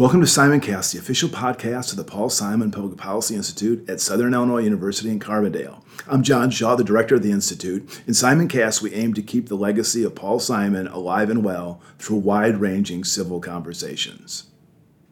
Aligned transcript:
Welcome 0.00 0.20
to 0.20 0.26
Simoncast, 0.26 0.94
the 0.94 0.98
official 0.98 1.28
podcast 1.28 1.90
of 1.90 1.98
the 1.98 2.04
Paul 2.04 2.30
Simon 2.30 2.70
Public 2.70 2.96
Policy 2.96 3.34
Institute 3.34 3.86
at 3.86 4.00
Southern 4.00 4.32
Illinois 4.32 4.62
University 4.62 5.10
in 5.10 5.20
Carbondale. 5.20 5.84
I'm 6.08 6.22
John 6.22 6.50
Shaw, 6.50 6.74
the 6.74 6.82
director 6.82 7.16
of 7.16 7.22
the 7.22 7.32
Institute. 7.32 8.00
In 8.06 8.14
Simoncast, 8.14 8.80
we 8.80 8.94
aim 8.94 9.12
to 9.12 9.20
keep 9.20 9.48
the 9.48 9.58
legacy 9.58 10.02
of 10.02 10.14
Paul 10.14 10.40
Simon 10.40 10.86
alive 10.86 11.28
and 11.28 11.44
well 11.44 11.82
through 11.98 12.16
wide 12.16 12.62
ranging 12.62 13.04
civil 13.04 13.42
conversations. 13.42 14.44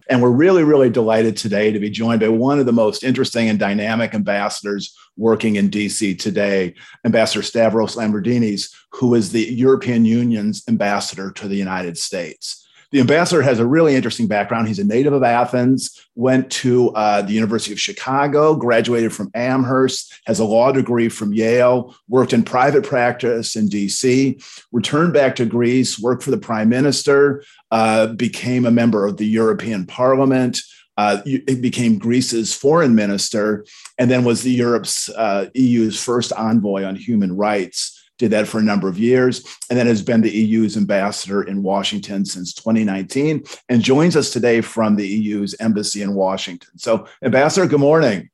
And 0.09 0.23
we're 0.23 0.31
really, 0.31 0.65
really 0.65 0.89
delighted 0.89 1.37
today 1.37 1.71
to 1.71 1.79
be 1.79 1.91
joined 1.91 2.21
by 2.21 2.29
one 2.29 2.59
of 2.59 2.65
the 2.65 2.73
most 2.73 3.05
interesting 3.05 3.51
and 3.51 3.59
dynamic 3.59 4.15
ambassadors 4.15 4.97
working 5.19 5.57
in 5.57 5.69
DC 5.69 6.19
today, 6.19 6.75
Ambassador 7.05 7.43
Stavros 7.43 7.97
Lambrinidis, 7.97 8.75
who 8.93 9.15
is 9.15 9.33
the 9.33 9.53
European 9.53 10.07
Union's 10.07 10.67
ambassador 10.67 11.31
to 11.33 11.47
the 11.47 11.57
United 11.57 11.99
States. 11.99 12.65
The 12.91 13.01
ambassador 13.01 13.43
has 13.43 13.59
a 13.59 13.67
really 13.67 13.95
interesting 13.95 14.29
background. 14.29 14.67
He's 14.67 14.79
a 14.79 14.85
native 14.85 15.13
of 15.13 15.23
Athens, 15.23 16.09
went 16.15 16.51
to 16.53 16.89
uh, 16.91 17.21
the 17.21 17.35
University 17.35 17.73
of 17.73 17.81
Chicago, 17.81 18.55
graduated 18.57 19.13
from 19.13 19.31
Amherst, 19.35 20.19
has 20.25 20.39
a 20.39 20.45
law 20.45 20.73
degree 20.73 21.11
from 21.11 21.35
Yale, 21.35 21.95
worked 22.09 22.33
in 22.33 22.43
private 22.43 22.85
practice 22.85 23.57
in 23.57 23.69
DC, 23.69 24.43
returned 24.73 25.13
back 25.13 25.37
to 25.37 25.45
Greece, 25.45 25.99
worked 25.99 26.23
for 26.23 26.31
the 26.31 26.39
prime 26.39 26.71
minister, 26.71 27.45
uh, 27.71 28.07
became 28.07 28.65
a 28.65 28.71
member 28.71 29.07
of 29.07 29.19
the 29.19 29.27
European 29.27 29.85
Parliament. 29.85 30.61
Uh, 30.97 31.23
became 31.61 31.97
Greece's 31.97 32.53
foreign 32.53 32.93
minister, 32.93 33.65
and 33.99 34.11
then 34.11 34.25
was 34.25 34.43
the 34.43 34.51
Europe's 34.51 35.09
uh, 35.11 35.47
EU's 35.55 36.03
first 36.03 36.33
envoy 36.33 36.83
on 36.83 36.97
human 36.97 37.37
rights 37.37 37.98
did 38.19 38.31
that 38.33 38.49
for 38.49 38.59
a 38.59 38.63
number 38.63 38.89
of 38.89 38.99
years, 38.99 39.45
and 39.71 39.79
then 39.79 39.87
has 39.87 40.03
been 40.03 40.21
the 40.21 40.31
EU's 40.31 40.77
ambassador 40.77 41.43
in 41.43 41.63
Washington 41.63 42.25
since 42.25 42.53
2019, 42.55 43.45
and 43.69 43.83
joins 43.83 44.17
us 44.17 44.31
today 44.31 44.61
from 44.61 44.97
the 44.97 45.07
EU's 45.07 45.55
embassy 45.61 46.03
in 46.03 46.15
Washington. 46.15 46.77
So, 46.77 47.07
Ambassador, 47.23 47.67
good 47.67 47.81
morning. 47.81 48.29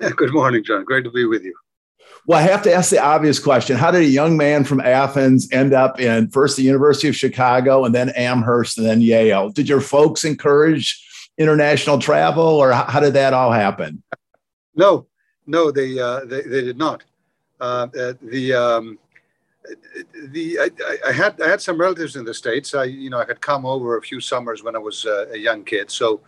Yeah, 0.00 0.10
good 0.10 0.32
morning, 0.32 0.62
John. 0.64 0.84
Great 0.84 1.04
to 1.04 1.10
be 1.10 1.24
with 1.24 1.44
you. 1.44 1.54
Well, 2.26 2.38
I 2.38 2.42
have 2.42 2.62
to 2.64 2.72
ask 2.72 2.90
the 2.90 3.02
obvious 3.02 3.38
question 3.38 3.76
How 3.76 3.90
did 3.90 4.02
a 4.02 4.06
young 4.06 4.36
man 4.36 4.64
from 4.64 4.80
Athens 4.80 5.48
end 5.50 5.72
up 5.72 5.98
in 5.98 6.28
first 6.28 6.56
the 6.56 6.62
University 6.62 7.08
of 7.08 7.16
Chicago 7.16 7.84
and 7.84 7.94
then 7.94 8.10
Amherst 8.10 8.76
and 8.76 8.86
then 8.86 9.00
Yale? 9.00 9.48
Did 9.50 9.68
your 9.68 9.80
folks 9.80 10.24
encourage 10.24 11.04
international 11.38 11.98
travel, 11.98 12.44
or 12.44 12.72
how 12.72 13.00
did 13.00 13.14
that 13.14 13.32
all 13.32 13.52
happen? 13.52 14.02
No, 14.74 15.06
no, 15.46 15.70
they 15.70 15.98
uh, 15.98 16.24
they, 16.26 16.42
they 16.42 16.62
did 16.62 16.76
not. 16.76 17.02
Uh, 17.60 17.88
uh 17.98 18.12
the 18.22 18.52
um, 18.52 18.98
the 20.32 20.58
I, 20.60 20.70
I, 21.08 21.12
had 21.12 21.40
I 21.40 21.48
had 21.48 21.60
some 21.60 21.78
relatives 21.78 22.16
in 22.16 22.24
the 22.24 22.34
states. 22.34 22.74
I 22.74 22.84
you 22.84 23.10
know 23.10 23.18
I 23.18 23.26
had 23.26 23.40
come 23.40 23.66
over 23.66 23.96
a 23.96 24.02
few 24.02 24.20
summers 24.20 24.62
when 24.62 24.74
I 24.76 24.78
was 24.78 25.04
uh, 25.04 25.26
a 25.32 25.38
young 25.38 25.64
kid, 25.64 25.90
so 25.90 26.20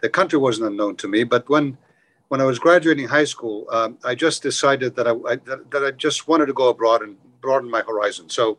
the 0.00 0.08
country 0.08 0.38
wasn't 0.38 0.68
unknown 0.68 0.96
to 0.96 1.08
me. 1.08 1.24
But 1.24 1.48
when 1.48 1.76
when 2.28 2.40
I 2.40 2.44
was 2.44 2.58
graduating 2.58 3.08
high 3.08 3.24
school, 3.24 3.66
um, 3.70 3.98
I 4.04 4.14
just 4.14 4.42
decided 4.42 4.96
that 4.96 5.06
I, 5.06 5.12
I 5.12 5.36
that, 5.36 5.70
that, 5.70 5.84
I 5.84 5.90
just 5.92 6.28
wanted 6.28 6.46
to 6.46 6.52
go 6.52 6.68
abroad 6.68 7.02
and 7.02 7.16
broaden 7.40 7.70
my 7.70 7.82
horizon. 7.82 8.28
So 8.28 8.58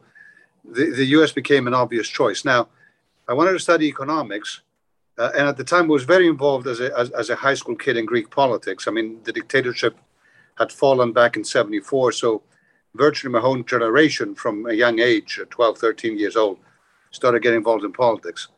the 0.64 0.91
the 0.91 1.06
U.S. 1.17 1.31
became 1.31 1.67
an 1.67 1.73
obvious 1.73 2.08
choice. 2.08 2.45
Now 2.45 2.69
I 3.28 3.34
wanted 3.34 3.53
to 3.53 3.59
study 3.59 3.88
economics. 3.88 4.62
Uh, 5.19 5.31
and 5.36 5.47
at 5.47 5.58
the 5.58 5.64
time, 5.64 5.86
I 5.86 5.88
was 5.88 6.03
very 6.03 6.28
involved 6.28 6.67
as 6.67 6.80
a, 6.80 6.95
as, 6.95 7.09
as 7.09 7.31
a 7.31 7.36
high 7.36 7.56
school 7.56 7.75
kid 7.75 7.97
in 7.97 8.06
Greek 8.06 8.30
politics. 8.30 8.88
I 8.88 8.91
mean, 8.91 9.19
the 9.23 9.34
dictatorship 9.34 9.97
had 10.59 10.72
fallen 10.72 11.12
back 11.12 11.36
in 11.38 11.44
74. 11.44 12.12
So 12.12 12.44
virtually 12.98 13.31
my 13.31 13.40
whole 13.40 13.62
generation 13.64 14.36
from 14.36 14.66
a 14.66 14.73
young 14.73 15.00
age, 15.00 15.40
12, 15.50 15.78
13 15.78 16.17
years 16.17 16.36
old, 16.36 16.59
started 17.12 17.42
getting 17.42 17.58
involved 17.58 17.84
in 17.84 17.94
politics. 17.94 18.50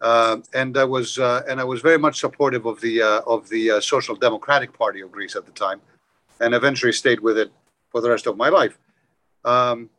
Uh, 0.00 0.38
and 0.52 0.76
I 0.76 0.84
was 0.84 1.18
uh, 1.18 1.42
and 1.48 1.60
I 1.60 1.64
was 1.64 1.80
very 1.80 1.98
much 1.98 2.18
supportive 2.18 2.66
of 2.66 2.80
the 2.80 3.02
uh, 3.02 3.20
of 3.24 3.48
the 3.48 3.72
uh, 3.72 3.80
Social 3.80 4.16
Democratic 4.16 4.76
Party 4.76 5.00
of 5.00 5.12
Greece 5.12 5.36
at 5.36 5.46
the 5.46 5.52
time, 5.52 5.80
and 6.40 6.54
eventually 6.54 6.92
stayed 6.92 7.20
with 7.20 7.38
it 7.38 7.52
for 7.90 8.00
the 8.00 8.10
rest 8.10 8.26
of 8.26 8.36
my 8.36 8.48
life. 8.48 8.76
Um, 9.44 9.90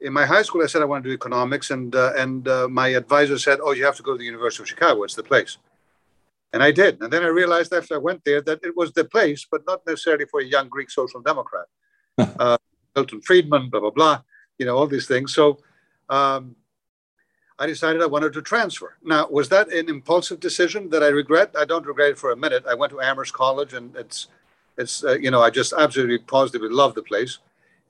in 0.00 0.12
my 0.12 0.26
high 0.26 0.42
school, 0.42 0.62
I 0.62 0.66
said 0.66 0.82
I 0.82 0.86
want 0.86 1.04
to 1.04 1.10
do 1.10 1.14
economics, 1.14 1.70
and 1.70 1.94
uh, 1.94 2.12
and 2.16 2.48
uh, 2.48 2.66
my 2.68 2.88
advisor 2.88 3.38
said, 3.38 3.60
"Oh, 3.62 3.70
you 3.70 3.84
have 3.84 3.96
to 3.96 4.02
go 4.02 4.12
to 4.12 4.18
the 4.18 4.24
University 4.24 4.64
of 4.64 4.68
Chicago. 4.68 5.04
It's 5.04 5.14
the 5.14 5.22
place." 5.22 5.56
And 6.52 6.62
I 6.62 6.72
did. 6.72 7.00
And 7.00 7.12
then 7.12 7.22
I 7.24 7.28
realized 7.28 7.72
after 7.72 7.94
I 7.94 7.98
went 7.98 8.24
there 8.24 8.40
that 8.42 8.60
it 8.62 8.76
was 8.76 8.92
the 8.92 9.04
place, 9.04 9.44
but 9.50 9.62
not 9.66 9.84
necessarily 9.86 10.24
for 10.24 10.40
a 10.40 10.44
young 10.44 10.68
Greek 10.68 10.90
social 10.90 11.20
democrat. 11.20 11.66
Milton 12.94 13.20
Friedman, 13.20 13.68
blah, 13.70 13.80
blah, 13.80 13.90
blah, 13.90 14.22
you 14.58 14.66
know, 14.66 14.76
all 14.76 14.86
these 14.86 15.06
things. 15.06 15.34
So 15.34 15.58
um, 16.08 16.56
I 17.58 17.66
decided 17.66 18.02
I 18.02 18.06
wanted 18.06 18.32
to 18.34 18.42
transfer. 18.42 18.96
Now, 19.02 19.28
was 19.28 19.48
that 19.48 19.72
an 19.72 19.88
impulsive 19.88 20.40
decision 20.40 20.90
that 20.90 21.02
I 21.02 21.08
regret? 21.08 21.54
I 21.58 21.64
don't 21.64 21.86
regret 21.86 22.10
it 22.10 22.18
for 22.18 22.30
a 22.32 22.36
minute. 22.36 22.64
I 22.68 22.74
went 22.74 22.90
to 22.92 23.00
Amherst 23.00 23.32
College 23.32 23.74
and 23.74 23.94
it's, 23.96 24.28
it's 24.76 25.04
uh, 25.04 25.14
you 25.14 25.30
know, 25.30 25.42
I 25.42 25.50
just 25.50 25.72
absolutely 25.72 26.18
positively 26.18 26.68
love 26.68 26.94
the 26.94 27.02
place. 27.02 27.38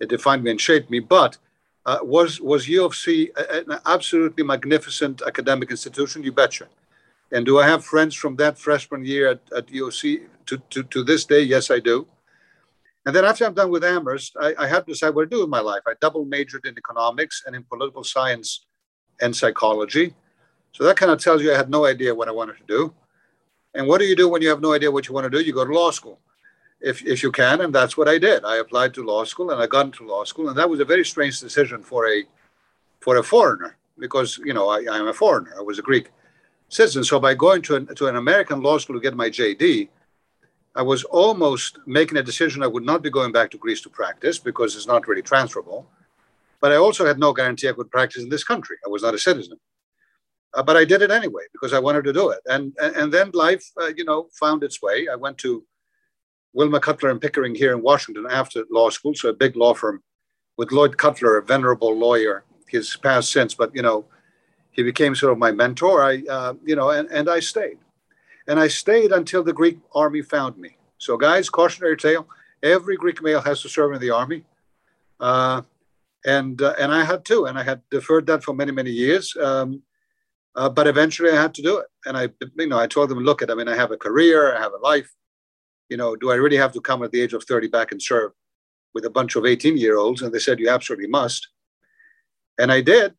It 0.00 0.08
defined 0.08 0.42
me 0.42 0.50
and 0.50 0.60
shaped 0.60 0.90
me. 0.90 1.00
But 1.00 1.38
uh, 1.86 1.98
was, 2.02 2.40
was 2.40 2.68
U 2.68 2.84
of 2.84 2.94
C 2.94 3.30
an 3.36 3.78
absolutely 3.86 4.44
magnificent 4.44 5.22
academic 5.26 5.70
institution? 5.70 6.22
You 6.22 6.32
betcha. 6.32 6.66
And 7.32 7.44
do 7.44 7.58
I 7.58 7.66
have 7.66 7.84
friends 7.84 8.14
from 8.14 8.36
that 8.36 8.58
freshman 8.58 9.04
year 9.04 9.28
at, 9.28 9.40
at 9.56 9.66
UOC 9.66 10.22
to, 10.46 10.58
to, 10.70 10.82
to 10.84 11.02
this 11.02 11.24
day? 11.24 11.40
Yes, 11.42 11.70
I 11.70 11.78
do. 11.78 12.06
And 13.06 13.14
then 13.14 13.24
after 13.24 13.44
I'm 13.44 13.54
done 13.54 13.70
with 13.70 13.84
Amherst, 13.84 14.36
I, 14.40 14.54
I 14.58 14.66
had 14.66 14.86
to 14.86 14.92
decide 14.92 15.14
what 15.14 15.22
to 15.22 15.28
do 15.28 15.40
with 15.40 15.50
my 15.50 15.60
life. 15.60 15.82
I 15.86 15.92
double 16.00 16.24
majored 16.24 16.64
in 16.64 16.76
economics 16.78 17.42
and 17.46 17.54
in 17.54 17.62
political 17.64 18.02
science 18.02 18.64
and 19.20 19.36
psychology. 19.36 20.14
So 20.72 20.84
that 20.84 20.96
kind 20.96 21.12
of 21.12 21.20
tells 21.20 21.42
you 21.42 21.52
I 21.52 21.56
had 21.56 21.70
no 21.70 21.84
idea 21.84 22.14
what 22.14 22.28
I 22.28 22.32
wanted 22.32 22.56
to 22.58 22.64
do. 22.66 22.94
And 23.74 23.86
what 23.86 23.98
do 23.98 24.06
you 24.06 24.16
do 24.16 24.28
when 24.28 24.40
you 24.40 24.48
have 24.48 24.62
no 24.62 24.72
idea 24.72 24.90
what 24.90 25.06
you 25.06 25.14
want 25.14 25.24
to 25.24 25.30
do? 25.30 25.44
You 25.44 25.52
go 25.52 25.64
to 25.64 25.72
law 25.72 25.90
school, 25.90 26.18
if, 26.80 27.04
if 27.04 27.22
you 27.22 27.30
can. 27.30 27.60
And 27.60 27.74
that's 27.74 27.96
what 27.96 28.08
I 28.08 28.18
did. 28.18 28.44
I 28.44 28.56
applied 28.56 28.94
to 28.94 29.04
law 29.04 29.24
school 29.24 29.50
and 29.50 29.60
I 29.60 29.66
got 29.66 29.86
into 29.86 30.06
law 30.06 30.24
school. 30.24 30.48
And 30.48 30.58
that 30.58 30.70
was 30.70 30.80
a 30.80 30.84
very 30.84 31.04
strange 31.04 31.40
decision 31.40 31.82
for 31.82 32.08
a 32.08 32.24
for 33.00 33.18
a 33.18 33.22
foreigner 33.22 33.76
because, 33.98 34.38
you 34.38 34.54
know, 34.54 34.70
I, 34.70 34.86
I'm 34.90 35.08
a 35.08 35.12
foreigner. 35.12 35.52
I 35.58 35.60
was 35.60 35.78
a 35.78 35.82
Greek 35.82 36.10
citizen. 36.70 37.04
So 37.04 37.20
by 37.20 37.34
going 37.34 37.60
to 37.62 37.76
an, 37.76 37.94
to 37.96 38.06
an 38.06 38.16
American 38.16 38.62
law 38.62 38.78
school 38.78 38.96
to 38.96 39.02
get 39.02 39.14
my 39.14 39.28
JD, 39.28 39.88
I 40.76 40.82
was 40.82 41.04
almost 41.04 41.78
making 41.86 42.18
a 42.18 42.22
decision 42.22 42.62
I 42.62 42.66
would 42.66 42.84
not 42.84 43.02
be 43.02 43.10
going 43.10 43.32
back 43.32 43.50
to 43.52 43.58
Greece 43.58 43.80
to 43.82 43.90
practice 43.90 44.38
because 44.38 44.74
it's 44.74 44.86
not 44.86 45.06
really 45.06 45.22
transferable. 45.22 45.88
But 46.60 46.72
I 46.72 46.76
also 46.76 47.06
had 47.06 47.18
no 47.18 47.32
guarantee 47.32 47.68
I 47.68 47.72
could 47.72 47.90
practice 47.90 48.22
in 48.22 48.28
this 48.28 48.42
country. 48.42 48.76
I 48.84 48.88
was 48.88 49.02
not 49.02 49.14
a 49.14 49.18
citizen. 49.18 49.58
Uh, 50.54 50.62
but 50.62 50.76
I 50.76 50.84
did 50.84 51.02
it 51.02 51.10
anyway 51.10 51.42
because 51.52 51.72
I 51.72 51.78
wanted 51.78 52.04
to 52.04 52.12
do 52.12 52.30
it. 52.30 52.40
And, 52.46 52.72
and, 52.80 52.96
and 52.96 53.12
then 53.12 53.30
life, 53.34 53.64
uh, 53.80 53.90
you 53.96 54.04
know, 54.04 54.28
found 54.38 54.62
its 54.64 54.80
way. 54.80 55.08
I 55.12 55.16
went 55.16 55.38
to 55.38 55.64
Wilmer 56.54 56.80
Cutler 56.80 57.10
and 57.10 57.20
Pickering 57.20 57.54
here 57.54 57.72
in 57.72 57.82
Washington 57.82 58.26
after 58.30 58.64
law 58.70 58.90
school, 58.90 59.14
so 59.14 59.28
a 59.28 59.32
big 59.32 59.56
law 59.56 59.74
firm 59.74 60.02
with 60.56 60.72
Lloyd 60.72 60.96
Cutler, 60.96 61.36
a 61.36 61.42
venerable 61.42 61.96
lawyer. 61.96 62.44
He's 62.68 62.96
passed 62.96 63.32
since, 63.32 63.54
but, 63.54 63.74
you 63.74 63.82
know, 63.82 64.06
he 64.70 64.82
became 64.82 65.14
sort 65.14 65.32
of 65.32 65.38
my 65.38 65.52
mentor. 65.52 66.04
I, 66.04 66.22
uh, 66.30 66.54
you 66.64 66.76
know, 66.76 66.90
and, 66.90 67.08
and 67.10 67.28
I 67.28 67.40
stayed. 67.40 67.78
And 68.46 68.60
I 68.60 68.68
stayed 68.68 69.12
until 69.12 69.42
the 69.42 69.52
Greek 69.52 69.78
army 69.94 70.22
found 70.22 70.58
me. 70.58 70.76
So, 70.98 71.16
guys, 71.16 71.48
cautionary 71.48 71.96
tale 71.96 72.28
every 72.64 72.96
Greek 72.96 73.22
male 73.22 73.42
has 73.42 73.60
to 73.62 73.68
serve 73.68 73.92
in 73.92 74.00
the 74.00 74.10
army. 74.10 74.42
Uh, 75.20 75.62
and, 76.24 76.60
uh, 76.62 76.74
and 76.78 76.90
I 76.92 77.04
had 77.04 77.24
to, 77.26 77.44
and 77.44 77.58
I 77.58 77.62
had 77.62 77.82
deferred 77.90 78.26
that 78.26 78.42
for 78.42 78.54
many, 78.54 78.72
many 78.72 78.90
years. 78.90 79.36
Um, 79.36 79.82
uh, 80.56 80.70
but 80.70 80.86
eventually 80.86 81.30
I 81.30 81.40
had 81.40 81.54
to 81.54 81.62
do 81.62 81.78
it. 81.78 81.86
And 82.06 82.16
I, 82.16 82.30
you 82.56 82.66
know, 82.66 82.78
I 82.78 82.86
told 82.86 83.10
them, 83.10 83.18
look 83.18 83.42
at, 83.42 83.50
I 83.50 83.54
mean, 83.54 83.68
I 83.68 83.76
have 83.76 83.90
a 83.90 83.96
career, 83.96 84.56
I 84.56 84.60
have 84.60 84.72
a 84.72 84.78
life. 84.78 85.12
You 85.90 85.98
know, 85.98 86.16
do 86.16 86.30
I 86.30 86.36
really 86.36 86.56
have 86.56 86.72
to 86.72 86.80
come 86.80 87.02
at 87.02 87.12
the 87.12 87.20
age 87.20 87.34
of 87.34 87.44
30 87.44 87.68
back 87.68 87.92
and 87.92 88.00
serve 88.00 88.32
with 88.94 89.04
a 89.04 89.10
bunch 89.10 89.36
of 89.36 89.44
18 89.44 89.76
year 89.76 89.98
olds? 89.98 90.22
And 90.22 90.32
they 90.32 90.38
said, 90.38 90.58
you 90.58 90.70
absolutely 90.70 91.08
must. 91.08 91.48
And 92.58 92.72
I 92.72 92.80
did. 92.80 93.14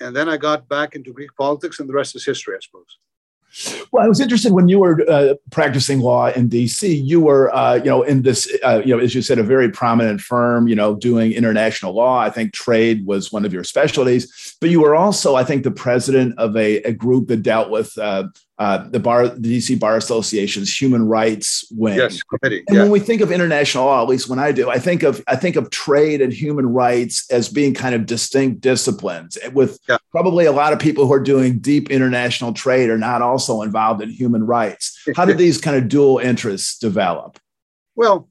And 0.00 0.14
then 0.14 0.28
I 0.28 0.36
got 0.36 0.68
back 0.68 0.94
into 0.94 1.12
Greek 1.12 1.34
politics, 1.36 1.78
and 1.78 1.88
the 1.88 1.92
rest 1.94 2.16
is 2.16 2.24
history, 2.24 2.56
I 2.56 2.60
suppose. 2.60 2.98
Well, 3.90 4.04
I 4.04 4.08
was 4.08 4.20
interested 4.20 4.52
when 4.52 4.68
you 4.68 4.78
were 4.78 5.04
uh, 5.10 5.34
practicing 5.50 6.00
law 6.00 6.28
in 6.28 6.48
D.C. 6.48 6.94
You 6.94 7.20
were, 7.20 7.54
uh, 7.54 7.74
you 7.74 7.84
know, 7.84 8.02
in 8.02 8.22
this, 8.22 8.50
uh, 8.64 8.82
you 8.84 8.94
know, 8.96 9.02
as 9.02 9.14
you 9.14 9.22
said, 9.22 9.38
a 9.38 9.42
very 9.42 9.70
prominent 9.70 10.20
firm, 10.20 10.68
you 10.68 10.76
know, 10.76 10.94
doing 10.94 11.32
international 11.32 11.94
law. 11.94 12.18
I 12.18 12.30
think 12.30 12.52
trade 12.52 13.04
was 13.06 13.32
one 13.32 13.44
of 13.44 13.52
your 13.52 13.64
specialties, 13.64 14.56
but 14.60 14.70
you 14.70 14.80
were 14.80 14.94
also, 14.94 15.34
I 15.34 15.44
think, 15.44 15.64
the 15.64 15.70
president 15.70 16.38
of 16.38 16.56
a, 16.56 16.76
a 16.82 16.92
group 16.92 17.28
that 17.28 17.42
dealt 17.42 17.70
with 17.70 17.96
uh, 18.60 18.86
the 18.90 19.00
bar, 19.00 19.26
the 19.26 19.56
DC 19.56 19.80
Bar 19.80 19.96
Association's 19.96 20.78
human 20.78 21.08
rights 21.08 21.64
wing. 21.70 21.96
Yes, 21.96 22.22
committee. 22.22 22.62
And 22.68 22.76
yeah. 22.76 22.82
when 22.82 22.90
we 22.90 23.00
think 23.00 23.22
of 23.22 23.32
international 23.32 23.86
law, 23.86 24.02
at 24.02 24.08
least 24.08 24.28
when 24.28 24.38
I 24.38 24.52
do, 24.52 24.68
I 24.68 24.78
think 24.78 25.02
of 25.02 25.24
I 25.26 25.34
think 25.34 25.56
of 25.56 25.70
trade 25.70 26.20
and 26.20 26.30
human 26.30 26.66
rights 26.66 27.28
as 27.30 27.48
being 27.48 27.72
kind 27.72 27.94
of 27.94 28.04
distinct 28.04 28.60
disciplines. 28.60 29.38
With 29.54 29.78
yeah. 29.88 29.96
probably 30.10 30.44
a 30.44 30.52
lot 30.52 30.74
of 30.74 30.78
people 30.78 31.06
who 31.06 31.12
are 31.14 31.22
doing 31.22 31.58
deep 31.58 31.90
international 31.90 32.52
trade 32.52 32.90
are 32.90 32.98
not 32.98 33.22
also 33.22 33.62
involved 33.62 34.02
in 34.02 34.10
human 34.10 34.44
rights. 34.44 34.94
How 35.16 35.24
did 35.24 35.38
these 35.44 35.58
kind 35.58 35.78
of 35.78 35.88
dual 35.88 36.18
interests 36.18 36.78
develop? 36.78 37.38
Well, 37.96 38.28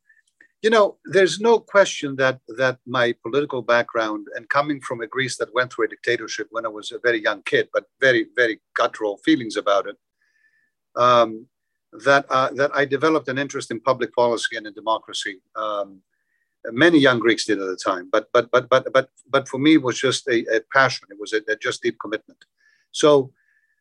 you 0.61 0.69
know, 0.69 0.97
there's 1.05 1.39
no 1.39 1.57
question 1.57 2.17
that 2.17 2.39
that 2.49 2.77
my 2.85 3.15
political 3.23 3.63
background 3.63 4.27
and 4.35 4.47
coming 4.47 4.79
from 4.81 5.01
a 5.01 5.07
Greece 5.07 5.37
that 5.37 5.51
went 5.55 5.73
through 5.73 5.85
a 5.85 5.87
dictatorship 5.87 6.49
when 6.51 6.67
I 6.67 6.69
was 6.69 6.91
a 6.91 6.99
very 6.99 7.19
young 7.19 7.41
kid, 7.41 7.69
but 7.73 7.85
very 7.99 8.27
very 8.35 8.61
guttural 8.75 9.17
feelings 9.25 9.57
about 9.57 9.87
it 9.87 9.97
um, 10.95 11.47
that 12.05 12.25
uh, 12.29 12.49
that 12.55 12.71
I 12.75 12.85
developed 12.85 13.27
an 13.29 13.37
interest 13.37 13.71
in 13.71 13.79
public 13.79 14.13
policy 14.13 14.57
and 14.57 14.67
in 14.67 14.73
democracy. 14.73 15.41
Um, 15.55 16.01
many 16.65 16.99
young 16.99 17.19
Greeks 17.19 17.45
did 17.45 17.59
at 17.59 17.67
the 17.67 17.77
time, 17.77 18.09
but 18.11 18.29
but 18.33 18.49
but 18.51 18.69
but 18.69 18.91
but 18.93 19.09
but 19.29 19.47
for 19.47 19.57
me, 19.57 19.75
it 19.75 19.81
was 19.81 19.99
just 19.99 20.27
a, 20.27 20.45
a 20.55 20.61
passion. 20.73 21.07
It 21.09 21.19
was 21.19 21.33
a, 21.33 21.41
a, 21.49 21.55
just 21.55 21.81
deep 21.81 21.97
commitment. 21.99 22.43
So, 22.91 23.31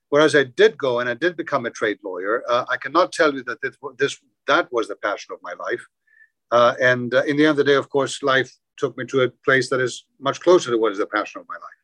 whereas 0.08 0.34
I 0.34 0.44
did 0.44 0.78
go 0.78 1.00
and 1.00 1.08
I 1.08 1.14
did 1.14 1.37
become 1.37 1.66
a 1.66 1.70
trade 1.70 1.99
lawyer, 2.05 2.43
uh, 2.49 2.64
I 2.69 2.76
cannot 2.76 3.12
tell 3.12 3.34
you 3.34 3.43
that 3.44 3.60
this, 3.62 3.76
this, 3.99 4.19
that 4.46 4.70
was 4.72 4.88
the 4.88 4.96
passion 4.96 5.34
of 5.34 5.40
my 5.43 5.55
life. 5.55 5.84
Uh, 6.50 6.75
and 6.81 7.14
uh, 7.14 7.22
in 7.25 7.37
the 7.37 7.44
end 7.44 7.50
of 7.50 7.56
the 7.56 7.64
day, 7.64 7.75
of 7.75 7.90
course, 7.90 8.22
life 8.22 8.55
took 8.76 8.96
me 8.96 9.05
to 9.06 9.22
a 9.22 9.28
place 9.44 9.69
that 9.70 9.81
is 9.81 10.05
much 10.20 10.40
closer 10.40 10.70
to 10.70 10.78
what 10.78 10.93
is 10.93 10.99
the 10.99 11.06
passion 11.06 11.40
of 11.40 11.46
my 11.49 11.55
life. 11.55 11.78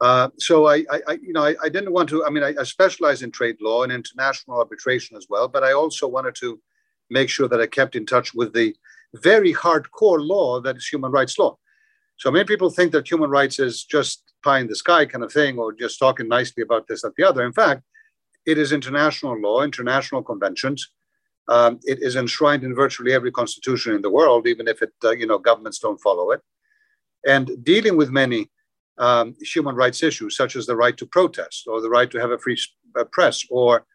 Uh, 0.00 0.28
so 0.38 0.66
I, 0.66 0.84
I, 0.90 1.18
you 1.22 1.32
know, 1.32 1.44
I, 1.44 1.54
I, 1.62 1.68
didn't 1.68 1.92
want 1.92 2.08
to. 2.08 2.24
I 2.24 2.30
mean, 2.30 2.42
I, 2.42 2.54
I 2.58 2.64
specialize 2.64 3.22
in 3.22 3.30
trade 3.30 3.56
law 3.60 3.84
and 3.84 3.92
international 3.92 4.58
arbitration 4.58 5.16
as 5.16 5.26
well, 5.30 5.46
but 5.46 5.62
I 5.62 5.72
also 5.72 6.08
wanted 6.08 6.34
to 6.36 6.60
make 7.10 7.30
sure 7.30 7.48
that 7.48 7.60
I 7.60 7.66
kept 7.66 7.94
in 7.94 8.04
touch 8.04 8.34
with 8.34 8.52
the 8.52 8.74
very 9.14 9.54
hardcore 9.54 10.18
law 10.20 10.60
that 10.60 10.76
is 10.76 10.86
human 10.86 11.12
rights 11.12 11.38
law. 11.38 11.56
So 12.16 12.30
many 12.30 12.44
people 12.44 12.70
think 12.70 12.92
that 12.92 13.10
human 13.10 13.30
rights 13.30 13.58
is 13.58 13.84
just 13.84 14.24
pie 14.42 14.58
in 14.58 14.66
the 14.66 14.76
sky 14.76 15.06
kind 15.06 15.24
of 15.24 15.32
thing, 15.32 15.58
or 15.58 15.72
just 15.72 15.98
talking 15.98 16.28
nicely 16.28 16.62
about 16.62 16.86
this, 16.88 17.02
that, 17.02 17.14
the 17.16 17.24
other. 17.24 17.44
In 17.44 17.52
fact, 17.52 17.82
it 18.46 18.58
is 18.58 18.72
international 18.72 19.40
law, 19.40 19.62
international 19.62 20.22
conventions. 20.22 20.90
Um, 21.48 21.78
it 21.84 21.98
is 22.02 22.16
enshrined 22.16 22.64
in 22.64 22.74
virtually 22.74 23.12
every 23.12 23.30
constitution 23.30 23.94
in 23.94 24.02
the 24.02 24.10
world, 24.10 24.46
even 24.46 24.66
if 24.66 24.82
it, 24.82 24.92
uh, 25.04 25.10
you 25.10 25.26
know, 25.26 25.38
governments 25.38 25.78
don't 25.78 26.00
follow 26.00 26.30
it. 26.30 26.40
And 27.26 27.62
dealing 27.64 27.96
with 27.96 28.10
many 28.10 28.50
um, 28.98 29.34
human 29.40 29.74
rights 29.74 30.02
issues, 30.02 30.36
such 30.36 30.56
as 30.56 30.66
the 30.66 30.76
right 30.76 30.96
to 30.96 31.06
protest 31.06 31.66
or 31.66 31.80
the 31.80 31.90
right 31.90 32.10
to 32.10 32.20
have 32.20 32.30
a 32.30 32.38
free 32.38 32.58
press 33.12 33.44
or 33.50 33.86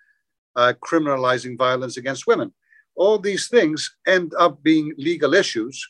uh, 0.55 0.73
criminalizing 0.81 1.57
violence 1.57 1.97
against 1.97 2.27
women. 2.27 2.53
All 2.95 3.17
these 3.17 3.47
things 3.47 3.95
end 4.07 4.33
up 4.37 4.61
being 4.61 4.93
legal 4.97 5.33
issues, 5.33 5.87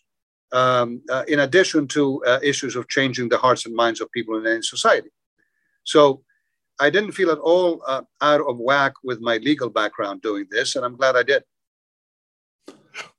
um, 0.52 1.02
uh, 1.10 1.24
in 1.28 1.40
addition 1.40 1.88
to 1.88 2.24
uh, 2.26 2.40
issues 2.44 2.76
of 2.76 2.88
changing 2.88 3.30
the 3.30 3.38
hearts 3.38 3.66
and 3.66 3.76
minds 3.76 4.02
of 4.02 4.12
people 4.12 4.38
in 4.38 4.46
any 4.46 4.62
society. 4.62 5.10
So 5.84 6.24
I 6.80 6.90
didn't 6.90 7.14
feel 7.14 7.32
at 7.32 7.40
all 7.40 7.82
uh, 7.88 8.04
out 8.22 8.42
of 8.42 8.58
whack 8.60 8.94
with 9.04 9.20
my 9.22 9.38
legal 9.38 9.70
background 9.70 10.22
doing 10.22 10.46
this, 10.50 10.76
and 10.76 10.86
I'm 10.86 10.96
glad 10.96 11.16
I 11.16 11.24
did. 11.24 11.44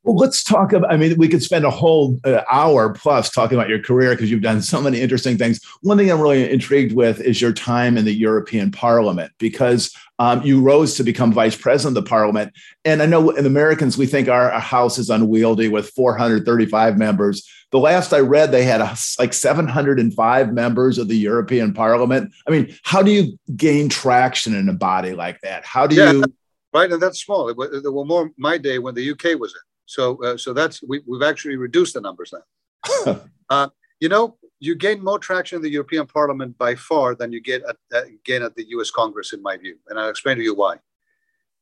Well, 0.02 0.16
let's 0.16 0.42
talk 0.42 0.72
about. 0.72 0.90
I 0.92 0.96
mean, 0.96 1.16
we 1.18 1.28
could 1.28 1.42
spend 1.42 1.64
a 1.64 1.70
whole 1.70 2.18
uh, 2.24 2.40
hour 2.50 2.92
plus 2.94 3.30
talking 3.30 3.58
about 3.58 3.68
your 3.68 3.82
career 3.82 4.12
because 4.12 4.30
you've 4.30 4.42
done 4.42 4.62
so 4.62 4.80
many 4.80 5.00
interesting 5.00 5.36
things. 5.36 5.60
One 5.82 5.98
thing 5.98 6.10
I'm 6.10 6.20
really 6.20 6.50
intrigued 6.50 6.94
with 6.94 7.20
is 7.20 7.40
your 7.40 7.52
time 7.52 7.98
in 7.98 8.06
the 8.06 8.14
European 8.14 8.70
Parliament 8.70 9.32
because 9.38 9.94
um, 10.18 10.42
you 10.42 10.60
rose 10.60 10.94
to 10.96 11.04
become 11.04 11.32
vice 11.32 11.56
president 11.56 11.98
of 11.98 12.04
the 12.04 12.08
Parliament. 12.08 12.52
And 12.84 13.02
I 13.02 13.06
know 13.06 13.30
in 13.30 13.44
Americans, 13.44 13.98
we 13.98 14.06
think 14.06 14.28
our, 14.28 14.50
our 14.50 14.60
House 14.60 14.98
is 14.98 15.10
unwieldy 15.10 15.68
with 15.68 15.90
435 15.90 16.96
members. 16.96 17.48
The 17.70 17.78
last 17.78 18.12
I 18.12 18.20
read, 18.20 18.52
they 18.52 18.64
had 18.64 18.80
a, 18.80 18.96
like 19.18 19.32
705 19.32 20.52
members 20.52 20.98
of 20.98 21.08
the 21.08 21.16
European 21.16 21.72
Parliament. 21.72 22.32
I 22.46 22.50
mean, 22.50 22.74
how 22.82 23.02
do 23.02 23.10
you 23.10 23.38
gain 23.54 23.88
traction 23.88 24.54
in 24.54 24.68
a 24.68 24.74
body 24.74 25.12
like 25.12 25.40
that? 25.42 25.64
How 25.64 25.86
do 25.86 25.94
yeah. 25.94 26.12
you? 26.12 26.24
Right? 26.72 26.90
And 26.90 27.02
that's 27.02 27.22
small. 27.22 27.52
There 27.54 27.92
were 27.92 28.04
more 28.04 28.30
my 28.36 28.58
day 28.58 28.78
when 28.78 28.94
the 28.94 29.10
UK 29.10 29.38
was 29.38 29.52
in. 29.52 29.60
So, 29.86 30.22
uh, 30.22 30.36
so 30.36 30.52
that's 30.52 30.82
we, 30.86 31.02
have 31.12 31.28
actually 31.28 31.56
reduced 31.56 31.94
the 31.94 32.00
numbers 32.00 32.32
now. 32.32 33.20
uh, 33.50 33.68
you 33.98 34.08
know, 34.08 34.36
you 34.60 34.74
gain 34.74 35.02
more 35.02 35.18
traction 35.18 35.56
in 35.56 35.62
the 35.62 35.70
European 35.70 36.06
Parliament 36.06 36.56
by 36.58 36.74
far 36.74 37.14
than 37.14 37.32
you 37.32 37.40
get 37.40 37.62
at, 37.68 37.76
uh, 37.94 38.02
gain 38.24 38.42
at 38.42 38.54
the 38.54 38.66
U.S. 38.70 38.90
Congress, 38.90 39.32
in 39.32 39.42
my 39.42 39.56
view, 39.56 39.76
and 39.88 39.98
I'll 39.98 40.08
explain 40.08 40.36
to 40.36 40.42
you 40.42 40.54
why. 40.54 40.76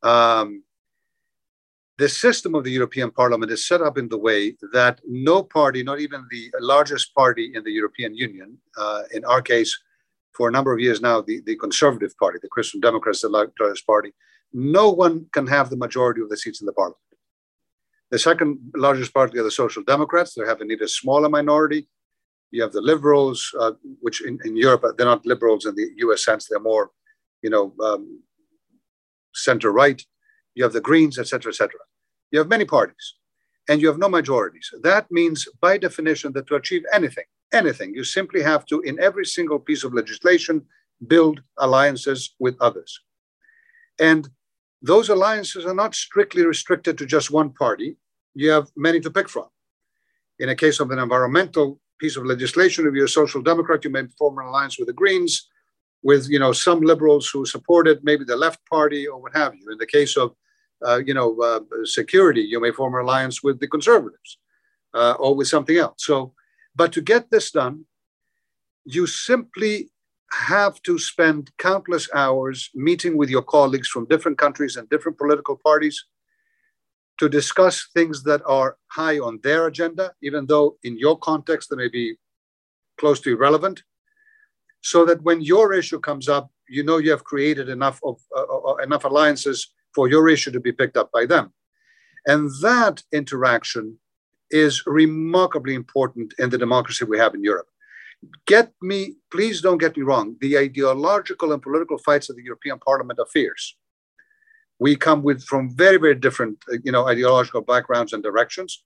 Um, 0.03 0.63
the 1.97 2.07
system 2.07 2.55
of 2.55 2.63
the 2.63 2.71
European 2.71 3.11
Parliament 3.11 3.51
is 3.51 3.67
set 3.67 3.81
up 3.81 3.97
in 3.97 4.07
the 4.07 4.17
way 4.17 4.55
that 4.71 5.01
no 5.05 5.43
party, 5.43 5.83
not 5.83 5.99
even 5.99 6.25
the 6.29 6.49
largest 6.61 7.13
party 7.13 7.51
in 7.53 7.63
the 7.63 7.71
European 7.71 8.15
Union, 8.15 8.57
uh, 8.77 9.03
in 9.13 9.25
our 9.25 9.41
case, 9.41 9.77
for 10.33 10.47
a 10.47 10.51
number 10.51 10.71
of 10.71 10.79
years 10.79 11.01
now, 11.01 11.19
the, 11.19 11.41
the 11.45 11.57
Conservative 11.57 12.15
Party, 12.17 12.39
the 12.41 12.47
Christian 12.47 12.79
Democrats, 12.79 13.21
the 13.21 13.27
largest 13.27 13.85
party, 13.85 14.13
no 14.53 14.89
one 14.89 15.25
can 15.33 15.47
have 15.47 15.69
the 15.69 15.77
majority 15.77 16.21
of 16.21 16.29
the 16.29 16.37
seats 16.37 16.61
in 16.61 16.65
the 16.65 16.73
parliament. 16.73 16.97
The 18.11 18.19
second 18.19 18.59
largest 18.75 19.13
party 19.13 19.37
are 19.37 19.43
the 19.43 19.51
Social 19.51 19.83
Democrats. 19.83 20.33
They 20.33 20.45
have 20.45 20.61
a 20.61 20.65
neither 20.65 20.87
smaller 20.87 21.29
minority. 21.29 21.87
You 22.51 22.63
have 22.63 22.71
the 22.71 22.81
Liberals, 22.81 23.53
uh, 23.59 23.73
which 24.01 24.25
in, 24.25 24.39
in 24.43 24.57
Europe, 24.57 24.83
they're 24.97 25.05
not 25.05 25.25
liberals 25.25 25.65
in 25.65 25.75
the 25.75 25.87
US 25.97 26.25
sense, 26.25 26.47
they're 26.47 26.59
more, 26.59 26.89
you 27.43 27.51
know, 27.51 27.73
um, 27.83 28.23
center 29.35 29.71
right. 29.71 30.03
You 30.55 30.63
have 30.63 30.73
the 30.73 30.81
Greens, 30.81 31.19
etc., 31.19 31.51
etc. 31.51 31.71
You 32.31 32.39
have 32.39 32.47
many 32.47 32.65
parties 32.65 33.15
and 33.69 33.79
you 33.81 33.87
have 33.87 33.99
no 33.99 34.09
majorities. 34.09 34.73
That 34.81 35.09
means, 35.11 35.47
by 35.61 35.77
definition, 35.77 36.33
that 36.33 36.47
to 36.47 36.55
achieve 36.55 36.83
anything, 36.91 37.25
anything, 37.53 37.93
you 37.93 38.03
simply 38.03 38.41
have 38.41 38.65
to, 38.65 38.81
in 38.81 38.99
every 38.99 39.25
single 39.25 39.59
piece 39.59 39.83
of 39.83 39.93
legislation, 39.93 40.65
build 41.05 41.41
alliances 41.59 42.33
with 42.39 42.55
others. 42.59 42.99
And 43.99 44.27
those 44.81 45.09
alliances 45.09 45.65
are 45.65 45.73
not 45.73 45.95
strictly 45.95 46.45
restricted 46.45 46.97
to 46.97 47.05
just 47.05 47.31
one 47.31 47.51
party. 47.51 47.97
You 48.33 48.51
have 48.51 48.67
many 48.75 48.99
to 49.01 49.11
pick 49.11 49.27
from. 49.27 49.47
In 50.39 50.49
a 50.49 50.55
case 50.55 50.79
of 50.79 50.91
an 50.91 50.99
environmental 50.99 51.79
piece 51.99 52.15
of 52.15 52.25
legislation, 52.25 52.87
if 52.87 52.93
you're 52.93 53.05
a 53.05 53.09
social 53.09 53.41
democrat, 53.41 53.83
you 53.83 53.89
may 53.89 54.07
form 54.17 54.37
an 54.39 54.45
alliance 54.45 54.79
with 54.79 54.87
the 54.87 54.93
Greens, 54.93 55.49
with 56.01 56.29
you 56.29 56.39
know 56.39 56.53
some 56.53 56.81
liberals 56.81 57.29
who 57.29 57.45
support 57.45 57.87
it, 57.87 58.03
maybe 58.03 58.23
the 58.23 58.37
left 58.37 58.59
party 58.65 59.05
or 59.05 59.21
what 59.21 59.35
have 59.35 59.53
you. 59.55 59.69
In 59.69 59.77
the 59.77 59.85
case 59.85 60.15
of 60.15 60.33
uh, 60.87 61.01
you 61.05 61.13
know 61.13 61.37
uh, 61.41 61.59
security, 61.83 62.41
you 62.41 62.61
may 62.61 62.71
form 62.71 62.95
an 62.95 63.01
alliance 63.01 63.43
with 63.43 63.59
the 63.59 63.67
conservatives 63.67 64.37
uh, 64.93 65.15
or 65.19 65.35
with 65.35 65.49
something 65.49 65.77
else. 65.77 66.05
So, 66.05 66.33
but 66.73 66.93
to 66.93 67.01
get 67.01 67.29
this 67.29 67.51
done, 67.51 67.85
you 68.85 69.07
simply 69.07 69.89
have 70.31 70.81
to 70.83 70.97
spend 70.99 71.51
countless 71.57 72.09
hours 72.13 72.69
meeting 72.75 73.17
with 73.17 73.29
your 73.29 73.41
colleagues 73.41 73.87
from 73.87 74.07
different 74.07 74.37
countries 74.37 74.75
and 74.75 74.89
different 74.89 75.17
political 75.17 75.59
parties 75.63 76.05
to 77.19 77.27
discuss 77.27 77.87
things 77.93 78.23
that 78.23 78.41
are 78.45 78.77
high 78.87 79.19
on 79.19 79.39
their 79.43 79.67
agenda, 79.67 80.13
even 80.21 80.45
though 80.45 80.77
in 80.83 80.97
your 80.97 81.17
context 81.17 81.69
they 81.69 81.75
may 81.75 81.89
be 81.89 82.15
close 82.97 83.19
to 83.19 83.31
irrelevant, 83.31 83.83
so 84.81 85.05
that 85.05 85.21
when 85.23 85.41
your 85.41 85.73
issue 85.73 85.99
comes 85.99 86.29
up, 86.29 86.49
you 86.69 86.83
know 86.83 86.97
you 86.97 87.11
have 87.11 87.23
created 87.23 87.67
enough 87.67 87.99
of 88.03 88.17
uh, 88.35 88.43
uh, 88.43 88.75
enough 88.75 89.03
alliances 89.03 89.73
for 89.93 90.07
your 90.07 90.29
issue 90.29 90.51
to 90.51 90.59
be 90.59 90.71
picked 90.71 90.95
up 90.95 91.11
by 91.11 91.25
them, 91.25 91.51
and 92.27 92.49
that 92.61 93.01
interaction 93.11 93.97
is 94.51 94.83
remarkably 94.85 95.73
important 95.73 96.33
in 96.39 96.49
the 96.49 96.57
democracy 96.57 97.05
we 97.05 97.17
have 97.17 97.33
in 97.33 97.43
Europe 97.43 97.67
get 98.45 98.73
me, 98.81 99.15
please 99.31 99.61
don't 99.61 99.77
get 99.77 99.95
me 99.97 100.03
wrong, 100.03 100.35
the 100.41 100.57
ideological 100.57 101.53
and 101.53 101.61
political 101.61 101.97
fights 101.97 102.29
of 102.29 102.35
the 102.35 102.43
European 102.43 102.79
Parliament 102.79 103.19
are 103.19 103.25
fierce. 103.27 103.75
We 104.79 104.95
come 104.95 105.23
with 105.23 105.43
from 105.43 105.75
very, 105.75 105.97
very 105.97 106.15
different, 106.15 106.57
uh, 106.71 106.77
you 106.83 106.91
know, 106.91 107.07
ideological 107.07 107.61
backgrounds 107.61 108.13
and 108.13 108.23
directions, 108.23 108.83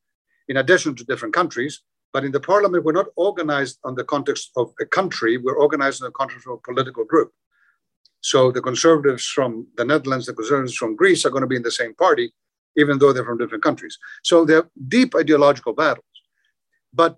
in 0.48 0.58
addition 0.58 0.96
to 0.96 1.04
different 1.04 1.34
countries. 1.34 1.82
But 2.12 2.24
in 2.24 2.32
the 2.32 2.40
parliament, 2.40 2.84
we're 2.84 2.92
not 2.92 3.08
organized 3.16 3.80
on 3.84 3.96
the 3.96 4.04
context 4.04 4.52
of 4.56 4.72
a 4.80 4.86
country, 4.86 5.38
we're 5.38 5.58
organized 5.58 6.02
in 6.02 6.06
the 6.06 6.12
context 6.12 6.46
of 6.48 6.54
a 6.54 6.58
political 6.58 7.06
group. 7.06 7.32
So 8.22 8.52
the 8.52 8.62
conservatives 8.62 9.26
from 9.28 9.68
the 9.78 9.84
Netherlands, 9.84 10.28
the 10.28 10.34
conservatives 10.34 10.76
from 10.76 10.96
Greece 10.96 11.26
are 11.26 11.30
going 11.30 11.42
to 11.42 11.48
be 11.48 11.56
in 11.56 11.64
the 11.64 11.72
same 11.72 11.94
party, 11.96 12.34
even 12.78 12.98
though 12.98 13.12
they're 13.14 13.26
from 13.26 13.38
different 13.38 13.64
countries. 13.64 13.98
So 14.24 14.46
they're 14.46 14.70
deep 14.88 15.14
ideological 15.16 15.74
battles. 15.74 16.06
But 16.94 17.18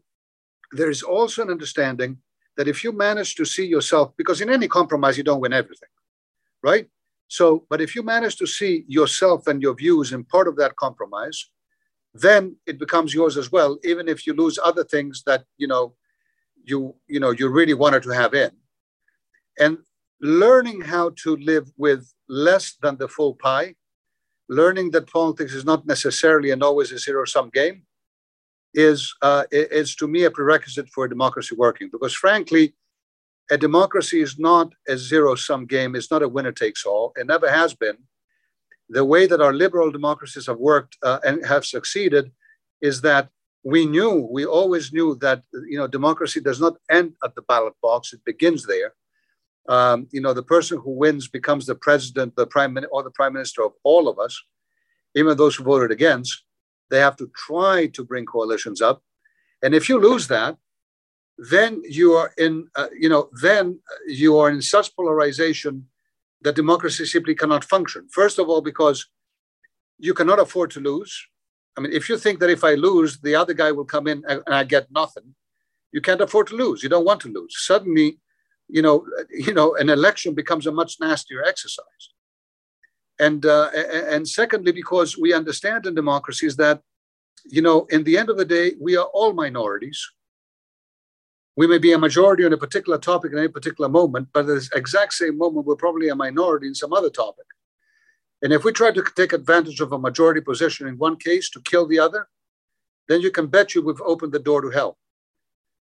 there 0.71 0.89
is 0.89 1.03
also 1.03 1.41
an 1.41 1.49
understanding 1.49 2.17
that 2.57 2.67
if 2.67 2.83
you 2.83 2.91
manage 2.91 3.35
to 3.35 3.45
see 3.45 3.65
yourself, 3.65 4.15
because 4.17 4.41
in 4.41 4.49
any 4.49 4.67
compromise, 4.67 5.17
you 5.17 5.23
don't 5.23 5.41
win 5.41 5.53
everything, 5.53 5.89
right? 6.63 6.87
So, 7.27 7.65
but 7.69 7.81
if 7.81 7.95
you 7.95 8.03
manage 8.03 8.37
to 8.37 8.47
see 8.47 8.85
yourself 8.87 9.47
and 9.47 9.61
your 9.61 9.75
views 9.75 10.13
in 10.13 10.23
part 10.23 10.47
of 10.47 10.55
that 10.57 10.75
compromise, 10.75 11.49
then 12.13 12.55
it 12.65 12.79
becomes 12.79 13.13
yours 13.13 13.35
as 13.35 13.51
well, 13.51 13.77
even 13.83 14.07
if 14.07 14.25
you 14.25 14.33
lose 14.33 14.57
other 14.63 14.83
things 14.83 15.23
that 15.25 15.43
you 15.57 15.67
know 15.67 15.95
you 16.63 16.95
you 17.07 17.19
know 17.19 17.31
you 17.31 17.49
really 17.49 17.73
wanted 17.73 18.03
to 18.03 18.11
have 18.11 18.33
in. 18.33 18.51
And 19.59 19.79
learning 20.21 20.81
how 20.81 21.11
to 21.23 21.35
live 21.37 21.71
with 21.77 22.13
less 22.29 22.75
than 22.81 22.97
the 22.97 23.07
full 23.07 23.35
pie, 23.35 23.75
learning 24.47 24.91
that 24.91 25.11
politics 25.11 25.53
is 25.53 25.65
not 25.65 25.85
necessarily 25.85 26.51
and 26.51 26.63
always 26.63 26.91
a 26.91 26.97
zero-sum 26.97 27.49
game, 27.53 27.84
is, 28.75 29.15
uh, 29.21 29.43
is 29.51 29.95
to 29.95 30.07
me 30.07 30.23
a 30.25 30.31
prerequisite 30.31 30.89
for 30.89 31.07
democracy 31.07 31.55
working. 31.55 31.89
Because 31.91 32.13
frankly, 32.13 32.75
a 33.51 33.57
democracy 33.57 34.21
is 34.21 34.37
not 34.39 34.73
a 34.87 34.97
zero 34.97 35.35
sum 35.35 35.65
game, 35.65 35.95
it's 35.95 36.11
not 36.11 36.23
a 36.23 36.27
winner 36.27 36.51
takes 36.51 36.85
all. 36.85 37.13
It 37.15 37.27
never 37.27 37.49
has 37.49 37.73
been. 37.73 37.97
The 38.89 39.05
way 39.05 39.27
that 39.27 39.41
our 39.41 39.53
liberal 39.53 39.91
democracies 39.91 40.47
have 40.47 40.59
worked 40.59 40.97
uh, 41.03 41.19
and 41.25 41.45
have 41.45 41.65
succeeded 41.65 42.31
is 42.81 43.01
that 43.01 43.29
we 43.63 43.85
knew, 43.85 44.27
we 44.31 44.45
always 44.45 44.93
knew 44.93 45.15
that 45.21 45.41
you 45.69 45.77
know 45.79 45.87
democracy 45.87 46.39
does 46.39 46.59
not 46.61 46.75
end 46.89 47.15
at 47.23 47.33
the 47.35 47.41
ballot 47.43 47.73
box; 47.81 48.13
it 48.13 48.23
begins 48.25 48.65
there. 48.65 48.93
um, 49.67 50.07
you 50.11 50.21
know, 50.21 50.33
the 50.33 50.43
person 50.43 50.77
who 50.77 50.91
wins 50.91 51.27
becomes 51.27 51.65
the 51.65 51.75
president, 51.75 52.35
the 52.35 52.47
prime 52.47 52.73
minister, 52.73 52.91
or 52.93 53.03
the 53.03 53.11
prime 53.11 53.33
minister 53.33 53.63
of 53.63 53.73
all 53.83 54.07
of 54.07 54.19
us, 54.19 54.39
even 55.15 55.37
those 55.37 55.55
who 55.55 55.63
voted 55.63 55.91
against. 55.91 56.43
They 56.89 56.99
have 56.99 57.15
to 57.17 57.31
try 57.47 57.87
to 57.87 58.03
bring 58.03 58.25
coalitions 58.25 58.81
up, 58.81 59.01
and 59.61 59.73
if 59.73 59.89
you 59.89 59.99
lose 59.99 60.27
that, 60.27 60.57
then 61.37 61.81
you 61.83 62.13
are 62.13 62.31
in, 62.37 62.67
uh, 62.75 62.87
you 62.97 63.09
know, 63.09 63.29
then 63.41 63.79
you 64.07 64.37
are 64.37 64.49
in 64.49 64.61
such 64.61 64.95
polarization 64.95 65.87
that 66.41 66.55
democracy 66.55 67.05
simply 67.05 67.35
cannot 67.35 67.63
function. 67.63 68.07
First 68.11 68.39
of 68.39 68.47
all, 68.49 68.61
because 68.61 69.07
you 69.97 70.13
cannot 70.13 70.39
afford 70.39 70.71
to 70.71 70.79
lose. 70.79 71.27
I 71.77 71.81
mean, 71.81 71.91
if 71.91 72.07
you 72.07 72.17
think 72.17 72.39
that 72.39 72.49
if 72.49 72.63
I 72.63 72.75
lose, 72.75 73.19
the 73.19 73.35
other 73.35 73.53
guy 73.53 73.71
will 73.71 73.85
come 73.85 74.07
in 74.07 74.23
and 74.27 74.41
I 74.47 74.63
get 74.63 74.91
nothing, 74.91 75.35
you 75.91 76.01
can't 76.01 76.21
afford 76.21 76.47
to 76.47 76.55
lose. 76.55 76.83
You 76.83 76.89
don't 76.89 77.05
want 77.05 77.21
to 77.21 77.29
lose. 77.29 77.55
Suddenly, 77.57 78.19
you 78.67 78.81
know, 78.81 79.05
you 79.29 79.53
know, 79.53 79.75
an 79.75 79.89
election 79.89 80.33
becomes 80.33 80.67
a 80.67 80.71
much 80.71 80.97
nastier 80.99 81.43
exercise. 81.43 82.13
And 83.19 83.45
uh, 83.45 83.69
and 84.09 84.27
secondly, 84.27 84.71
because 84.71 85.17
we 85.17 85.33
understand 85.33 85.85
in 85.85 85.95
democracies 85.95 86.55
that, 86.57 86.81
you 87.45 87.61
know, 87.61 87.85
in 87.89 88.03
the 88.03 88.17
end 88.17 88.29
of 88.29 88.37
the 88.37 88.45
day, 88.45 88.73
we 88.79 88.97
are 88.97 89.05
all 89.13 89.33
minorities. 89.33 90.11
We 91.55 91.67
may 91.67 91.77
be 91.77 91.93
a 91.93 91.97
majority 91.97 92.43
on 92.43 92.51
a 92.51 92.57
particular 92.57 92.97
topic 92.97 93.31
in 93.31 93.37
a 93.37 93.47
particular 93.47 93.89
moment, 93.89 94.27
but 94.33 94.41
at 94.41 94.47
this 94.47 94.69
exact 94.75 95.13
same 95.13 95.37
moment, 95.37 95.65
we're 95.65 95.77
probably 95.77 96.09
a 96.09 96.15
minority 96.15 96.67
in 96.67 96.75
some 96.75 96.91
other 96.91 97.09
topic. 97.09 97.45
And 98.41 98.51
if 98.51 98.65
we 98.65 98.73
try 98.73 98.91
to 98.91 99.03
take 99.15 99.31
advantage 99.31 99.79
of 99.79 99.93
a 99.93 99.97
majority 99.97 100.41
position 100.41 100.85
in 100.87 100.97
one 100.97 101.15
case 101.15 101.49
to 101.51 101.61
kill 101.61 101.87
the 101.87 101.99
other, 101.99 102.27
then 103.07 103.21
you 103.21 103.31
can 103.31 103.47
bet 103.47 103.73
you 103.73 103.81
we've 103.81 104.01
opened 104.01 104.33
the 104.33 104.39
door 104.39 104.61
to 104.61 104.69
hell 104.69 104.97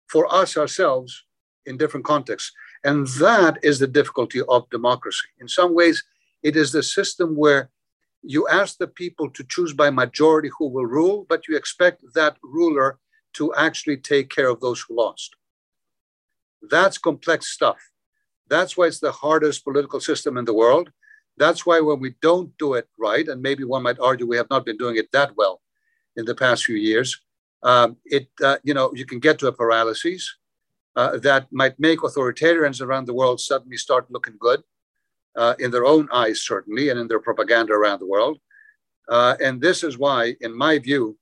for 0.07 0.31
us 0.31 0.55
ourselves 0.55 1.25
in 1.65 1.77
different 1.77 2.05
contexts. 2.05 2.51
And 2.83 3.07
that 3.19 3.57
is 3.63 3.79
the 3.79 3.87
difficulty 3.87 4.41
of 4.47 4.69
democracy. 4.69 5.27
In 5.39 5.47
some 5.47 5.73
ways, 5.73 6.03
it 6.43 6.55
is 6.55 6.71
the 6.71 6.83
system 6.83 7.35
where 7.35 7.69
you 8.21 8.47
ask 8.47 8.77
the 8.77 8.87
people 8.87 9.29
to 9.31 9.43
choose 9.43 9.73
by 9.73 9.89
majority 9.89 10.49
who 10.57 10.67
will 10.67 10.85
rule, 10.85 11.25
but 11.27 11.47
you 11.47 11.57
expect 11.57 12.03
that 12.13 12.37
ruler 12.43 12.99
to 13.33 13.53
actually 13.55 13.97
take 13.97 14.29
care 14.29 14.49
of 14.49 14.61
those 14.61 14.81
who 14.81 14.95
lost. 14.95 15.35
That's 16.69 16.97
complex 16.97 17.47
stuff. 17.47 17.77
That's 18.47 18.77
why 18.77 18.85
it's 18.87 18.99
the 18.99 19.11
hardest 19.11 19.63
political 19.63 19.99
system 19.99 20.37
in 20.37 20.45
the 20.45 20.53
world. 20.53 20.91
That's 21.37 21.65
why 21.65 21.79
when 21.79 21.99
we 21.99 22.15
don't 22.21 22.55
do 22.57 22.75
it 22.75 22.87
right, 22.99 23.27
and 23.27 23.41
maybe 23.41 23.63
one 23.63 23.83
might 23.83 23.99
argue 23.99 24.27
we 24.27 24.37
have 24.37 24.49
not 24.49 24.65
been 24.65 24.77
doing 24.77 24.97
it 24.97 25.11
that 25.11 25.35
well 25.35 25.61
in 26.15 26.25
the 26.25 26.35
past 26.35 26.65
few 26.65 26.75
years, 26.75 27.19
um, 27.63 27.97
it 28.05 28.29
uh, 28.43 28.57
you 28.63 28.73
know 28.73 28.91
you 28.93 29.05
can 29.05 29.19
get 29.19 29.39
to 29.39 29.47
a 29.47 29.51
paralysis 29.51 30.35
uh, 30.95 31.17
that 31.17 31.47
might 31.51 31.79
make 31.79 31.99
authoritarians 31.99 32.81
around 32.81 33.07
the 33.07 33.13
world 33.13 33.39
suddenly 33.39 33.77
start 33.77 34.11
looking 34.11 34.35
good 34.39 34.61
uh, 35.35 35.55
in 35.59 35.71
their 35.71 35.85
own 35.85 36.07
eyes, 36.11 36.41
certainly, 36.41 36.89
and 36.89 36.99
in 36.99 37.07
their 37.07 37.19
propaganda 37.19 37.73
around 37.73 37.99
the 37.99 38.07
world. 38.07 38.37
Uh, 39.09 39.35
and 39.43 39.61
this 39.61 39.83
is 39.83 39.97
why, 39.97 40.35
in 40.41 40.55
my 40.55 40.79
view, 40.79 41.17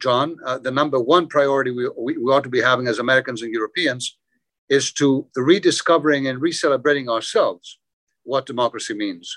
John, 0.00 0.36
uh, 0.44 0.58
the 0.58 0.70
number 0.70 1.00
one 1.00 1.26
priority 1.26 1.70
we, 1.72 1.90
we, 1.98 2.16
we 2.16 2.32
ought 2.32 2.44
to 2.44 2.48
be 2.48 2.62
having 2.62 2.86
as 2.86 2.98
Americans 2.98 3.42
and 3.42 3.52
Europeans 3.52 4.16
is 4.68 4.92
to 4.92 5.26
rediscovering 5.36 6.28
and 6.28 6.40
re-celebrating 6.40 7.08
ourselves 7.08 7.78
what 8.24 8.46
democracy 8.46 8.94
means. 8.94 9.36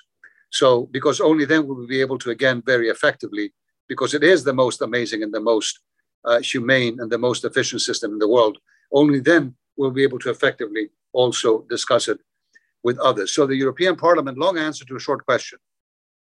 So, 0.51 0.87
because 0.91 1.21
only 1.21 1.45
then 1.45 1.65
will 1.65 1.77
we 1.77 1.87
be 1.87 2.01
able 2.01 2.17
to, 2.19 2.29
again, 2.29 2.61
very 2.65 2.89
effectively, 2.89 3.53
because 3.87 4.13
it 4.13 4.23
is 4.23 4.43
the 4.43 4.53
most 4.53 4.81
amazing 4.81 5.23
and 5.23 5.33
the 5.33 5.39
most 5.39 5.79
uh, 6.25 6.39
humane 6.39 6.99
and 6.99 7.09
the 7.09 7.17
most 7.17 7.45
efficient 7.45 7.81
system 7.81 8.11
in 8.11 8.19
the 8.19 8.27
world, 8.27 8.57
only 8.91 9.19
then 9.19 9.55
will 9.77 9.87
we'll 9.87 9.91
be 9.91 10.03
able 10.03 10.19
to 10.19 10.29
effectively 10.29 10.89
also 11.13 11.65
discuss 11.69 12.07
it 12.07 12.19
with 12.83 12.97
others. 12.99 13.33
So 13.33 13.45
the 13.45 13.55
European 13.55 13.95
Parliament, 13.95 14.37
long 14.37 14.57
answer 14.57 14.85
to 14.85 14.95
a 14.95 14.99
short 14.99 15.25
question, 15.25 15.59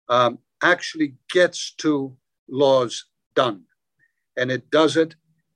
um, 0.10 0.40
actually 0.62 1.16
gets 1.30 1.74
to 1.76 2.16
laws 2.48 3.06
done. 3.36 3.64
And 4.38 4.52
it 4.52 4.70
does 4.72 4.98
it 4.98 5.16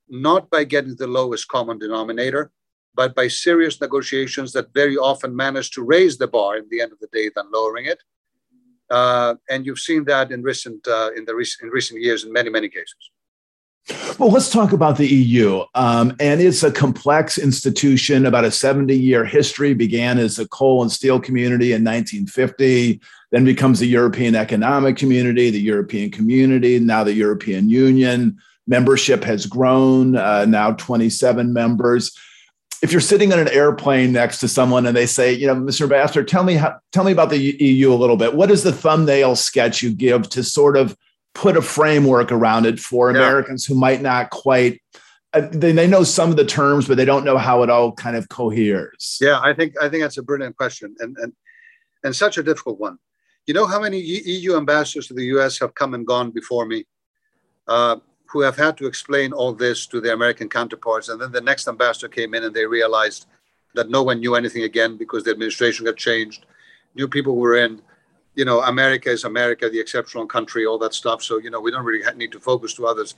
not 0.10 0.50
by 0.50 0.64
getting 0.64 0.96
the 0.96 1.08
lowest 1.08 1.48
common 1.48 1.78
denominator, 1.78 2.52
but 2.96 3.16
by 3.16 3.28
serious 3.28 3.80
negotiations 3.80 4.52
that 4.54 4.74
very 4.74 4.98
often 4.98 5.36
manage 5.36 5.72
to 5.72 5.84
raise 5.84 6.18
the 6.18 6.28
bar 6.28 6.58
in 6.58 6.68
the 6.70 6.82
end 6.82 6.92
of 6.92 7.00
the 7.00 7.08
day 7.14 7.30
than 7.36 7.46
lowering 7.52 7.86
it. 7.86 8.02
Uh, 8.90 9.36
and 9.50 9.66
you've 9.66 9.80
seen 9.80 10.04
that 10.06 10.32
in 10.32 10.42
recent 10.42 10.86
uh, 10.88 11.12
in 11.16 11.24
the 11.26 11.36
rec- 11.36 11.62
in 11.62 11.70
recent 11.70 12.02
years 12.02 12.24
in 12.26 12.34
many 12.34 12.50
many 12.50 12.68
cases. 12.68 13.12
Well, 14.18 14.32
let's 14.32 14.50
talk 14.50 14.74
about 14.74 14.98
the 14.98 15.08
EU. 15.08 15.64
Um, 15.76 16.16
and 16.20 16.42
it's 16.42 16.64
a 16.64 16.72
complex 16.72 17.38
institution, 17.38 18.26
about 18.26 18.46
a 18.46 18.52
70 18.52 18.96
year 18.96 19.26
history, 19.26 19.74
began 19.74 20.18
as 20.18 20.40
a 20.40 20.48
coal 20.48 20.82
and 20.82 20.92
steel 20.92 21.20
community 21.20 21.72
in 21.72 21.84
1950, 21.84 23.00
then 23.32 23.46
becomes 23.46 23.80
the 23.80 23.88
European 23.88 24.36
Economic 24.36 24.98
Community, 24.98 25.50
the 25.50 25.62
European 25.62 26.12
Community, 26.12 26.80
now 26.80 27.04
the 27.04 27.14
European 27.14 27.70
Union. 27.70 28.38
Membership 28.68 29.24
has 29.24 29.46
grown, 29.46 30.16
uh, 30.16 30.46
now 30.46 30.74
27 30.74 31.54
members. 31.54 32.16
If 32.82 32.92
you're 32.92 33.02
sitting 33.02 33.34
on 33.34 33.40
an 33.40 33.50
airplane 33.50 34.12
next 34.12 34.40
to 34.40 34.48
someone 34.48 34.86
and 34.86 34.96
they 34.96 35.06
say, 35.06 35.34
you 35.34 35.48
know, 35.48 35.56
Mr. 35.56 35.84
Ambassador, 35.84 36.24
tell 36.24 36.44
me 36.44 36.56
how, 36.56 36.78
tell 36.92 37.04
me 37.04 37.12
about 37.12 37.30
the 37.30 37.38
EU 37.38 37.92
a 37.92 37.96
little 37.96 38.16
bit. 38.16 38.36
What 38.36 38.52
is 38.52 38.64
the 38.64 38.72
thumbnail 38.72 39.36
sketch 39.36 39.82
you 39.82 39.92
give 39.92 40.30
to 40.30 40.44
sort 40.44 40.78
of 40.78 40.96
put 41.34 41.58
a 41.58 41.62
framework 41.62 42.32
around 42.32 42.66
it 42.66 42.80
for 42.80 43.12
yeah. 43.12 43.18
Americans 43.18 43.66
who 43.66 43.76
might 43.76 44.02
not 44.02 44.30
quite 44.30 44.82
uh, 45.34 45.48
they, 45.52 45.72
they 45.72 45.86
know 45.86 46.04
some 46.04 46.32
of 46.32 46.38
the 46.38 46.46
terms, 46.46 46.88
but 46.88 46.98
they 46.98 47.06
don't 47.06 47.24
know 47.24 47.38
how 47.38 47.62
it 47.62 47.70
all 47.70 47.92
kind 47.92 48.16
of 48.16 48.28
coheres. 48.30 49.20
Yeah, 49.22 49.40
I 49.44 49.54
think 49.54 49.76
I 49.82 49.88
think 49.88 50.02
that's 50.02 50.18
a 50.18 50.24
brilliant 50.24 50.58
question 50.58 50.96
and 51.00 51.16
and 51.18 51.34
and 52.04 52.16
such 52.16 52.38
a 52.38 52.44
difficult 52.44 52.80
one. 52.80 52.98
You 53.46 53.54
know 53.54 53.68
how 53.68 53.80
many 53.80 54.00
EU 54.00 54.58
ambassadors 54.58 55.08
to 55.08 55.14
the 55.14 55.26
US 55.26 55.60
have 55.60 55.76
come 55.76 55.94
and 55.94 56.06
gone 56.06 56.32
before 56.32 56.66
me, 56.66 56.86
uh, 57.68 57.98
who 58.28 58.42
have 58.42 58.58
had 58.58 58.78
to 58.78 58.88
explain 58.88 59.34
all 59.34 59.54
this 59.54 59.86
to 59.88 60.02
their 60.02 60.14
American 60.14 60.50
counterparts, 60.50 61.10
and 61.10 61.22
then 61.22 61.32
the 61.32 61.42
next 61.42 61.68
ambassador 61.68 62.08
came 62.08 62.34
in 62.34 62.44
and 62.44 62.56
they 62.56 62.66
realized 62.66 63.28
that 63.76 63.90
no 63.90 64.02
one 64.02 64.20
knew 64.20 64.36
anything 64.36 64.64
again 64.64 64.98
because 64.98 65.24
the 65.24 65.32
administration 65.32 65.86
had 65.86 65.98
changed, 65.98 66.46
new 66.96 67.08
people 67.08 67.36
were 67.36 67.56
in, 67.56 67.82
you 68.36 68.46
know, 68.46 68.62
America 68.62 69.10
is 69.10 69.24
America, 69.24 69.70
the 69.70 69.80
exceptional 69.80 70.26
country, 70.26 70.66
all 70.66 70.78
that 70.80 70.94
stuff. 70.94 71.24
So, 71.24 71.40
you 71.40 71.50
know, 71.50 71.60
we 71.60 71.72
don't 71.72 71.86
really 71.86 72.04
need 72.16 72.32
to 72.32 72.40
focus 72.40 72.74
to 72.76 72.88
others 72.88 73.16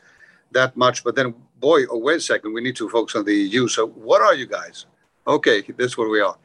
that 0.51 0.75
much. 0.75 1.03
But 1.03 1.15
then, 1.15 1.33
boy, 1.59 1.85
oh, 1.89 1.97
wait 1.97 2.17
a 2.17 2.21
second, 2.21 2.53
we 2.53 2.61
need 2.61 2.75
to 2.77 2.89
focus 2.89 3.15
on 3.15 3.25
the 3.25 3.35
EU. 3.35 3.67
So, 3.67 3.87
what 3.87 4.21
are 4.21 4.33
you 4.35 4.45
guys? 4.45 4.85
Okay, 5.27 5.61
this 5.61 5.91
is 5.91 5.97
where 5.97 6.09
we 6.09 6.21
are. 6.21 6.37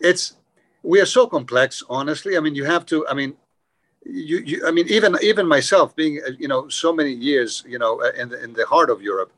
It's 0.00 0.36
we 0.82 1.00
are 1.00 1.06
so 1.06 1.26
complex, 1.26 1.82
honestly. 1.88 2.36
I 2.36 2.40
mean, 2.40 2.54
you 2.54 2.64
have 2.64 2.86
to. 2.86 3.06
I 3.08 3.14
mean, 3.14 3.34
you, 4.04 4.38
you 4.38 4.66
I 4.66 4.70
mean, 4.70 4.86
even 4.88 5.16
even 5.22 5.46
myself, 5.46 5.96
being 5.96 6.20
uh, 6.26 6.30
you 6.38 6.48
know 6.48 6.68
so 6.68 6.92
many 6.92 7.12
years, 7.12 7.64
you 7.66 7.78
know, 7.78 8.00
uh, 8.02 8.12
in 8.16 8.28
the, 8.28 8.44
in 8.44 8.52
the 8.52 8.66
heart 8.66 8.90
of 8.90 9.02
Europe, 9.02 9.32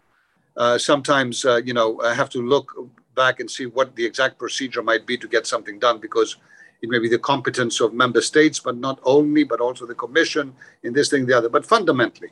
uh, 0.57 0.77
sometimes 0.77 1.45
uh, 1.45 1.57
you 1.65 1.73
know 1.73 2.01
I 2.03 2.15
have 2.15 2.29
to 2.31 2.43
look 2.43 2.73
back 3.15 3.41
and 3.41 3.51
see 3.51 3.67
what 3.67 3.97
the 3.97 4.05
exact 4.05 4.39
procedure 4.39 4.83
might 4.83 5.07
be 5.07 5.17
to 5.17 5.29
get 5.29 5.47
something 5.47 5.79
done 5.79 5.99
because 5.99 6.37
it 6.81 6.89
may 6.89 6.99
be 6.99 7.09
the 7.09 7.19
competence 7.19 7.81
of 7.81 7.93
member 7.93 8.21
states, 8.21 8.61
but 8.61 8.77
not 8.77 9.01
only, 9.05 9.45
but 9.45 9.61
also 9.61 9.87
the 9.87 9.95
commission 9.95 10.55
in 10.83 10.93
this 10.93 11.09
thing, 11.09 11.27
the 11.27 11.37
other. 11.37 11.49
But 11.49 11.67
fundamentally, 11.67 12.31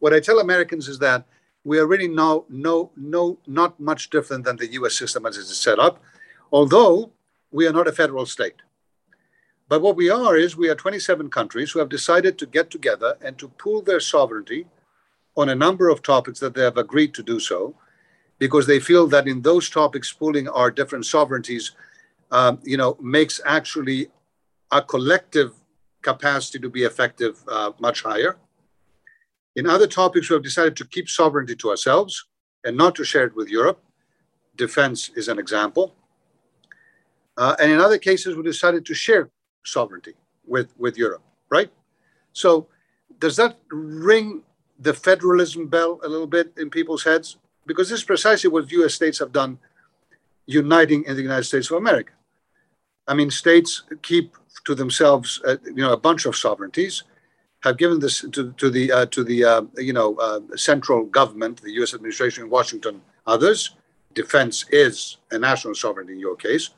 what 0.00 0.12
I 0.12 0.20
tell 0.20 0.40
Americans 0.40 0.88
is 0.88 0.98
that 0.98 1.24
we 1.64 1.78
are 1.78 1.86
really 1.86 2.08
no, 2.08 2.44
no, 2.48 2.90
no, 2.96 3.38
not 3.46 3.78
much 3.80 4.10
different 4.10 4.44
than 4.44 4.56
the 4.56 4.72
US 4.72 4.94
system 4.94 5.26
as 5.26 5.36
it 5.36 5.42
is 5.42 5.58
set 5.58 5.78
up, 5.78 6.02
although 6.52 7.10
we 7.50 7.66
are 7.66 7.72
not 7.72 7.88
a 7.88 7.92
federal 7.92 8.26
state. 8.26 8.56
But 9.68 9.82
what 9.82 9.96
we 9.96 10.10
are 10.10 10.36
is 10.36 10.56
we 10.56 10.68
are 10.68 10.76
27 10.76 11.28
countries 11.30 11.72
who 11.72 11.80
have 11.80 11.88
decided 11.88 12.38
to 12.38 12.46
get 12.46 12.70
together 12.70 13.16
and 13.20 13.36
to 13.38 13.48
pool 13.48 13.82
their 13.82 13.98
sovereignty 13.98 14.66
on 15.36 15.48
a 15.48 15.54
number 15.54 15.88
of 15.88 16.02
topics 16.02 16.38
that 16.40 16.54
they 16.54 16.62
have 16.62 16.76
agreed 16.76 17.14
to 17.14 17.22
do 17.22 17.40
so, 17.40 17.74
because 18.38 18.66
they 18.66 18.78
feel 18.78 19.06
that 19.08 19.26
in 19.26 19.42
those 19.42 19.68
topics, 19.68 20.12
pooling 20.12 20.48
our 20.48 20.70
different 20.70 21.04
sovereignties 21.04 21.72
um, 22.30 22.58
you 22.64 22.76
know, 22.76 22.96
makes 23.00 23.40
actually 23.44 24.08
a 24.70 24.82
collective 24.82 25.52
capacity 26.02 26.58
to 26.58 26.70
be 26.70 26.82
effective 26.84 27.42
uh, 27.48 27.72
much 27.80 28.02
higher. 28.02 28.36
In 29.54 29.66
other 29.66 29.86
topics, 29.86 30.28
we 30.28 30.34
have 30.34 30.42
decided 30.42 30.76
to 30.76 30.84
keep 30.84 31.08
sovereignty 31.08 31.56
to 31.56 31.70
ourselves 31.70 32.26
and 32.64 32.76
not 32.76 32.94
to 32.96 33.04
share 33.04 33.24
it 33.24 33.34
with 33.34 33.48
Europe. 33.48 33.82
Defense 34.56 35.10
is 35.16 35.28
an 35.28 35.38
example. 35.38 35.94
Uh, 37.36 37.54
and 37.60 37.70
in 37.70 37.80
other 37.80 37.98
cases, 37.98 38.36
we 38.36 38.42
decided 38.42 38.84
to 38.86 38.94
share 38.94 39.30
sovereignty 39.64 40.14
with, 40.46 40.68
with 40.78 40.96
Europe, 40.96 41.22
right? 41.50 41.70
So, 42.32 42.68
does 43.18 43.36
that 43.36 43.58
ring 43.70 44.42
the 44.78 44.92
federalism 44.92 45.68
bell 45.68 46.00
a 46.02 46.08
little 46.08 46.26
bit 46.26 46.52
in 46.58 46.68
people's 46.70 47.04
heads? 47.04 47.38
Because 47.66 47.88
this 47.88 48.00
is 48.00 48.04
precisely 48.04 48.50
what 48.50 48.70
US 48.70 48.94
states 48.94 49.18
have 49.18 49.32
done 49.32 49.58
uniting 50.46 51.04
in 51.04 51.16
the 51.16 51.22
United 51.22 51.44
States 51.44 51.70
of 51.70 51.78
America. 51.78 52.12
I 53.08 53.14
mean, 53.14 53.30
states 53.30 53.82
keep 54.02 54.36
to 54.64 54.74
themselves, 54.74 55.40
uh, 55.46 55.56
you 55.64 55.82
know, 55.84 55.92
a 55.92 55.96
bunch 55.96 56.26
of 56.26 56.36
sovereignties, 56.36 57.04
have 57.60 57.78
given 57.78 57.98
this 58.00 58.24
to, 58.32 58.52
to 58.52 58.70
the 58.70 58.92
uh, 58.92 59.06
to 59.06 59.24
the 59.24 59.44
uh, 59.44 59.62
you 59.76 59.92
know 59.92 60.16
uh, 60.16 60.40
central 60.56 61.04
government, 61.04 61.62
the 61.62 61.72
U.S. 61.72 61.94
administration 61.94 62.44
in 62.44 62.50
Washington, 62.50 63.00
others. 63.26 63.76
Defense 64.14 64.64
is 64.70 65.18
a 65.30 65.38
national 65.38 65.74
sovereignty 65.74 66.14
in 66.14 66.18
your 66.18 66.36
case, 66.36 66.70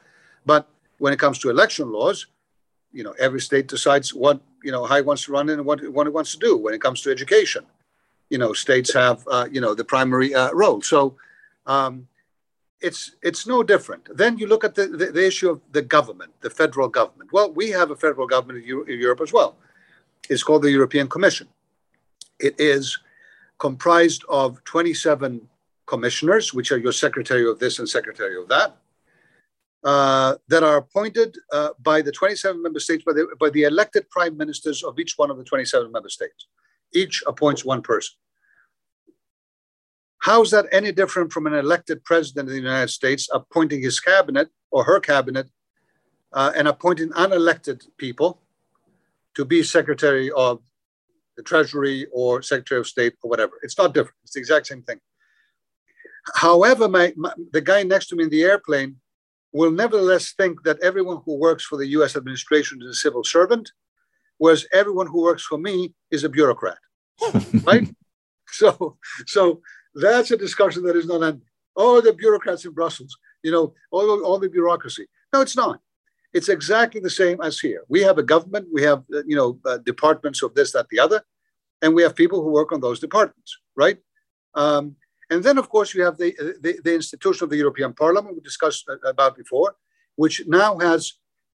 but 0.44 0.68
when 0.98 1.12
it 1.12 1.18
comes 1.18 1.38
to 1.38 1.50
election 1.50 1.92
laws, 1.92 2.26
you 2.92 3.04
know, 3.04 3.14
every 3.18 3.40
state 3.40 3.68
decides 3.68 4.12
what, 4.14 4.40
you 4.62 4.72
know, 4.72 4.84
how 4.84 4.96
it 4.96 5.06
wants 5.06 5.24
to 5.24 5.32
run 5.32 5.48
and 5.48 5.64
what, 5.64 5.86
what 5.90 6.06
it 6.06 6.12
wants 6.12 6.32
to 6.32 6.38
do. 6.38 6.56
When 6.56 6.74
it 6.74 6.80
comes 6.80 7.00
to 7.02 7.10
education, 7.10 7.64
you 8.30 8.38
know, 8.38 8.52
states 8.52 8.92
have, 8.94 9.26
uh, 9.30 9.46
you 9.50 9.60
know, 9.60 9.74
the 9.74 9.84
primary 9.84 10.34
uh, 10.34 10.50
role. 10.52 10.82
So 10.82 11.16
um, 11.66 12.08
it's 12.80 13.16
it's 13.22 13.46
no 13.46 13.62
different. 13.62 14.08
Then 14.16 14.38
you 14.38 14.46
look 14.46 14.64
at 14.64 14.74
the, 14.74 14.86
the, 14.86 15.06
the, 15.06 15.26
issue 15.26 15.50
of 15.50 15.60
the 15.72 15.82
government, 15.82 16.32
the 16.40 16.50
federal 16.50 16.88
government. 16.88 17.32
Well, 17.32 17.52
we 17.52 17.70
have 17.70 17.90
a 17.90 17.96
federal 17.96 18.26
government 18.26 18.64
in, 18.64 18.84
in 18.88 19.00
Europe 19.00 19.20
as 19.20 19.32
well. 19.32 19.56
It's 20.28 20.42
called 20.42 20.62
the 20.62 20.70
European 20.70 21.08
Commission. 21.08 21.48
It 22.38 22.54
is 22.58 22.98
comprised 23.58 24.24
of 24.28 24.62
27 24.64 25.48
commissioners, 25.86 26.54
which 26.54 26.70
are 26.70 26.78
your 26.78 26.92
secretary 26.92 27.48
of 27.48 27.58
this 27.58 27.78
and 27.78 27.88
secretary 27.88 28.36
of 28.40 28.46
that, 28.48 28.76
uh, 29.82 30.36
that 30.48 30.62
are 30.62 30.76
appointed 30.76 31.36
uh, 31.52 31.70
by 31.82 32.00
the 32.02 32.12
27 32.12 32.62
member 32.62 32.78
states, 32.78 33.02
by 33.04 33.12
the, 33.12 33.26
by 33.40 33.50
the 33.50 33.64
elected 33.64 34.08
prime 34.10 34.36
ministers 34.36 34.84
of 34.84 34.98
each 34.98 35.14
one 35.16 35.30
of 35.30 35.38
the 35.38 35.44
27 35.44 35.90
member 35.90 36.08
states. 36.08 36.46
Each 36.92 37.22
appoints 37.26 37.64
one 37.64 37.82
person. 37.82 38.14
How 40.28 40.42
is 40.42 40.50
that 40.50 40.66
any 40.72 40.92
different 40.92 41.32
from 41.32 41.46
an 41.46 41.54
elected 41.54 42.04
president 42.04 42.48
of 42.48 42.52
the 42.52 42.60
United 42.60 42.90
States 42.90 43.30
appointing 43.32 43.80
his 43.80 43.98
cabinet 43.98 44.50
or 44.70 44.84
her 44.84 45.00
cabinet 45.00 45.48
uh, 46.34 46.52
and 46.54 46.68
appointing 46.68 47.08
unelected 47.12 47.86
people 47.96 48.38
to 49.36 49.46
be 49.46 49.62
secretary 49.62 50.30
of 50.32 50.60
the 51.38 51.42
Treasury 51.42 52.06
or 52.12 52.42
Secretary 52.42 52.78
of 52.78 52.86
State 52.86 53.14
or 53.22 53.30
whatever? 53.30 53.52
It's 53.62 53.78
not 53.78 53.94
different. 53.94 54.16
It's 54.22 54.34
the 54.34 54.40
exact 54.40 54.66
same 54.66 54.82
thing. 54.82 55.00
However, 56.34 56.90
my, 56.90 57.14
my, 57.16 57.32
the 57.54 57.62
guy 57.62 57.82
next 57.82 58.08
to 58.08 58.16
me 58.16 58.24
in 58.24 58.30
the 58.30 58.42
airplane 58.42 58.96
will 59.54 59.70
nevertheless 59.70 60.34
think 60.36 60.62
that 60.64 60.78
everyone 60.82 61.22
who 61.24 61.38
works 61.38 61.64
for 61.64 61.78
the 61.78 61.86
US 61.98 62.16
administration 62.16 62.82
is 62.82 62.88
a 62.88 63.00
civil 63.00 63.24
servant, 63.24 63.72
whereas 64.36 64.66
everyone 64.74 65.06
who 65.06 65.22
works 65.22 65.44
for 65.44 65.56
me 65.56 65.94
is 66.10 66.22
a 66.22 66.28
bureaucrat. 66.28 66.76
right? 67.64 67.88
So, 68.50 68.98
so 69.26 69.62
that's 70.00 70.30
a 70.30 70.36
discussion 70.36 70.82
that 70.84 70.96
is 70.96 71.06
not 71.06 71.22
ending. 71.22 71.42
Oh, 71.76 72.00
the 72.00 72.12
bureaucrats 72.12 72.64
in 72.64 72.72
Brussels, 72.72 73.16
you 73.42 73.52
know, 73.52 73.74
all, 73.90 74.24
all 74.24 74.38
the 74.38 74.48
bureaucracy. 74.48 75.06
No, 75.32 75.40
it's 75.40 75.56
not. 75.56 75.80
It's 76.32 76.48
exactly 76.48 77.00
the 77.00 77.10
same 77.10 77.40
as 77.40 77.58
here. 77.58 77.84
We 77.88 78.02
have 78.02 78.18
a 78.18 78.22
government, 78.22 78.68
we 78.72 78.82
have, 78.82 79.04
uh, 79.14 79.22
you 79.26 79.36
know, 79.36 79.58
uh, 79.64 79.78
departments 79.78 80.42
of 80.42 80.54
this, 80.54 80.72
that, 80.72 80.88
the 80.90 81.00
other, 81.00 81.22
and 81.80 81.94
we 81.94 82.02
have 82.02 82.14
people 82.16 82.42
who 82.42 82.50
work 82.50 82.72
on 82.72 82.80
those 82.80 83.00
departments, 83.00 83.58
right? 83.76 83.98
Um, 84.54 84.96
and 85.30 85.42
then, 85.42 85.58
of 85.58 85.68
course, 85.68 85.94
you 85.94 86.02
have 86.02 86.18
the, 86.18 86.34
the, 86.60 86.80
the 86.82 86.94
institution 86.94 87.44
of 87.44 87.50
the 87.50 87.56
European 87.56 87.92
Parliament, 87.92 88.34
we 88.34 88.40
discussed 88.40 88.84
uh, 88.88 88.96
about 89.08 89.36
before, 89.36 89.76
which 90.16 90.42
now 90.46 90.78
has 90.78 91.14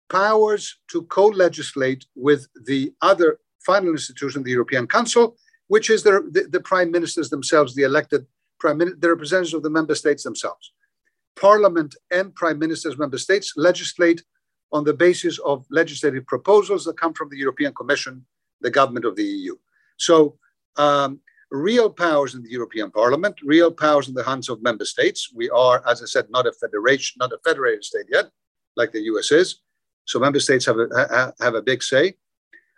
powers 0.09 0.79
to 0.89 1.03
co 1.03 1.27
legislate 1.27 2.05
with 2.15 2.47
the 2.65 2.93
other 3.01 3.39
final 3.65 3.91
institution, 3.91 4.43
the 4.43 4.51
European 4.51 4.88
Council, 4.88 5.35
which 5.67 5.89
is 5.89 6.03
the, 6.03 6.29
the, 6.32 6.48
the 6.50 6.60
prime 6.60 6.91
ministers 6.91 7.29
themselves, 7.29 7.75
the 7.75 7.84
elected 7.84 8.25
prime 8.60 8.77
minister, 8.77 9.00
the 9.00 9.10
representatives 9.10 9.53
of 9.53 9.63
the 9.63 9.70
member 9.70 9.96
states 9.96 10.24
themselves. 10.24 10.72
Parliament 11.36 11.96
and 12.12 12.34
prime 12.36 12.60
ministers, 12.60 12.98
member 12.98 13.17
states 13.17 13.53
legislate 13.55 14.24
on 14.72 14.84
the 14.84 14.93
basis 14.93 15.39
of 15.39 15.65
legislative 15.70 16.25
proposals 16.25 16.84
that 16.86 17.00
come 17.00 17.13
from 17.13 17.29
the 17.29 17.38
European 17.38 17.74
Commission, 17.74 18.25
the 18.62 18.72
government 18.72 19.05
of 19.05 19.15
the 19.15 19.24
EU. 19.24 19.55
So, 19.98 20.38
um, 20.77 21.20
real 21.51 21.89
powers 21.89 22.34
in 22.34 22.41
the 22.41 22.50
European 22.50 22.89
Parliament, 22.89 23.36
real 23.43 23.72
powers 23.72 24.08
in 24.08 24.15
the 24.15 24.24
hands 24.24 24.50
of 24.50 24.63
member 24.63 24.86
states. 24.86 25.29
We 25.34 25.51
are, 25.51 25.88
as 25.88 26.01
I 26.01 26.05
said, 26.05 26.25
not 26.32 26.48
a 26.48 26.51
federation, 26.51 27.17
not 27.20 27.32
a 27.32 27.38
federated 27.43 27.84
state 27.84 28.08
yet, 28.12 28.32
like 28.75 28.91
the 28.91 29.01
US 29.01 29.32
is. 29.32 29.60
So 30.05 30.20
member 30.20 30.39
states 30.39 30.65
have 30.65 30.79
a, 30.79 31.34
have 31.39 31.53
a 31.53 31.62
big 31.62 31.84
say. 31.84 32.15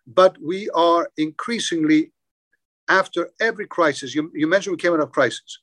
But 0.05 0.37
we 0.41 0.69
are 0.71 1.09
increasingly 1.17 2.11
after 2.89 3.29
every 3.39 3.67
crisis, 3.67 4.13
you, 4.15 4.31
you 4.33 4.47
mentioned 4.47 4.75
we 4.75 4.81
came 4.81 4.93
out 4.93 4.99
of 4.99 5.11
crisis. 5.11 5.59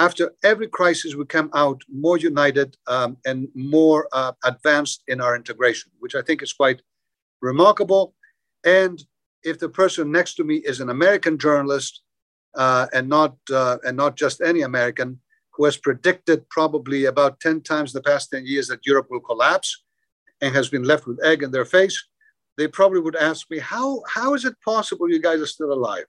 After 0.00 0.32
every 0.42 0.68
crisis, 0.68 1.14
we 1.14 1.26
come 1.26 1.50
out 1.54 1.82
more 1.92 2.16
united 2.16 2.76
um, 2.86 3.16
and 3.26 3.48
more 3.54 4.08
uh, 4.12 4.32
advanced 4.44 5.02
in 5.08 5.20
our 5.20 5.36
integration, 5.36 5.90
which 5.98 6.14
I 6.14 6.22
think 6.22 6.42
is 6.42 6.52
quite 6.52 6.80
remarkable. 7.42 8.14
And 8.64 9.02
if 9.44 9.58
the 9.58 9.68
person 9.68 10.10
next 10.10 10.34
to 10.34 10.44
me 10.44 10.56
is 10.56 10.80
an 10.80 10.88
American 10.88 11.36
journalist 11.36 12.02
uh, 12.54 12.86
and 12.92 13.08
not 13.08 13.36
uh, 13.52 13.78
and 13.84 13.96
not 13.96 14.16
just 14.16 14.40
any 14.40 14.62
American, 14.62 15.20
who 15.52 15.64
has 15.64 15.76
predicted 15.76 16.48
probably 16.48 17.04
about 17.04 17.40
10 17.40 17.60
times 17.62 17.92
the 17.92 18.02
past 18.02 18.30
10 18.30 18.46
years 18.46 18.68
that 18.68 18.86
Europe 18.86 19.08
will 19.10 19.20
collapse 19.20 19.84
and 20.40 20.54
has 20.54 20.68
been 20.68 20.84
left 20.84 21.06
with 21.06 21.22
egg 21.24 21.42
in 21.42 21.50
their 21.50 21.64
face, 21.64 22.02
they 22.56 22.66
probably 22.66 23.00
would 23.00 23.16
ask 23.16 23.50
me, 23.50 23.58
how, 23.58 24.02
how 24.08 24.34
is 24.34 24.44
it 24.44 24.54
possible 24.64 25.10
you 25.10 25.20
guys 25.20 25.40
are 25.40 25.46
still 25.46 25.72
alive? 25.72 26.04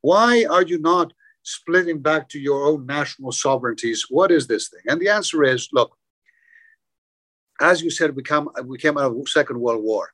Why 0.00 0.44
are 0.48 0.62
you 0.62 0.78
not 0.78 1.12
splitting 1.42 2.00
back 2.00 2.28
to 2.30 2.38
your 2.38 2.64
own 2.66 2.86
national 2.86 3.32
sovereignties? 3.32 4.06
What 4.08 4.30
is 4.30 4.46
this 4.46 4.68
thing? 4.68 4.82
And 4.86 5.00
the 5.00 5.08
answer 5.08 5.42
is 5.44 5.68
look, 5.72 5.96
as 7.60 7.82
you 7.82 7.90
said, 7.90 8.14
we, 8.14 8.22
come, 8.22 8.50
we 8.64 8.78
came 8.78 8.96
out 8.96 9.10
of 9.10 9.16
the 9.16 9.26
Second 9.26 9.60
World 9.60 9.82
War, 9.82 10.10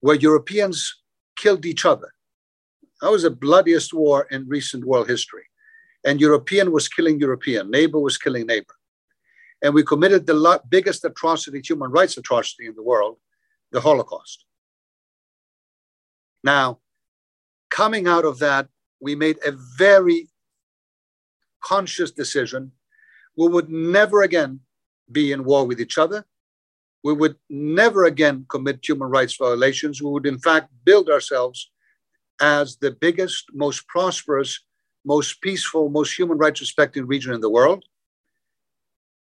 where 0.00 0.16
Europeans 0.16 0.94
killed 1.36 1.64
each 1.64 1.84
other. 1.84 2.12
That 3.00 3.10
was 3.10 3.22
the 3.22 3.30
bloodiest 3.30 3.94
war 3.94 4.26
in 4.30 4.48
recent 4.48 4.84
world 4.84 5.08
history. 5.08 5.44
And 6.04 6.20
European 6.20 6.72
was 6.72 6.88
killing 6.88 7.18
European, 7.18 7.70
neighbor 7.70 7.98
was 7.98 8.18
killing 8.18 8.46
neighbor. 8.46 8.74
And 9.62 9.74
we 9.74 9.82
committed 9.82 10.26
the 10.26 10.60
biggest 10.68 11.04
atrocity, 11.04 11.60
human 11.60 11.90
rights 11.90 12.16
atrocity 12.16 12.66
in 12.66 12.74
the 12.74 12.82
world, 12.82 13.16
the 13.72 13.80
Holocaust. 13.80 14.44
Now, 16.44 16.78
coming 17.70 18.06
out 18.06 18.24
of 18.24 18.38
that, 18.38 18.68
we 19.00 19.14
made 19.14 19.38
a 19.44 19.52
very 19.76 20.28
conscious 21.62 22.10
decision. 22.10 22.72
We 23.36 23.48
would 23.48 23.68
never 23.68 24.22
again 24.22 24.60
be 25.10 25.32
in 25.32 25.44
war 25.44 25.66
with 25.66 25.80
each 25.80 25.98
other. 25.98 26.24
We 27.04 27.12
would 27.12 27.36
never 27.48 28.04
again 28.04 28.46
commit 28.48 28.86
human 28.86 29.08
rights 29.08 29.36
violations. 29.36 30.02
We 30.02 30.10
would, 30.10 30.26
in 30.26 30.38
fact, 30.38 30.70
build 30.84 31.08
ourselves 31.08 31.70
as 32.40 32.76
the 32.76 32.90
biggest, 32.90 33.46
most 33.52 33.86
prosperous, 33.86 34.60
most 35.04 35.40
peaceful, 35.40 35.88
most 35.88 36.18
human 36.18 36.38
rights 36.38 36.60
respecting 36.60 37.06
region 37.06 37.32
in 37.32 37.40
the 37.40 37.50
world. 37.50 37.84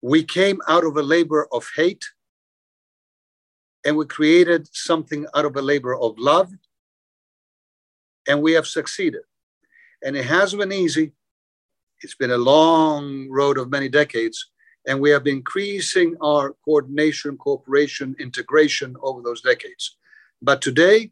We 0.02 0.24
came 0.24 0.60
out 0.68 0.84
of 0.84 0.98
a 0.98 1.04
labor 1.04 1.48
of 1.52 1.66
hate 1.76 2.04
and 3.86 3.98
we 3.98 4.06
created 4.06 4.68
something 4.72 5.26
out 5.34 5.46
of 5.46 5.56
a 5.56 5.62
labor 5.62 5.96
of 5.96 6.18
love, 6.20 6.52
and 8.28 8.42
we 8.42 8.54
have 8.54 8.68
succeeded. 8.68 9.22
And 10.04 10.16
it 10.16 10.26
has 10.26 10.54
been 10.54 10.72
easy. 10.72 11.14
It's 12.02 12.16
been 12.16 12.32
a 12.32 12.38
long 12.38 13.30
road 13.30 13.58
of 13.58 13.70
many 13.70 13.90
decades. 13.90 14.50
And 14.88 15.00
we 15.00 15.12
have 15.12 15.24
been 15.24 15.38
increasing 15.38 16.18
our 16.22 16.56
coordination, 16.66 17.38
cooperation, 17.38 18.16
integration 18.20 18.96
over 19.02 19.22
those 19.22 19.42
decades. 19.42 19.98
But 20.42 20.62
today, 20.62 21.12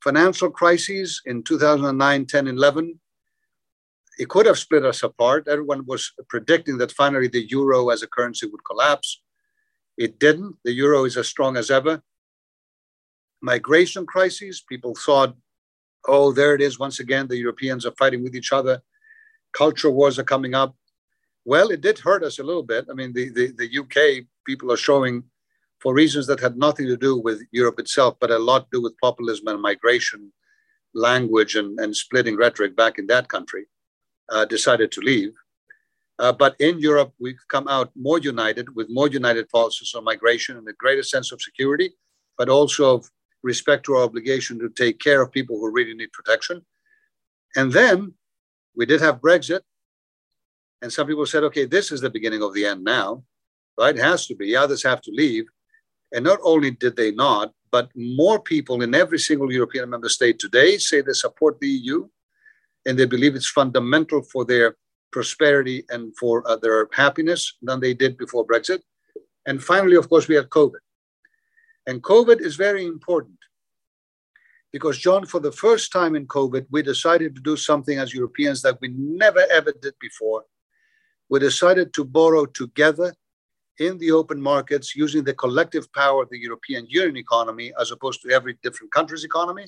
financial 0.00 0.50
crises 0.50 1.20
in 1.26 1.42
2009, 1.42 2.26
10, 2.26 2.46
11, 2.46 3.00
it 4.18 4.28
could 4.28 4.46
have 4.46 4.58
split 4.58 4.84
us 4.84 5.02
apart. 5.02 5.48
Everyone 5.48 5.84
was 5.86 6.12
predicting 6.28 6.78
that 6.78 6.92
finally 6.92 7.26
the 7.26 7.48
euro 7.50 7.88
as 7.88 8.04
a 8.04 8.06
currency 8.06 8.46
would 8.46 8.64
collapse. 8.64 9.20
It 9.96 10.20
didn't. 10.20 10.56
The 10.64 10.72
euro 10.72 11.04
is 11.04 11.16
as 11.16 11.26
strong 11.26 11.56
as 11.56 11.70
ever. 11.70 12.00
Migration 13.42 14.06
crises, 14.06 14.64
people 14.68 14.94
thought 14.94 15.36
oh, 16.06 16.32
there 16.32 16.54
it 16.54 16.60
is 16.60 16.78
once 16.78 17.00
again, 17.00 17.28
the 17.28 17.36
Europeans 17.36 17.86
are 17.86 17.94
fighting 17.98 18.22
with 18.22 18.34
each 18.34 18.52
other. 18.52 18.82
Culture 19.52 19.90
wars 19.90 20.18
are 20.18 20.24
coming 20.24 20.54
up. 20.54 20.74
Well, 21.44 21.70
it 21.70 21.80
did 21.80 21.98
hurt 21.98 22.22
us 22.22 22.38
a 22.38 22.42
little 22.42 22.62
bit. 22.62 22.86
I 22.90 22.94
mean, 22.94 23.12
the, 23.12 23.30
the, 23.30 23.52
the 23.52 23.78
UK 23.78 24.26
people 24.46 24.72
are 24.72 24.76
showing, 24.76 25.24
for 25.80 25.94
reasons 25.94 26.26
that 26.26 26.40
had 26.40 26.56
nothing 26.56 26.86
to 26.86 26.96
do 26.96 27.18
with 27.18 27.42
Europe 27.52 27.78
itself, 27.78 28.16
but 28.20 28.30
a 28.30 28.38
lot 28.38 28.70
to 28.70 28.78
do 28.78 28.82
with 28.82 28.98
populism 29.02 29.48
and 29.48 29.60
migration, 29.60 30.32
language, 30.94 31.54
and, 31.56 31.78
and 31.78 31.94
splitting 31.94 32.36
rhetoric 32.36 32.74
back 32.76 32.98
in 32.98 33.06
that 33.08 33.28
country, 33.28 33.66
uh, 34.30 34.44
decided 34.44 34.90
to 34.92 35.00
leave. 35.00 35.32
Uh, 36.18 36.32
but 36.32 36.54
in 36.60 36.78
Europe, 36.78 37.12
we've 37.18 37.44
come 37.48 37.66
out 37.68 37.90
more 37.96 38.18
united 38.18 38.74
with 38.76 38.86
more 38.88 39.08
united 39.08 39.48
policies 39.48 39.94
on 39.94 40.04
migration 40.04 40.56
and 40.56 40.66
a 40.68 40.72
greater 40.74 41.02
sense 41.02 41.32
of 41.32 41.42
security, 41.42 41.90
but 42.38 42.48
also 42.48 42.96
of 42.96 43.10
respect 43.44 43.84
to 43.84 43.94
our 43.94 44.04
obligation 44.04 44.58
to 44.58 44.68
take 44.70 44.98
care 44.98 45.22
of 45.22 45.30
people 45.30 45.58
who 45.58 45.70
really 45.70 45.94
need 45.94 46.12
protection. 46.12 46.64
And 47.54 47.70
then 47.72 48.14
we 48.74 48.86
did 48.86 49.00
have 49.00 49.20
Brexit. 49.20 49.60
And 50.82 50.92
some 50.92 51.06
people 51.06 51.26
said, 51.26 51.44
okay, 51.44 51.66
this 51.66 51.92
is 51.92 52.00
the 52.00 52.10
beginning 52.10 52.42
of 52.42 52.54
the 52.54 52.66
end 52.66 52.82
now, 52.82 53.22
right? 53.78 53.96
It 53.96 54.02
has 54.02 54.26
to 54.26 54.34
be. 54.34 54.56
Others 54.56 54.82
have 54.82 55.00
to 55.02 55.12
leave. 55.12 55.44
And 56.12 56.24
not 56.24 56.40
only 56.42 56.70
did 56.72 56.96
they 56.96 57.12
not, 57.12 57.52
but 57.70 57.90
more 57.94 58.40
people 58.40 58.82
in 58.82 58.94
every 58.94 59.18
single 59.18 59.52
European 59.52 59.90
member 59.90 60.08
state 60.08 60.38
today 60.38 60.78
say 60.78 61.00
they 61.00 61.12
support 61.12 61.58
the 61.60 61.68
EU 61.68 62.08
and 62.86 62.98
they 62.98 63.06
believe 63.06 63.34
it's 63.34 63.48
fundamental 63.48 64.22
for 64.22 64.44
their 64.44 64.76
prosperity 65.10 65.84
and 65.90 66.16
for 66.18 66.48
uh, 66.48 66.56
their 66.56 66.88
happiness 66.92 67.56
than 67.62 67.80
they 67.80 67.94
did 67.94 68.16
before 68.16 68.46
Brexit. 68.46 68.80
And 69.46 69.62
finally, 69.62 69.96
of 69.96 70.08
course, 70.08 70.28
we 70.28 70.34
had 70.34 70.48
COVID. 70.50 70.83
And 71.86 72.02
COVID 72.02 72.40
is 72.40 72.56
very 72.56 72.84
important 72.84 73.38
because, 74.72 74.98
John, 74.98 75.26
for 75.26 75.40
the 75.40 75.52
first 75.52 75.92
time 75.92 76.16
in 76.16 76.26
COVID, 76.26 76.66
we 76.70 76.82
decided 76.82 77.34
to 77.34 77.40
do 77.40 77.56
something 77.56 77.98
as 77.98 78.14
Europeans 78.14 78.62
that 78.62 78.78
we 78.80 78.88
never 78.88 79.44
ever 79.50 79.72
did 79.80 79.94
before. 80.00 80.44
We 81.28 81.38
decided 81.40 81.92
to 81.94 82.04
borrow 82.04 82.46
together 82.46 83.14
in 83.78 83.98
the 83.98 84.12
open 84.12 84.40
markets 84.40 84.94
using 84.94 85.24
the 85.24 85.34
collective 85.34 85.92
power 85.92 86.22
of 86.22 86.30
the 86.30 86.38
European 86.38 86.86
Union 86.88 87.16
economy 87.16 87.72
as 87.80 87.90
opposed 87.90 88.22
to 88.22 88.30
every 88.30 88.56
different 88.62 88.92
country's 88.92 89.24
economy. 89.24 89.66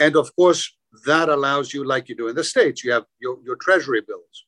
And 0.00 0.16
of 0.16 0.34
course, 0.36 0.72
that 1.06 1.28
allows 1.28 1.74
you, 1.74 1.84
like 1.84 2.08
you 2.08 2.14
do 2.14 2.28
in 2.28 2.36
the 2.36 2.44
States, 2.44 2.84
you 2.84 2.92
have 2.92 3.04
your, 3.20 3.38
your 3.44 3.56
treasury 3.56 4.02
bills. 4.06 4.46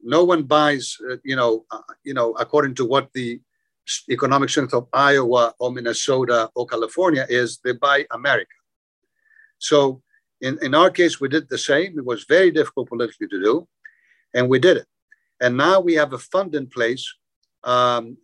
No 0.00 0.22
one 0.22 0.44
buys, 0.44 0.96
uh, 1.10 1.16
you 1.24 1.34
know, 1.34 1.64
uh, 1.70 1.80
you 2.04 2.14
know, 2.14 2.32
according 2.34 2.74
to 2.76 2.84
what 2.84 3.12
the 3.12 3.40
economic 4.10 4.50
strength 4.50 4.74
of 4.74 4.88
Iowa 4.92 5.54
or 5.58 5.72
Minnesota 5.72 6.50
or 6.54 6.66
California 6.66 7.26
is, 7.28 7.58
they 7.64 7.72
buy 7.72 8.06
America. 8.10 8.50
So 9.58 10.02
in, 10.40 10.58
in 10.62 10.74
our 10.74 10.90
case, 10.90 11.20
we 11.20 11.28
did 11.28 11.48
the 11.48 11.58
same. 11.58 11.98
It 11.98 12.04
was 12.04 12.24
very 12.28 12.50
difficult 12.50 12.88
politically 12.88 13.28
to 13.28 13.42
do, 13.42 13.68
and 14.34 14.48
we 14.48 14.58
did 14.58 14.76
it. 14.76 14.86
And 15.40 15.56
now 15.56 15.80
we 15.80 15.94
have 15.94 16.12
a 16.12 16.18
fund 16.18 16.54
in 16.54 16.66
place 16.66 17.04
um, 17.64 18.16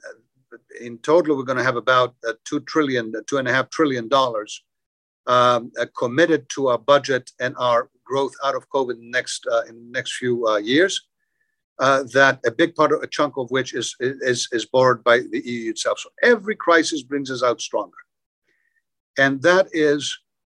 in 0.81 0.99
total, 0.99 1.37
we're 1.37 1.45
going 1.45 1.59
to 1.59 1.65
have 1.65 1.77
about 1.77 2.15
a 2.25 2.35
two 2.45 2.61
trillion, 2.61 3.13
two 3.27 3.39
and 3.39 3.49
a 3.49 3.53
half 3.53 3.71
trillion 3.71 4.09
dollars 4.09 4.63
um, 5.27 5.73
uh, 5.81 5.87
committed 5.97 6.49
to 6.51 6.69
our 6.69 6.79
budget 6.79 7.31
and 7.41 7.55
our 7.59 7.91
growth 8.05 8.35
out 8.45 8.55
of 8.55 8.69
COVID 8.69 8.97
next 9.01 9.47
uh, 9.51 9.63
in 9.69 9.77
the 9.77 9.91
next 9.91 10.17
few 10.17 10.47
uh, 10.47 10.59
years. 10.59 11.01
Uh, 11.81 12.05
that 12.13 12.39
a 12.47 12.53
big 12.53 12.73
part 12.77 12.93
of 12.93 13.03
a 13.03 13.07
chunk 13.09 13.37
of 13.37 13.51
which 13.51 13.75
is, 13.75 13.97
is 13.99 14.49
is 14.53 14.65
borrowed 14.65 15.03
by 15.03 15.19
the 15.33 15.43
EU 15.45 15.71
itself. 15.71 15.99
So 15.99 16.09
every 16.23 16.55
crisis 16.55 17.03
brings 17.03 17.33
us 17.33 17.43
out 17.43 17.61
stronger, 17.61 17.97
and 19.19 19.43
that 19.43 19.67
is 19.73 20.17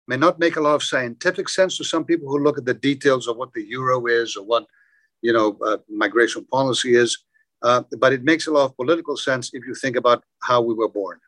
may 0.09 0.17
not 0.17 0.41
make 0.41 0.57
a 0.57 0.61
lot 0.61 0.75
of 0.75 0.83
scientific 0.83 1.49
sense 1.49 1.77
to 1.77 1.85
some 1.85 2.05
people 2.05 2.29
who 2.29 2.43
look 2.43 2.59
at 2.59 2.65
the 2.65 2.75
details 2.75 3.29
of 3.29 3.37
what 3.37 3.53
the 3.53 3.63
euro 3.63 4.07
is 4.07 4.37
or 4.37 4.45
what 4.45 4.67
you 5.23 5.33
know 5.33 5.57
uh, 5.65 5.77
migration 5.89 6.45
policy 6.47 6.97
is. 6.97 7.17
Uh, 7.63 7.83
but 7.99 8.13
it 8.13 8.25
makes 8.25 8.49
a 8.49 8.51
lot 8.51 8.65
of 8.65 8.77
political 8.77 9.17
sense 9.17 9.51
if 9.55 9.65
you 9.67 9.75
think 9.75 9.97
about 9.97 10.23
how 10.43 10.61
we 10.61 10.75
were 10.75 10.89
born. 10.89 11.19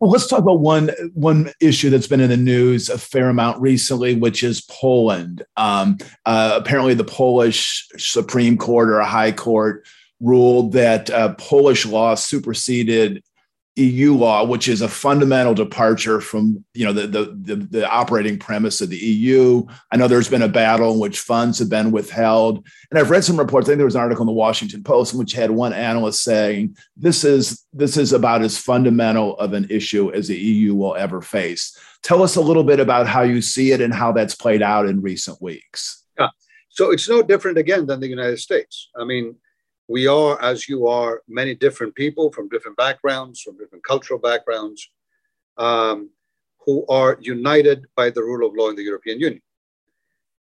Well, 0.00 0.10
let's 0.10 0.26
talk 0.26 0.40
about 0.40 0.60
one 0.60 0.90
one 1.12 1.50
issue 1.60 1.90
that's 1.90 2.06
been 2.06 2.20
in 2.20 2.30
the 2.30 2.36
news 2.36 2.88
a 2.88 2.98
fair 2.98 3.28
amount 3.28 3.60
recently, 3.60 4.14
which 4.14 4.42
is 4.42 4.62
Poland. 4.62 5.44
Um, 5.56 5.98
uh, 6.26 6.58
apparently, 6.60 6.94
the 6.94 7.04
Polish 7.04 7.86
Supreme 7.96 8.56
Court 8.56 8.88
or 8.88 8.98
a 8.98 9.06
High 9.06 9.32
Court 9.32 9.86
ruled 10.20 10.72
that 10.72 11.10
uh, 11.10 11.34
Polish 11.34 11.86
law 11.86 12.14
superseded 12.14 13.22
EU 13.76 14.14
law, 14.14 14.44
which 14.44 14.68
is 14.68 14.82
a 14.82 14.88
fundamental 14.88 15.52
departure 15.52 16.20
from 16.20 16.64
you 16.74 16.84
know 16.84 16.92
the, 16.92 17.06
the, 17.08 17.24
the 17.42 17.56
the 17.56 17.90
operating 17.90 18.38
premise 18.38 18.80
of 18.80 18.88
the 18.88 18.96
EU. 18.96 19.66
I 19.90 19.96
know 19.96 20.06
there's 20.06 20.28
been 20.28 20.42
a 20.42 20.48
battle 20.48 20.92
in 20.92 21.00
which 21.00 21.18
funds 21.18 21.58
have 21.58 21.68
been 21.68 21.90
withheld, 21.90 22.64
and 22.90 23.00
I've 23.00 23.10
read 23.10 23.24
some 23.24 23.36
reports. 23.36 23.66
I 23.66 23.70
think 23.70 23.78
there 23.78 23.84
was 23.84 23.96
an 23.96 24.00
article 24.00 24.22
in 24.22 24.28
the 24.28 24.32
Washington 24.32 24.84
Post 24.84 25.12
in 25.12 25.18
which 25.18 25.32
had 25.32 25.50
one 25.50 25.72
analyst 25.72 26.22
saying 26.22 26.76
this 26.96 27.24
is 27.24 27.64
this 27.72 27.96
is 27.96 28.12
about 28.12 28.42
as 28.42 28.56
fundamental 28.56 29.36
of 29.38 29.54
an 29.54 29.66
issue 29.70 30.12
as 30.12 30.28
the 30.28 30.38
EU 30.38 30.76
will 30.76 30.94
ever 30.94 31.20
face. 31.20 31.76
Tell 32.02 32.22
us 32.22 32.36
a 32.36 32.40
little 32.40 32.64
bit 32.64 32.78
about 32.78 33.08
how 33.08 33.22
you 33.22 33.42
see 33.42 33.72
it 33.72 33.80
and 33.80 33.92
how 33.92 34.12
that's 34.12 34.36
played 34.36 34.62
out 34.62 34.86
in 34.86 35.02
recent 35.02 35.42
weeks. 35.42 36.04
Yeah, 36.16 36.28
so 36.68 36.92
it's 36.92 37.08
no 37.08 37.22
different 37.22 37.58
again 37.58 37.86
than 37.86 37.98
the 37.98 38.08
United 38.08 38.38
States. 38.38 38.90
I 38.96 39.04
mean, 39.04 39.34
we 39.88 40.06
are, 40.06 40.40
as 40.42 40.68
you 40.68 40.86
are, 40.86 41.22
many 41.28 41.54
different 41.54 41.94
people 41.94 42.32
from 42.32 42.48
different 42.48 42.76
backgrounds, 42.76 43.42
from 43.42 43.58
different 43.58 43.84
cultural 43.84 44.18
backgrounds, 44.18 44.90
um, 45.58 46.10
who 46.64 46.86
are 46.86 47.18
united 47.20 47.84
by 47.94 48.08
the 48.10 48.22
rule 48.22 48.46
of 48.46 48.54
law 48.56 48.70
in 48.70 48.76
the 48.76 48.82
European 48.82 49.20
Union. 49.20 49.42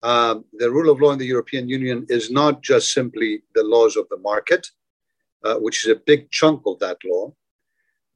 Um, 0.02 0.44
the 0.54 0.70
rule 0.70 0.90
of 0.90 1.00
law 1.00 1.12
in 1.12 1.18
the 1.18 1.26
European 1.26 1.68
Union 1.68 2.04
is 2.08 2.30
not 2.30 2.62
just 2.62 2.92
simply 2.92 3.42
the 3.54 3.62
laws 3.62 3.96
of 3.96 4.08
the 4.10 4.18
market, 4.18 4.66
uh, 5.44 5.56
which 5.56 5.84
is 5.84 5.90
a 5.90 6.00
big 6.06 6.30
chunk 6.30 6.62
of 6.66 6.78
that 6.80 6.98
law. 7.04 7.32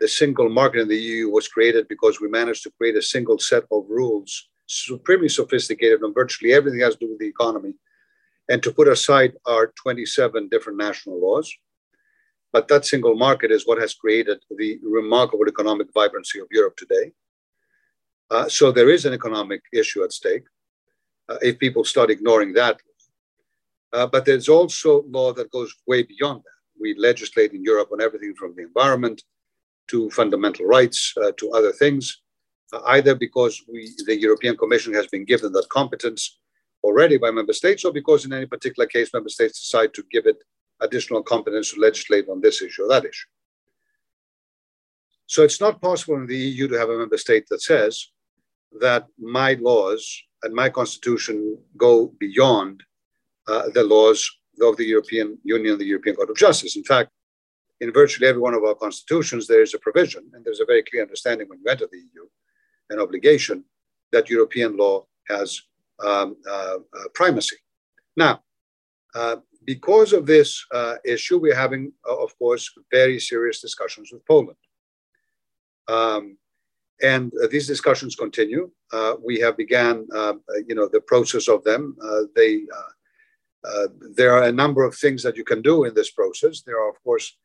The 0.01 0.09
single 0.09 0.51
market 0.51 0.81
in 0.81 0.89
the 0.89 0.99
EU 0.99 1.31
was 1.31 1.49
created 1.49 1.89
because 1.89 2.21
we 2.21 2.29
managed 2.29 2.65
to 2.65 2.73
create 2.77 2.97
a 2.97 3.03
single 3.03 3.39
set 3.39 3.63
of 3.73 3.85
rules, 3.89 4.49
supremely 4.67 5.29
sophisticated 5.29 6.03
on 6.03 6.13
virtually 6.13 6.53
everything 6.53 6.81
has 6.81 6.95
to 6.97 7.07
do 7.07 7.11
with 7.11 7.21
the 7.21 7.29
economy, 7.29 7.73
and 8.49 8.63
to 8.63 8.73
put 8.73 8.89
aside 8.89 9.35
our 9.47 9.73
27 9.83 10.49
different 10.49 10.79
national 10.79 11.21
laws. 11.21 11.53
But 12.53 12.69
that 12.69 12.87
single 12.87 13.17
market 13.17 13.51
is 13.51 13.67
what 13.67 13.81
has 13.81 13.95
created 13.95 14.39
the 14.51 14.79
remarkable 14.83 15.47
economic 15.49 15.89
vibrancy 15.93 16.39
of 16.39 16.47
Europe 16.51 16.77
today. 16.77 17.13
Uh, 18.31 18.49
so 18.49 18.73
there 18.73 18.91
is 18.91 19.05
an 19.05 19.13
economic 19.13 19.63
issue 19.73 20.03
at 20.03 20.13
stake 20.13 20.45
uh, 21.29 21.37
if 21.43 21.59
people 21.59 21.85
start 21.85 22.11
ignoring 22.11 22.53
that. 22.55 22.81
Uh, 23.93 24.07
but 24.07 24.25
there's 24.25 24.49
also 24.49 25.05
law 25.09 25.33
that 25.33 25.51
goes 25.51 25.75
way 25.87 26.03
beyond 26.03 26.39
that. 26.39 26.81
We 26.81 26.95
legislate 26.99 27.53
in 27.53 27.63
Europe 27.63 27.91
on 27.93 28.01
everything 28.01 28.35
from 28.35 28.55
the 28.57 28.63
environment 28.63 29.23
to 29.89 30.11
fundamental 30.11 30.67
rights 30.67 31.15
uh, 31.23 31.33
to 31.39 31.51
other 31.53 31.73
things, 31.73 32.23
uh, 32.73 32.81
either 32.87 33.15
because 33.15 33.63
we, 33.73 33.93
the 34.07 34.21
European 34.21 34.57
Commission 34.57 34.93
has 34.93 35.07
been 35.07 35.25
given 35.25 35.53
that 35.53 35.69
competence 35.69 36.39
already 36.87 37.17
by 37.19 37.31
member 37.31 37.53
states, 37.53 37.85
or 37.85 37.93
because 37.93 38.25
in 38.25 38.33
any 38.33 38.47
particular 38.47 38.87
case, 38.87 39.13
member 39.13 39.29
states 39.29 39.61
decide 39.61 39.93
to 39.95 40.03
give 40.11 40.27
it 40.27 40.39
additional 40.81 41.23
competence 41.23 41.73
to 41.73 41.81
legislate 41.81 42.29
on 42.29 42.41
this 42.41 42.63
issue 42.63 42.83
or 42.85 42.89
that 42.89 43.05
issue. 43.05 43.29
So 45.27 45.43
it's 45.43 45.61
not 45.61 45.81
possible 45.81 46.17
in 46.17 46.27
the 46.27 46.37
EU 46.37 46.69
to 46.69 46.79
have 46.79 46.91
a 46.91 46.99
member 46.99 47.19
state 47.19 47.47
that 47.51 47.63
says 47.63 47.95
that 48.81 49.07
my 49.19 49.55
laws 49.55 50.03
and 50.43 50.55
my 50.55 50.69
constitution 50.69 51.59
go 51.77 52.13
beyond 52.21 52.83
uh, 53.49 53.69
the 53.75 53.85
laws 53.85 54.21
of 54.63 54.77
the 54.77 54.85
European 54.85 55.39
Union, 55.45 55.79
the 55.79 55.85
European 55.85 56.17
Court 56.17 56.31
of 56.31 56.37
Justice. 56.37 56.77
In 56.77 56.85
fact, 56.85 57.11
in 57.81 57.93
virtually 57.93 58.29
every 58.29 58.41
one 58.41 58.55
of 58.55 58.65
our 58.65 58.75
constitutions, 58.75 59.47
there 59.47 59.63
is 59.63 59.75
a 59.75 59.79
provision, 59.79 60.23
and 60.33 60.45
there's 60.45 60.61
a 60.61 60.67
very 60.73 60.83
clear 60.83 61.03
understanding 61.03 61.49
when 61.49 61.61
you 61.63 61.71
enter 61.71 61.89
the 61.91 61.99
EU, 61.99 62.27
an 62.91 63.01
obligation 63.01 63.65
that 64.13 64.31
European 64.31 64.77
law 64.77 65.05
has 65.29 65.61
um, 66.05 66.37
uh, 66.49 66.77
uh, 66.77 67.09
primacy. 67.15 67.57
Now, 68.17 68.43
uh, 69.15 69.37
because 69.65 70.13
of 70.13 70.27
this 70.27 70.65
issue, 71.05 71.39
we're 71.39 71.55
having, 71.55 71.93
of 72.05 72.39
course, 72.39 72.71
very 72.91 73.19
serious 73.19 73.61
discussions 73.61 74.11
with 74.13 74.25
Poland. 74.27 74.57
Um, 75.89 76.39
and 77.03 77.33
uh, 77.43 77.49
these 77.51 77.67
discussions 77.67 78.15
continue. 78.15 78.71
Uh, 78.93 79.15
we 79.25 79.41
have 79.41 79.57
began, 79.57 80.07
uh, 80.15 80.35
you 80.67 80.75
know, 80.75 80.89
the 80.89 81.01
process 81.01 81.49
of 81.49 81.65
them. 81.65 81.97
they, 82.35 82.63
there 84.15 84.33
are 84.33 84.45
a 84.45 84.53
number 84.53 84.85
of 84.85 84.95
things 84.95 85.23
that 85.25 85.37
you 85.37 85.45
can 85.45 85.63
do 85.63 85.85
in 85.85 85.95
this 85.95 86.13
process. 86.13 86.63
There 86.63 86.81
are, 86.81 86.91
of 86.91 87.03
course, 87.03 87.37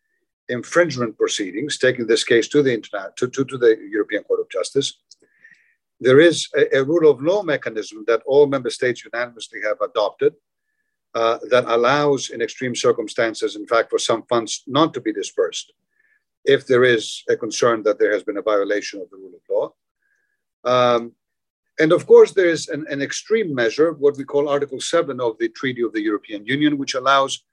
infringement 0.47 1.17
proceedings, 1.17 1.77
taking 1.77 2.05
this 2.05 2.23
case 2.23 2.47
to 2.49 2.61
the 2.61 2.73
internet 2.73 3.15
to, 3.17 3.27
to, 3.29 3.43
to 3.45 3.57
the 3.57 3.77
European 3.89 4.23
Court 4.23 4.41
of 4.41 4.49
Justice 4.49 4.99
there 6.01 6.19
is 6.19 6.49
a, 6.57 6.79
a, 6.79 6.83
rule 6.83 7.09
of 7.09 7.21
law 7.21 7.43
mechanism 7.43 8.03
that 8.07 8.23
all 8.25 8.47
member 8.47 8.71
states 8.71 9.05
unanimously 9.05 9.59
have 9.63 9.79
adopted 9.81 10.33
uh, 11.13 11.37
that 11.49 11.65
allows, 11.67 12.31
in 12.31 12.41
extreme 12.41 12.75
circumstances, 12.75 13.55
in 13.55 13.67
fact, 13.67 13.89
for 13.91 13.99
some 13.99 14.23
funds 14.23 14.63
not 14.65 14.93
to 14.93 15.01
be 15.01 15.13
dispersed 15.13 15.71
if 16.43 16.65
there 16.65 16.83
is 16.83 17.23
a 17.29 17.37
concern 17.37 17.83
that 17.83 17.99
there 17.99 18.11
has 18.11 18.23
been 18.23 18.37
a 18.37 18.41
violation 18.41 18.99
of 18.99 19.09
the 19.11 19.17
rule 19.17 19.33
of 19.35 19.41
law. 19.47 19.73
Um, 20.63 21.11
and 21.79 21.91
of 21.91 22.07
course, 22.07 22.31
there 22.31 22.49
is 22.49 22.67
an, 22.67 22.85
an, 22.89 23.01
extreme 23.01 23.53
measure, 23.53 23.93
what 23.93 24.17
we 24.17 24.23
call 24.23 24.49
Article 24.49 24.81
7 24.81 25.21
of 25.21 25.37
the 25.37 25.49
Treaty 25.49 25.83
of 25.83 25.93
the 25.93 26.01
European 26.01 26.45
Union, 26.45 26.79
which 26.79 26.95
allows, 26.95 27.43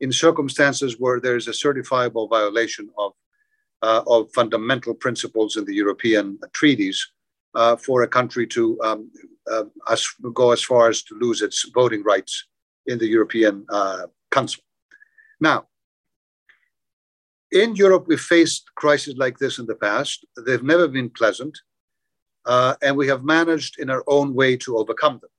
in 0.00 0.10
circumstances 0.10 0.96
where 0.98 1.20
there 1.20 1.36
is 1.36 1.48
a 1.48 1.52
certifiable 1.52 2.30
violation 2.30 2.88
of, 2.96 3.12
uh, 3.82 4.02
of 4.06 4.32
fundamental 4.32 4.94
principles 4.94 5.56
in 5.56 5.64
the 5.66 5.74
European 5.74 6.38
treaties, 6.52 7.12
uh, 7.54 7.76
for 7.76 8.02
a 8.02 8.08
country 8.08 8.46
to 8.48 8.80
um, 8.82 9.10
uh, 9.50 9.64
as, 9.88 10.06
go 10.32 10.52
as 10.52 10.62
far 10.62 10.88
as 10.88 11.02
to 11.02 11.14
lose 11.14 11.42
its 11.42 11.70
voting 11.74 12.02
rights 12.02 12.46
in 12.86 12.98
the 12.98 13.06
European 13.06 13.64
uh, 13.68 14.06
Council. 14.30 14.62
Now, 15.40 15.66
in 17.52 17.76
Europe, 17.76 18.06
we 18.08 18.16
faced 18.16 18.64
crises 18.74 19.16
like 19.16 19.38
this 19.38 19.58
in 19.58 19.66
the 19.66 19.76
past. 19.76 20.24
They've 20.44 20.62
never 20.62 20.88
been 20.88 21.10
pleasant, 21.10 21.56
uh, 22.46 22.74
and 22.82 22.96
we 22.96 23.06
have 23.08 23.22
managed 23.22 23.78
in 23.78 23.90
our 23.90 24.02
own 24.06 24.34
way 24.34 24.56
to 24.58 24.76
overcome 24.76 25.20
them. 25.22 25.30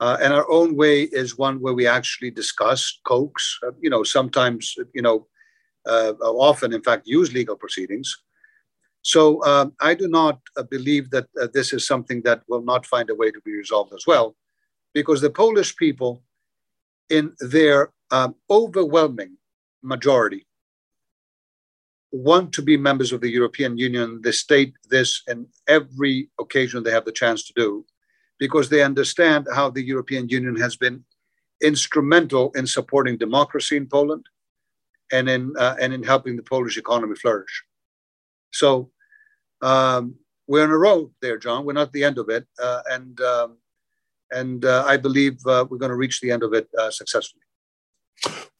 Uh, 0.00 0.16
and 0.20 0.32
our 0.32 0.50
own 0.50 0.76
way 0.76 1.02
is 1.02 1.38
one 1.38 1.60
where 1.60 1.74
we 1.74 1.86
actually 1.86 2.30
discuss, 2.30 3.00
coax, 3.04 3.58
uh, 3.66 3.70
you 3.80 3.90
know, 3.90 4.02
sometimes, 4.02 4.74
you 4.94 5.02
know, 5.02 5.26
often, 6.20 6.72
in 6.72 6.82
fact, 6.82 7.06
use 7.06 7.32
legal 7.32 7.56
proceedings 7.56 8.24
so 9.04 9.44
um, 9.44 9.74
I 9.80 9.92
do 9.92 10.08
not 10.08 10.40
uh, 10.56 10.62
believe 10.62 11.10
that 11.10 11.26
uh, 11.40 11.48
this 11.52 11.74
is 11.74 11.86
something 11.86 12.22
that 12.22 12.42
will 12.48 12.62
not 12.62 12.86
find 12.86 13.10
a 13.10 13.14
way 13.14 13.30
to 13.30 13.40
be 13.42 13.52
resolved 13.52 13.92
as 13.92 14.06
well, 14.06 14.34
because 14.94 15.20
the 15.20 15.28
Polish 15.28 15.76
people, 15.76 16.22
in 17.10 17.34
their 17.38 17.92
um, 18.10 18.34
overwhelming 18.48 19.36
majority, 19.82 20.46
want 22.12 22.50
to 22.54 22.62
be 22.62 22.78
members 22.78 23.12
of 23.12 23.20
the 23.20 23.28
European 23.28 23.76
Union. 23.76 24.20
They 24.24 24.32
state 24.32 24.72
this 24.88 25.22
in 25.28 25.48
every 25.68 26.30
occasion 26.40 26.82
they 26.82 26.92
have 26.92 27.04
the 27.04 27.12
chance 27.12 27.44
to 27.44 27.52
do 27.54 27.84
because 28.38 28.70
they 28.70 28.82
understand 28.82 29.46
how 29.54 29.68
the 29.68 29.84
European 29.84 30.30
Union 30.30 30.56
has 30.56 30.76
been 30.76 31.04
instrumental 31.62 32.52
in 32.52 32.66
supporting 32.66 33.18
democracy 33.18 33.76
in 33.76 33.86
Poland 33.86 34.24
and 35.12 35.28
in, 35.28 35.52
uh, 35.58 35.76
and 35.78 35.92
in 35.92 36.02
helping 36.02 36.36
the 36.36 36.42
Polish 36.42 36.78
economy 36.78 37.16
flourish. 37.16 37.64
So 38.50 38.90
um, 39.64 40.14
we're 40.46 40.62
on 40.62 40.70
a 40.70 40.76
road 40.76 41.10
there, 41.22 41.38
John. 41.38 41.64
We're 41.64 41.72
not 41.72 41.92
the 41.92 42.04
end 42.04 42.18
of 42.18 42.28
it. 42.28 42.46
Uh, 42.62 42.82
and 42.90 43.20
um, 43.20 43.56
and 44.30 44.64
uh, 44.64 44.84
I 44.86 44.96
believe 44.96 45.38
uh, 45.46 45.64
we're 45.68 45.78
going 45.78 45.90
to 45.90 45.96
reach 45.96 46.20
the 46.20 46.30
end 46.30 46.42
of 46.42 46.52
it 46.52 46.68
uh, 46.78 46.90
successfully. 46.90 47.40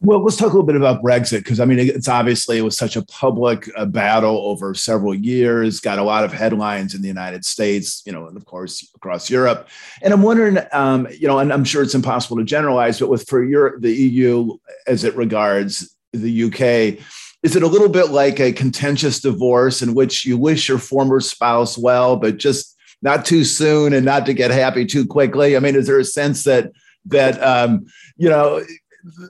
Well, 0.01 0.23
let's 0.23 0.37
talk 0.37 0.53
a 0.53 0.57
little 0.57 0.67
bit 0.67 0.77
about 0.77 1.03
Brexit 1.03 1.39
because 1.39 1.61
I 1.61 1.65
mean, 1.65 1.79
it's 1.79 2.09
obviously 2.09 2.59
it 2.59 2.63
was 2.63 2.77
such 2.77 2.97
a 2.97 3.05
public 3.07 3.71
uh, 3.77 3.87
battle 3.87 4.37
over 4.39 4.75
several 4.75 5.15
years, 5.15 5.81
got 5.81 5.99
a 5.99 6.03
lot 6.03 6.25
of 6.25 6.33
headlines 6.33 6.95
in 6.95 7.03
the 7.03 7.09
United 7.09 7.45
States, 7.45 8.03
you 8.05 8.13
know, 8.13 8.27
and 8.27 8.37
of 8.37 8.45
course 8.45 8.87
across 8.95 9.31
Europe. 9.31 9.69
And 10.03 10.13
I'm 10.13 10.23
wondering, 10.23 10.59
um, 10.73 11.07
you 11.11 11.27
know, 11.27 11.39
and 11.39 11.53
I'm 11.53 11.65
sure 11.65 11.83
it's 11.83 11.95
impossible 11.95 12.37
to 12.39 12.45
generalize, 12.45 12.99
but 12.99 13.09
with 13.09 13.27
for 13.29 13.45
Europe, 13.45 13.81
the 13.81 13.93
EU 13.93 14.57
as 14.87 15.05
it 15.05 15.17
regards 15.17 15.97
the 16.13 16.45
UK, 16.45 17.03
is 17.45 17.55
it 17.55 17.63
a 17.63 17.69
little 17.69 17.91
bit 17.91 18.09
like 18.09 18.41
a 18.41 18.53
contentious 18.53 19.21
divorce 19.21 19.83
in 19.83 19.95
which 19.95 20.25
you 20.25 20.39
wish 20.39 20.67
your 20.67 20.79
former 20.79 21.21
spouse 21.21 21.77
well, 21.77 22.17
but 22.17 22.39
just 22.39 22.75
not 23.03 23.27
too 23.27 23.45
soon 23.45 23.93
and 23.93 24.05
not 24.05 24.25
to 24.25 24.33
get 24.33 24.51
happy 24.51 24.87
too 24.87 25.07
quickly? 25.07 25.55
I 25.55 25.61
mean, 25.61 25.77
is 25.77 25.87
there 25.87 25.99
a 25.99 26.05
sense 26.05 26.45
that 26.45 26.73
that 27.05 27.41
um, 27.43 27.85
you 28.17 28.31
know 28.31 28.65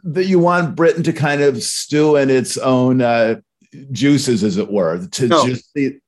that 0.05 0.27
you 0.27 0.39
want 0.39 0.77
Britain 0.77 1.03
to 1.03 1.13
kind 1.13 1.43
of 1.43 1.61
stew 1.61 2.15
in 2.15 2.31
its 2.31 2.57
own 2.57 3.03
uh, 3.03 3.41
juices, 3.91 4.45
as 4.45 4.59
it 4.59 4.71
were, 4.71 5.05
to 5.09 5.27
no. 5.27 5.49
just 5.49 5.73
see? 5.73 5.99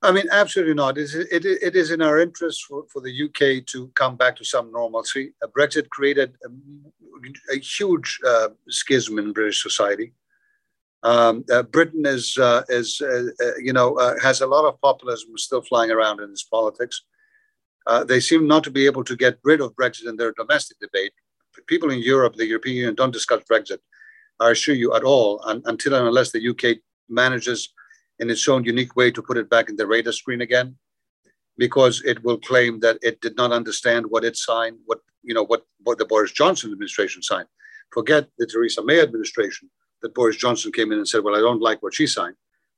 I 0.00 0.12
mean, 0.12 0.28
absolutely 0.32 0.74
not. 0.74 0.96
It 0.96 1.02
is, 1.02 1.14
it, 1.14 1.44
it 1.44 1.76
is 1.76 1.90
in 1.90 2.00
our 2.00 2.18
interest 2.18 2.64
for, 2.64 2.84
for 2.90 3.02
the 3.02 3.24
UK 3.24 3.66
to 3.66 3.88
come 3.94 4.16
back 4.16 4.36
to 4.36 4.44
some 4.44 4.70
normalcy. 4.72 5.34
Brexit 5.56 5.90
created 5.90 6.34
a, 6.44 7.54
a 7.54 7.58
huge 7.58 8.18
uh, 8.26 8.48
schism 8.68 9.18
in 9.18 9.32
British 9.32 9.62
society. 9.62 10.12
Um, 11.06 11.44
uh, 11.52 11.62
Britain 11.62 12.04
is, 12.04 12.36
uh, 12.36 12.62
is 12.68 13.00
uh, 13.00 13.26
uh, 13.40 13.56
you 13.62 13.72
know, 13.72 13.96
has 14.20 14.40
a 14.40 14.46
lot 14.46 14.64
of 14.66 14.80
populism 14.80 15.38
still 15.38 15.62
flying 15.62 15.92
around 15.92 16.20
in 16.20 16.30
its 16.30 16.42
politics. 16.42 17.02
they 18.06 18.18
seem 18.18 18.48
not 18.48 18.64
to 18.64 18.72
be 18.72 18.86
able 18.86 19.04
to 19.04 19.16
get 19.16 19.38
rid 19.44 19.60
of 19.60 19.76
Brexit 19.76 20.08
in 20.08 20.16
their 20.16 20.32
domestic 20.32 20.78
debate, 20.80 21.12
people 21.68 21.90
in 21.92 22.00
Europe, 22.00 22.34
the 22.34 22.46
European 22.46 22.76
Union, 22.76 22.94
don't 22.96 23.12
discuss 23.12 23.40
Brexit, 23.50 23.78
I 24.40 24.50
assure 24.50 24.74
you, 24.74 24.94
at 24.94 25.04
all, 25.04 25.40
and, 25.44 25.62
until 25.66 25.94
and 25.94 26.08
unless 26.08 26.32
the 26.32 26.48
UK 26.52 26.78
manages 27.08 27.72
in 28.18 28.28
its 28.28 28.48
own 28.48 28.64
unique 28.64 28.96
way 28.96 29.12
to 29.12 29.22
put 29.22 29.38
it 29.38 29.48
back 29.48 29.68
in 29.68 29.76
the 29.76 29.86
radar 29.86 30.12
screen 30.12 30.40
again, 30.40 30.76
because 31.56 32.02
it 32.04 32.18
will 32.24 32.38
claim 32.38 32.80
that 32.80 32.98
it 33.00 33.20
did 33.20 33.36
not 33.36 33.52
understand 33.52 34.06
what 34.08 34.24
it 34.24 34.36
signed, 34.36 34.76
what 34.86 34.98
you 35.22 35.34
know, 35.34 35.44
what, 35.44 35.62
what 35.84 35.98
the 35.98 36.04
Boris 36.04 36.32
Johnson 36.32 36.72
administration 36.72 37.22
signed. 37.22 37.48
Forget 37.92 38.28
the 38.38 38.46
Theresa 38.46 38.82
May 38.82 39.00
administration 39.00 39.70
that 40.02 40.14
Boris 40.14 40.36
Johnson 40.36 40.72
came 40.72 40.92
in 40.92 40.98
and 40.98 41.08
said, 41.08 41.22
"Well, 41.22 41.36
I 41.36 41.40
don't 41.40 41.60
like 41.60 41.82
what 41.82 41.94
she 41.94 42.06
signed," 42.06 42.36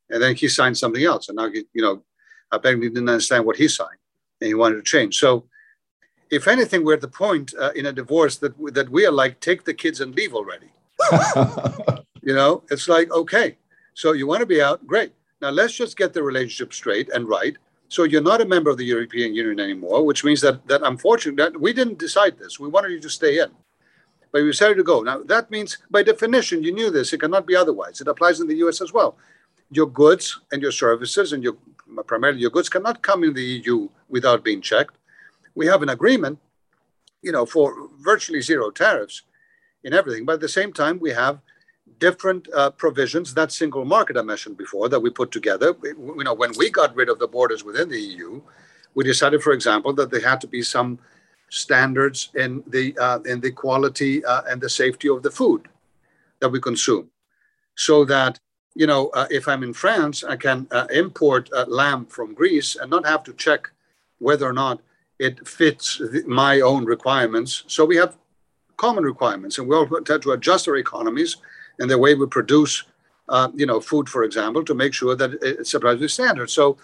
and 0.09 0.21
then 0.21 0.35
he 0.35 0.47
signed 0.47 0.77
something 0.77 1.03
else, 1.03 1.29
and 1.29 1.35
now 1.35 1.49
he, 1.49 1.65
you 1.73 1.81
know, 1.81 2.03
apparently 2.51 2.89
didn't 2.89 3.09
understand 3.09 3.45
what 3.45 3.57
he 3.57 3.67
signed, 3.67 3.99
and 4.41 4.47
he 4.47 4.53
wanted 4.53 4.77
to 4.77 4.83
change. 4.83 5.17
So 5.17 5.45
if 6.29 6.47
anything, 6.47 6.83
we're 6.83 6.93
at 6.93 7.01
the 7.01 7.07
point 7.07 7.53
uh, 7.59 7.71
in 7.75 7.85
a 7.87 7.93
divorce 7.93 8.37
that 8.37 8.53
that 8.73 8.89
we 8.89 9.05
are 9.05 9.11
like, 9.11 9.39
take 9.39 9.65
the 9.65 9.73
kids 9.73 10.01
and 10.01 10.15
leave 10.15 10.33
already. 10.33 10.71
you 12.21 12.35
know, 12.35 12.63
it's 12.69 12.87
like 12.87 13.11
okay, 13.11 13.57
so 13.93 14.13
you 14.13 14.27
want 14.27 14.41
to 14.41 14.45
be 14.45 14.61
out, 14.61 14.85
great. 14.85 15.13
Now 15.41 15.49
let's 15.49 15.73
just 15.73 15.97
get 15.97 16.13
the 16.13 16.23
relationship 16.23 16.73
straight 16.73 17.09
and 17.09 17.27
right. 17.27 17.57
So 17.87 18.03
you're 18.03 18.21
not 18.21 18.41
a 18.41 18.45
member 18.45 18.69
of 18.69 18.77
the 18.77 18.85
European 18.85 19.33
Union 19.33 19.59
anymore, 19.59 20.05
which 20.05 20.23
means 20.23 20.41
that 20.41 20.67
that 20.67 20.81
unfortunately 20.83 21.43
that 21.43 21.59
we 21.59 21.73
didn't 21.73 21.97
decide 21.97 22.37
this. 22.37 22.59
We 22.59 22.67
wanted 22.67 22.91
you 22.91 22.99
to 22.99 23.09
stay 23.09 23.39
in, 23.39 23.51
but 24.31 24.41
we 24.41 24.49
decided 24.49 24.77
to 24.77 24.83
go. 24.83 25.01
Now 25.01 25.23
that 25.23 25.49
means, 25.49 25.77
by 25.89 26.03
definition, 26.03 26.63
you 26.63 26.71
knew 26.71 26.89
this. 26.91 27.13
It 27.13 27.21
cannot 27.21 27.45
be 27.47 27.55
otherwise. 27.55 28.01
It 28.01 28.07
applies 28.07 28.39
in 28.39 28.47
the 28.47 28.55
U.S. 28.57 28.81
as 28.81 28.93
well. 28.93 29.17
Your 29.71 29.87
goods 29.87 30.39
and 30.51 30.61
your 30.61 30.71
services 30.71 31.33
and 31.33 31.43
your 31.43 31.55
primarily 32.05 32.39
your 32.39 32.51
goods 32.51 32.69
cannot 32.69 33.01
come 33.01 33.23
in 33.23 33.33
the 33.33 33.43
EU 33.43 33.89
without 34.09 34.43
being 34.43 34.61
checked 34.61 34.95
we 35.59 35.67
have 35.67 35.83
an 35.83 35.89
agreement, 35.89 36.39
you 37.21 37.33
know, 37.33 37.45
for 37.45 37.89
virtually 37.99 38.41
zero 38.41 38.71
tariffs 38.71 39.23
in 39.83 39.93
everything. 39.93 40.25
But 40.25 40.35
at 40.35 40.39
the 40.39 40.47
same 40.59 40.71
time, 40.71 40.99
we 40.99 41.11
have 41.11 41.39
different 41.99 42.47
uh, 42.53 42.71
provisions. 42.71 43.33
That 43.33 43.51
single 43.51 43.83
market 43.83 44.15
I 44.15 44.21
mentioned 44.21 44.57
before 44.57 44.87
that 44.89 45.01
we 45.01 45.09
put 45.09 45.31
together. 45.31 45.75
You 45.83 46.23
know, 46.23 46.33
when 46.33 46.53
we 46.57 46.69
got 46.69 46.95
rid 46.95 47.09
of 47.09 47.19
the 47.19 47.27
borders 47.27 47.65
within 47.65 47.89
the 47.89 47.99
EU, 47.99 48.41
we 48.95 49.03
decided, 49.03 49.43
for 49.43 49.51
example, 49.51 49.91
that 49.93 50.11
there 50.11 50.21
had 50.21 50.39
to 50.41 50.47
be 50.47 50.61
some 50.61 50.99
standards 51.49 52.29
in 52.35 52.63
the 52.67 52.97
uh, 52.97 53.19
in 53.25 53.39
the 53.41 53.51
quality 53.51 54.23
uh, 54.25 54.43
and 54.47 54.61
the 54.61 54.69
safety 54.69 55.09
of 55.09 55.23
the 55.23 55.31
food 55.31 55.67
that 56.39 56.49
we 56.49 56.59
consume, 56.59 57.09
so 57.75 58.05
that 58.05 58.39
you 58.75 58.87
know, 58.87 59.09
uh, 59.09 59.27
if 59.29 59.47
I'm 59.47 59.63
in 59.63 59.73
France, 59.73 60.23
I 60.23 60.35
can 60.35 60.67
uh, 60.71 60.87
import 60.91 61.49
uh, 61.53 61.65
lamb 61.67 62.05
from 62.05 62.33
Greece 62.33 62.75
and 62.75 62.89
not 62.89 63.05
have 63.05 63.23
to 63.23 63.33
check 63.33 63.69
whether 64.19 64.47
or 64.47 64.53
not 64.53 64.79
it 65.17 65.45
fits 65.47 65.97
the, 65.97 66.23
my 66.27 66.61
own 66.61 66.85
requirements. 66.85 67.63
So 67.67 67.83
we 67.83 67.97
have 67.97 68.17
common 68.77 69.03
requirements, 69.03 69.57
and 69.57 69.67
we 69.67 69.75
all 69.75 69.85
have 69.85 70.21
to 70.21 70.31
adjust 70.31 70.67
our 70.67 70.77
economies 70.77 71.37
and 71.79 71.89
the 71.89 71.97
way 71.97 72.15
we 72.15 72.25
produce, 72.27 72.83
uh, 73.27 73.49
you 73.53 73.65
know, 73.65 73.81
food, 73.81 74.07
for 74.07 74.23
example, 74.23 74.63
to 74.63 74.73
make 74.73 74.93
sure 74.93 75.15
that 75.15 75.33
it 75.43 75.67
supplies 75.67 75.99
with 75.99 76.11
standards. 76.11 76.53
So 76.53 76.77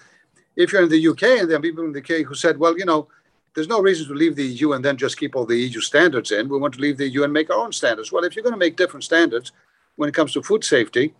if 0.55 0.73
you're 0.73 0.83
in 0.83 0.89
the 0.89 1.07
UK, 1.07 1.23
and 1.39 1.49
there 1.49 1.57
are 1.57 1.61
people 1.61 1.85
in 1.85 1.93
the 1.93 1.99
UK 1.99 2.25
who 2.25 2.35
said, 2.35 2.57
well, 2.57 2.77
you 2.77 2.85
know, 2.85 3.07
there's 3.55 3.67
no 3.67 3.81
reason 3.81 4.07
to 4.07 4.13
leave 4.13 4.35
the 4.35 4.45
EU 4.45 4.73
and 4.73 4.85
then 4.85 4.97
just 4.97 5.17
keep 5.17 5.35
all 5.35 5.45
the 5.45 5.57
EU 5.57 5.79
standards 5.79 6.31
in. 6.31 6.49
We 6.49 6.57
want 6.57 6.73
to 6.75 6.81
leave 6.81 6.97
the 6.97 7.07
EU 7.07 7.23
and 7.23 7.33
make 7.33 7.49
our 7.49 7.57
own 7.57 7.71
standards. 7.71 8.11
Well, 8.11 8.23
if 8.23 8.35
you're 8.35 8.43
going 8.43 8.53
to 8.53 8.59
make 8.59 8.75
different 8.75 9.03
standards 9.03 9.51
when 9.95 10.09
it 10.09 10.15
comes 10.15 10.33
to 10.33 10.43
food 10.43 10.63
safety, 10.63 11.13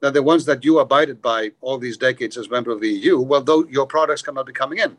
than 0.00 0.12
the 0.14 0.22
ones 0.22 0.44
that 0.46 0.64
you 0.64 0.80
abided 0.80 1.22
by 1.22 1.52
all 1.60 1.78
these 1.78 1.96
decades 1.96 2.36
as 2.36 2.46
a 2.48 2.50
member 2.50 2.72
of 2.72 2.80
the 2.80 2.88
EU, 2.88 3.20
well, 3.20 3.40
though 3.40 3.64
your 3.68 3.86
products 3.86 4.22
cannot 4.22 4.46
be 4.46 4.52
coming 4.52 4.78
in 4.78 4.96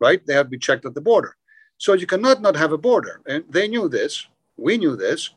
right? 0.00 0.26
They 0.26 0.34
have 0.34 0.46
to 0.46 0.50
be 0.50 0.58
checked 0.58 0.84
at 0.86 0.94
the 0.94 1.00
border. 1.00 1.36
So 1.78 1.92
you 1.92 2.06
cannot 2.06 2.42
not 2.42 2.56
have 2.56 2.72
a 2.72 2.78
border. 2.78 3.20
And 3.26 3.44
they 3.48 3.68
knew 3.68 3.88
this. 3.88 4.26
We 4.56 4.76
knew 4.76 4.96
this. 4.96 5.30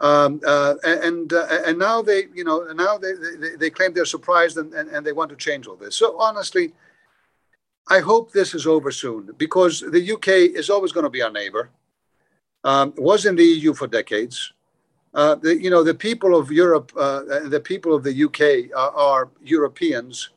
Um, 0.00 0.40
uh, 0.46 0.74
and 0.84 1.32
uh, 1.32 1.46
and 1.66 1.78
now 1.78 2.00
they 2.00 2.24
you 2.34 2.44
know 2.44 2.62
now 2.72 2.96
they, 2.96 3.12
they, 3.12 3.56
they 3.56 3.70
claim 3.70 3.92
they're 3.92 4.06
surprised 4.06 4.56
and, 4.56 4.72
and, 4.72 4.88
and 4.88 5.06
they 5.06 5.12
want 5.12 5.30
to 5.30 5.36
change 5.36 5.66
all 5.66 5.76
this. 5.76 5.94
So 5.94 6.18
honestly, 6.18 6.72
I 7.90 7.98
hope 7.98 8.30
this 8.30 8.54
is 8.54 8.66
over 8.66 8.92
soon 8.92 9.30
because 9.36 9.80
the 9.80 10.12
UK 10.12 10.28
is 10.60 10.70
always 10.70 10.92
going 10.92 11.04
to 11.04 11.10
be 11.10 11.22
our 11.22 11.30
neighbor. 11.30 11.70
Um, 12.62 12.94
was 12.96 13.26
in 13.26 13.36
the 13.36 13.44
EU 13.44 13.74
for 13.74 13.86
decades. 13.88 14.52
Uh, 15.12 15.34
the, 15.34 15.60
you 15.60 15.70
know 15.70 15.82
the 15.82 15.94
people 15.94 16.36
of 16.38 16.52
Europe, 16.52 16.92
uh, 16.96 17.48
the 17.48 17.60
people 17.60 17.94
of 17.94 18.04
the 18.04 18.24
UK 18.26 18.70
are, 18.76 18.92
are 18.92 19.30
Europeans 19.42 20.30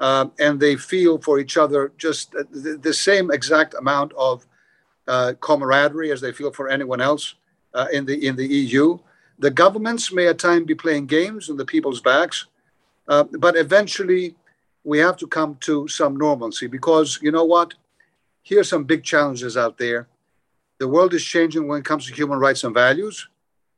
um, 0.00 0.32
and 0.38 0.58
they 0.58 0.76
feel 0.76 1.18
for 1.18 1.38
each 1.38 1.56
other 1.56 1.92
just 1.96 2.32
the, 2.32 2.78
the 2.82 2.92
same 2.92 3.30
exact 3.30 3.74
amount 3.74 4.12
of 4.14 4.46
uh, 5.06 5.34
camaraderie 5.40 6.10
as 6.10 6.20
they 6.20 6.32
feel 6.32 6.50
for 6.50 6.68
anyone 6.68 7.00
else 7.00 7.34
uh, 7.74 7.86
in 7.92 8.04
the 8.04 8.26
in 8.26 8.36
the 8.36 8.46
EU. 8.46 8.98
The 9.38 9.50
governments 9.50 10.12
may 10.12 10.26
at 10.26 10.38
times 10.38 10.66
be 10.66 10.74
playing 10.74 11.06
games 11.06 11.48
on 11.48 11.56
the 11.56 11.64
people's 11.64 12.00
backs, 12.00 12.46
uh, 13.08 13.24
but 13.38 13.56
eventually 13.56 14.34
we 14.84 14.98
have 14.98 15.16
to 15.18 15.26
come 15.26 15.56
to 15.60 15.86
some 15.88 16.16
normalcy 16.16 16.66
because 16.66 17.18
you 17.22 17.30
know 17.30 17.44
what? 17.44 17.74
Here 18.42 18.60
are 18.60 18.64
some 18.64 18.84
big 18.84 19.04
challenges 19.04 19.56
out 19.56 19.78
there. 19.78 20.08
The 20.78 20.88
world 20.88 21.12
is 21.12 21.24
changing 21.24 21.68
when 21.68 21.80
it 21.80 21.84
comes 21.84 22.06
to 22.06 22.14
human 22.14 22.38
rights 22.38 22.64
and 22.64 22.74
values, 22.74 23.28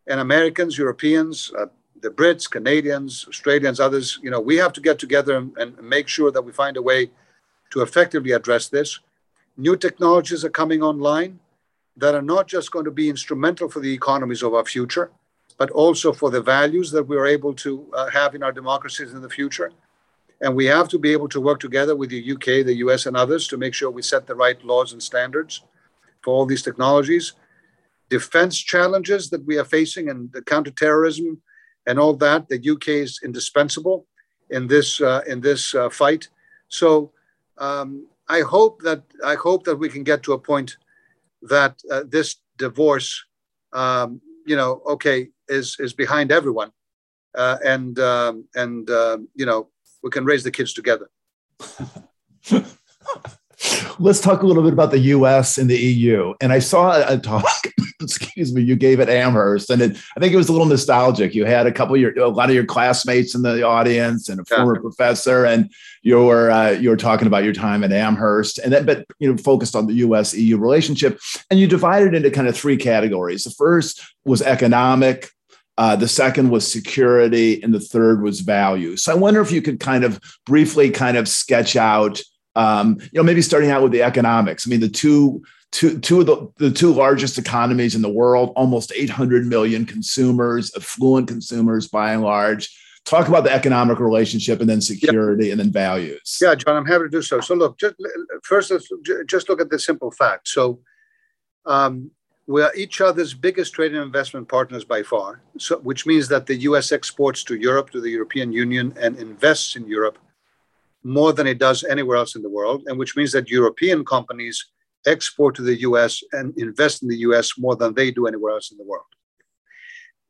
and 0.07 0.21
Americans, 0.21 0.79
Europeans, 0.79 1.53
uh, 1.59 1.67
the 2.01 2.11
Brits, 2.11 2.51
Canadians, 2.51 3.27
Australians, 3.29 3.81
others, 3.81 4.19
you 4.23 4.31
know, 4.31 4.41
we 4.41 4.57
have 4.57 4.73
to 4.73 4.81
get 4.81 4.99
together 4.99 5.37
and, 5.37 5.57
and, 5.57 5.79
make 5.79 6.09
sure 6.09 6.31
that 6.33 6.43
we 6.43 6.53
find 6.53 6.77
a 6.77 6.83
way 6.83 7.11
to 7.71 7.81
effectively 7.81 8.33
address 8.33 8.69
this. 8.69 8.99
New 9.57 9.77
technologies 9.77 10.45
are 10.45 10.51
coming 10.51 10.83
online 10.83 11.39
that 11.97 12.15
are 12.15 12.23
not 12.23 12.49
just 12.49 12.71
going 12.71 12.85
to 12.85 12.91
be 12.91 13.09
instrumental 13.09 13.69
for 13.69 13.81
the 13.81 13.93
economies 13.93 14.43
of 14.43 14.55
our 14.55 14.65
future, 14.65 15.11
but 15.59 15.71
also 15.71 16.13
for 16.13 16.31
the 16.31 16.41
values 16.41 16.91
that 16.91 17.05
we're 17.05 17.27
able 17.27 17.55
to 17.55 17.87
uh, 17.95 18.11
have 18.11 18.35
in 18.35 18.43
our 18.43 18.53
democracies 18.53 19.13
in 19.13 19.23
the 19.23 19.29
future. 19.29 19.71
And 20.43 20.57
we 20.57 20.67
have 20.67 20.89
to 20.89 20.99
be 20.99 21.13
able 21.13 21.29
to 21.29 21.41
work 21.41 21.61
together 21.61 21.95
with 21.97 22.11
the 22.11 22.33
UK, 22.33 22.67
the 22.67 22.83
US, 22.87 23.07
and 23.07 23.17
others 23.17 23.47
to 23.49 23.57
make 23.57 23.75
sure 23.75 23.91
we 23.91 24.03
set 24.03 24.27
the 24.27 24.35
right 24.35 24.63
laws 24.65 24.93
and 24.93 25.03
standards 25.03 25.63
for 26.23 26.35
all 26.35 26.47
these 26.47 26.63
technologies. 26.63 27.33
Defense 28.11 28.59
challenges 28.59 29.31
that 29.31 29.47
we 29.47 29.57
are 29.57 29.65
facing 29.65 30.11
and 30.11 30.31
the 30.33 30.43
counterterrorism 30.43 31.41
and 31.87 31.99
all 31.99 32.15
that. 32.15 32.49
The 32.49 32.61
UK 32.71 32.89
is 32.89 33.21
indispensable 33.25 34.07
in 34.51 34.67
this 34.67 35.01
uh, 35.01 35.23
in 35.27 35.41
this 35.41 35.75
uh, 35.75 35.89
fight. 35.89 36.29
So 36.69 37.13
um, 37.59 38.07
I 38.29 38.41
hope 38.41 38.83
that 38.83 39.03
I 39.25 39.37
hope 39.37 39.65
that 39.65 39.77
we 39.77 39.89
can 39.89 40.03
get 40.03 40.23
to 40.25 40.33
a 40.33 40.39
point 40.39 40.77
that 41.43 41.81
uh, 41.91 42.03
this 42.07 42.37
divorce, 42.59 43.25
um, 43.73 44.21
you 44.47 44.57
know, 44.57 44.83
okay, 44.87 45.29
is 45.49 45.77
is 45.79 45.93
behind 45.93 46.33
everyone, 46.33 46.73
uh, 47.35 47.59
and 47.65 47.99
um, 47.99 48.45
and 48.55 48.91
um, 48.91 49.29
you 49.35 49.47
know, 49.47 49.69
we 50.03 50.11
can 50.11 50.25
raise 50.25 50.45
the 50.45 50.51
kids 50.51 50.73
together. 50.73 51.11
Let's 53.99 54.21
talk 54.21 54.43
a 54.43 54.47
little 54.47 54.63
bit 54.65 54.73
about 54.73 54.91
the 54.91 54.99
US 54.99 55.59
and 55.59 55.71
the 55.71 55.79
EU. 55.79 56.35
And 56.41 56.53
I 56.53 56.59
saw 56.59 57.01
a 57.07 57.17
talk, 57.17 57.45
excuse 58.01 58.53
me, 58.53 58.63
you 58.63 58.75
gave 58.75 58.99
at 58.99 59.09
Amherst, 59.09 59.71
and 59.71 59.81
it, 59.81 59.97
I 60.17 60.21
think 60.21 60.33
it 60.33 60.37
was 60.37 60.49
a 60.49 60.53
little 60.53 60.67
nostalgic. 60.67 61.35
You 61.35 61.45
had 61.45 61.67
a 61.67 61.73
couple 61.73 61.95
of 61.95 62.01
your, 62.01 62.19
a 62.19 62.29
lot 62.29 62.49
of 62.49 62.55
your 62.57 62.65
classmates 62.65 63.37
in 63.37 63.43
the 63.43 63.63
audience 63.63 64.29
and 64.29 64.41
a 64.41 64.45
former 64.45 64.81
professor, 64.81 65.45
and 65.45 65.71
you 66.03 66.25
were 66.25 66.51
uh, 66.51 66.71
you 66.71 66.91
were 66.91 66.97
talking 66.97 67.29
about 67.29 67.45
your 67.45 67.53
time 67.53 67.85
at 67.85 67.93
Amherst, 67.93 68.59
and 68.59 68.73
then 68.73 68.85
but 68.85 69.07
you 69.21 69.31
know 69.31 69.37
focused 69.37 69.77
on 69.77 69.87
the 69.87 69.95
US 69.95 70.35
EU 70.35 70.59
relationship, 70.59 71.21
and 71.49 71.61
you 71.61 71.69
divided 71.69 72.15
it 72.15 72.17
into 72.17 72.31
kind 72.31 72.49
of 72.49 72.57
three 72.57 72.77
categories. 72.77 73.45
The 73.45 73.51
first 73.51 74.03
was 74.25 74.43
economic, 74.43 75.31
uh, 75.79 75.97
the 75.97 76.09
second 76.09 76.51
was 76.51 76.71
security, 76.71 77.63
and 77.63 77.73
the 77.73 77.81
third 77.81 78.23
was 78.23 78.41
value. 78.41 78.97
So 78.97 79.13
I 79.13 79.17
wonder 79.17 79.41
if 79.41 79.51
you 79.51 79.63
could 79.63 79.81
kind 79.81 80.05
of 80.05 80.21
briefly 80.45 80.91
kind 80.91 81.17
of 81.17 81.29
sketch 81.29 81.77
out, 81.77 82.21
um, 82.57 82.99
you 83.01 83.09
know, 83.15 83.23
maybe 83.23 83.43
starting 83.43 83.71
out 83.71 83.83
with 83.83 83.93
the 83.93 84.03
economics. 84.03 84.67
I 84.67 84.71
mean, 84.71 84.81
the 84.81 84.89
two, 84.89 85.43
two, 85.71 85.99
two 85.99 86.21
of 86.21 86.27
the, 86.27 86.49
the 86.59 86.71
two 86.71 86.93
largest 86.93 87.39
economies 87.39 87.95
in 87.95 88.03
the 88.03 88.13
world, 88.13 88.53
almost 88.55 88.93
800 88.95 89.47
million 89.47 89.87
consumers, 89.87 90.73
affluent 90.77 91.29
consumers 91.29 91.89
by 91.89 92.13
and 92.13 92.23
large. 92.23 92.79
Talk 93.05 93.27
about 93.27 93.43
the 93.43 93.53
economic 93.53 93.99
relationship 93.99 94.61
and 94.61 94.69
then 94.69 94.81
security 94.81 95.47
yeah. 95.47 95.53
and 95.53 95.61
then 95.61 95.73
values. 95.73 96.39
Yeah, 96.41 96.55
John, 96.55 96.77
I'm 96.77 96.87
happy 96.87 97.05
to 97.05 97.09
do 97.09 97.23
so. 97.23 97.41
So 97.41 97.55
look, 97.55 97.79
just 97.79 97.97
first, 98.45 98.71
let's 98.71 98.89
just 99.27 99.49
look 99.49 99.61
at 99.61 99.71
the 99.71 99.79
simple 99.79 100.13
fact. 100.13 100.47
So 100.47 100.81
um, 101.67 102.13
we 102.53 102.63
are 102.63 102.75
each 102.75 103.01
other's 103.01 103.33
biggest 103.33 103.73
trade 103.73 103.95
and 103.95 104.03
investment 104.03 104.47
partners 104.47 104.85
by 104.85 105.03
far, 105.03 105.41
so, 105.59 105.79
which 105.79 106.05
means 106.07 106.29
that 106.29 106.45
the 106.47 106.57
US 106.69 106.93
exports 106.93 107.43
to 107.45 107.55
Europe, 107.57 107.89
to 107.91 108.01
the 108.01 108.11
European 108.11 108.53
Union, 108.53 108.93
and 109.01 109.17
invests 109.17 109.75
in 109.75 109.87
Europe 109.87 110.19
more 111.03 111.33
than 111.33 111.47
it 111.47 111.59
does 111.59 111.83
anywhere 111.83 112.19
else 112.19 112.37
in 112.37 112.43
the 112.43 112.55
world, 112.59 112.83
and 112.87 112.99
which 112.99 113.17
means 113.17 113.33
that 113.33 113.49
European 113.49 114.05
companies 114.05 114.57
export 115.07 115.55
to 115.57 115.63
the 115.63 115.81
US 115.89 116.23
and 116.33 116.47
invest 116.59 117.03
in 117.03 117.09
the 117.09 117.23
US 117.29 117.59
more 117.59 117.75
than 117.75 117.95
they 117.95 118.11
do 118.11 118.27
anywhere 118.27 118.53
else 118.53 118.71
in 118.71 118.77
the 118.77 118.89
world. 118.93 119.11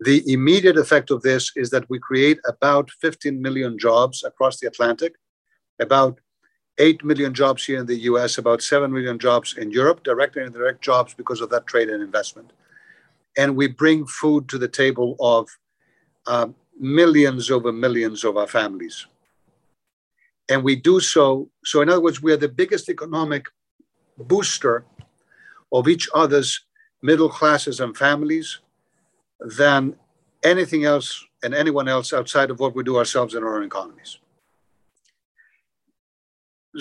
The 0.01 0.23
immediate 0.33 0.79
effect 0.79 1.11
of 1.11 1.23
this 1.23 1.51
is 1.57 1.71
that 1.71 1.89
we 1.91 1.99
create 1.99 2.39
about 2.47 2.91
15 3.01 3.43
million 3.43 3.79
jobs 3.79 4.25
across 4.25 4.61
the 4.61 4.69
Atlantic, 4.69 5.15
about 5.81 6.21
8 6.79 7.05
million 7.05 7.35
jobs 7.35 7.65
here 7.65 7.81
in 7.81 7.87
the 7.87 8.01
US, 8.11 8.39
about 8.39 8.63
7 8.63 8.91
million 8.93 9.19
jobs 9.19 9.57
in 9.57 9.71
Europe, 9.71 10.03
direct 10.03 10.37
and 10.37 10.47
indirect 10.47 10.83
jobs 10.83 11.15
because 11.15 11.41
of 11.41 11.51
that 11.51 11.67
trade 11.67 11.91
and 11.91 12.03
investment. 12.03 12.53
And 13.37 13.57
we 13.57 13.69
bring 13.69 14.07
food 14.07 14.49
to 14.49 14.59
the 14.59 14.69
table 14.69 15.17
of 15.21 15.49
uh, 16.27 16.49
millions 16.79 17.51
over 17.51 17.73
millions 17.73 18.25
of 18.25 18.37
our 18.37 18.47
families. 18.47 19.07
And 20.51 20.65
we 20.65 20.77
do 20.77 21.01
so. 21.01 21.51
So, 21.65 21.81
in 21.83 21.89
other 21.89 22.01
words, 22.01 22.23
we 22.23 22.33
are 22.33 22.37
the 22.37 22.49
biggest 22.49 22.89
economic 22.89 23.47
booster 24.19 24.85
of 25.73 25.89
each 25.89 26.09
other's 26.15 26.65
middle 27.03 27.29
classes 27.29 27.81
and 27.81 27.97
families 27.97 28.61
than 29.41 29.97
anything 30.43 30.85
else 30.85 31.25
and 31.43 31.55
anyone 31.55 31.89
else 31.89 32.13
outside 32.13 32.51
of 32.51 32.61
what 32.61 32.75
we 32.75 32.83
do 32.83 32.97
ourselves 32.99 33.35
in 33.35 33.43
our 33.43 33.57
own 33.57 33.65
economies 33.65 34.19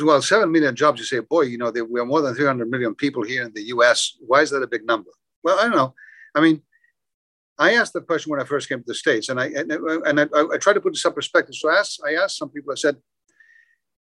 well, 0.03 0.21
7 0.21 0.51
million 0.51 0.75
jobs, 0.75 0.99
you 0.99 1.05
say, 1.05 1.19
boy, 1.19 1.41
you 1.41 1.57
know, 1.57 1.71
we 1.71 1.99
are 1.99 2.05
more 2.05 2.21
than 2.21 2.35
300 2.35 2.69
million 2.69 2.95
people 2.95 3.23
here 3.23 3.43
in 3.43 3.53
the 3.53 3.63
US. 3.75 4.17
Why 4.25 4.41
is 4.41 4.49
that 4.51 4.63
a 4.63 4.67
big 4.67 4.85
number? 4.85 5.11
Well, 5.43 5.59
I 5.59 5.63
don't 5.63 5.75
know. 5.75 5.93
I 6.35 6.41
mean, 6.41 6.61
I 7.59 7.73
asked 7.73 7.93
the 7.93 8.01
question 8.01 8.31
when 8.31 8.41
I 8.41 8.45
first 8.45 8.69
came 8.69 8.79
to 8.79 8.85
the 8.87 8.95
States, 8.95 9.29
and 9.29 9.39
I 9.39 9.47
and, 9.47 9.71
and 9.71 10.19
I, 10.19 10.25
I, 10.53 10.57
tried 10.57 10.73
to 10.73 10.81
put 10.81 10.95
some 10.95 11.13
perspective. 11.13 11.55
So 11.55 11.69
I 11.69 11.75
asked, 11.75 12.01
I 12.05 12.15
asked 12.15 12.37
some 12.37 12.49
people, 12.49 12.71
I 12.71 12.75
said, 12.75 12.95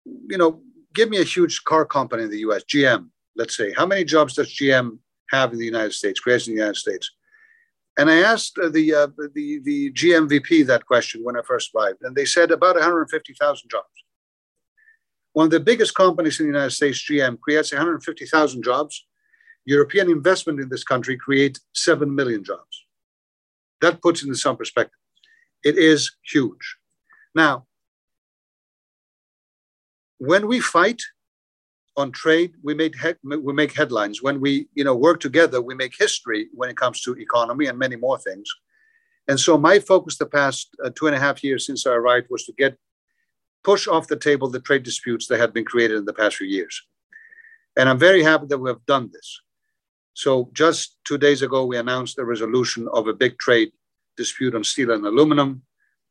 you 0.05 0.39
know, 0.39 0.63
give 0.95 1.11
me 1.11 1.21
a 1.21 1.25
huge 1.25 1.63
car 1.65 1.85
company 1.85 2.23
in 2.23 2.31
the 2.31 2.39
US, 2.39 2.65
GM, 2.65 3.09
let's 3.37 3.57
say. 3.57 3.73
How 3.77 3.85
many 3.85 4.05
jobs 4.05 4.35
does 4.35 4.55
GM 4.55 4.99
have 5.31 5.53
in 5.53 5.59
the 5.59 5.65
United 5.65 5.93
States, 5.93 6.21
creates 6.21 6.47
in 6.47 6.55
the 6.55 6.61
United 6.61 6.79
States? 6.79 7.11
And 7.99 8.11
I 8.11 8.21
asked 8.21 8.59
uh, 8.59 8.71
the, 8.71 8.95
uh, 8.95 9.07
the, 9.35 9.61
the 9.63 9.93
GM 9.93 10.29
VP 10.29 10.63
that 10.63 10.87
question 10.87 11.23
when 11.23 11.37
I 11.37 11.43
first 11.47 11.73
arrived, 11.75 11.99
and 12.03 12.17
they 12.17 12.25
said 12.25 12.51
about 12.51 12.77
150,000 12.77 13.69
jobs. 13.69 13.87
One 15.33 15.47
of 15.47 15.51
the 15.51 15.61
biggest 15.61 15.95
companies 15.95 16.39
in 16.39 16.47
the 16.47 16.53
United 16.53 16.73
States, 16.73 17.03
GM, 17.09 17.41
creates 17.41 17.73
150,000 17.73 18.63
jobs. 18.63 19.07
European 19.65 20.11
investment 20.11 20.61
in 20.61 20.69
this 20.69 20.85
country 20.85 21.17
creates 21.17 21.61
7 21.75 22.15
million 22.15 22.45
jobs. 22.45 22.85
That 23.81 24.03
puts 24.03 24.23
it 24.23 24.29
in 24.29 24.35
some 24.35 24.57
perspective. 24.57 24.99
It 25.65 25.79
is 25.79 26.13
huge. 26.31 26.77
Now, 27.35 27.67
when 30.19 30.47
we 30.47 30.61
fight 30.61 31.01
on 31.97 32.13
trade, 32.13 32.53
we 32.63 32.75
make, 32.75 32.97
he- 32.99 33.15
we 33.23 33.53
make 33.53 33.73
headlines. 33.73 34.23
When 34.23 34.41
we 34.41 34.69
you 34.75 34.85
know, 34.85 34.97
work 34.97 35.21
together, 35.21 35.61
we 35.61 35.75
make 35.75 35.95
history 35.99 36.49
when 36.53 36.71
it 36.71 36.77
comes 36.77 37.01
to 37.03 37.15
economy 37.15 37.67
and 37.67 37.79
many 37.79 37.97
more 37.97 38.19
things. 38.19 38.49
And 39.29 39.39
so 39.39 39.57
my 39.57 39.79
focus 39.79 40.19
the 40.19 40.27
past 40.27 40.69
uh, 40.85 40.91
two 40.95 41.07
and 41.07 41.15
a 41.15 41.19
half 41.19 41.45
years 41.45 41.65
since 41.65 41.87
I 41.87 41.93
arrived 41.93 42.27
was 42.29 42.45
to 42.47 42.53
get 42.53 42.77
push 43.65 43.87
off 43.87 44.09
the 44.09 44.17
table 44.17 44.49
the 44.49 44.61
trade 44.61 44.83
disputes 44.83 45.27
that 45.29 45.41
had 45.41 45.53
been 45.53 45.65
created 45.65 45.97
in 45.97 46.05
the 46.05 46.13
past 46.13 46.37
few 46.37 46.47
years. 46.47 46.83
And 47.77 47.89
I'm 47.89 47.99
very 47.99 48.23
happy 48.23 48.47
that 48.49 48.59
we 48.59 48.71
have 48.71 48.85
done 48.87 49.11
this. 49.13 49.41
So 50.15 50.51
just 50.53 50.97
two 51.05 51.17
days 51.17 51.43
ago, 51.43 51.65
we 51.65 51.79
announced 51.79 52.17
the 52.17 52.25
resolution 52.25 52.89
of 52.93 53.07
a 53.07 53.15
big 53.15 53.39
trade 53.39 53.73
dispute 54.17 54.55
on 54.55 54.65
steel 54.65 54.91
and 54.91 55.05
aluminum. 55.07 55.63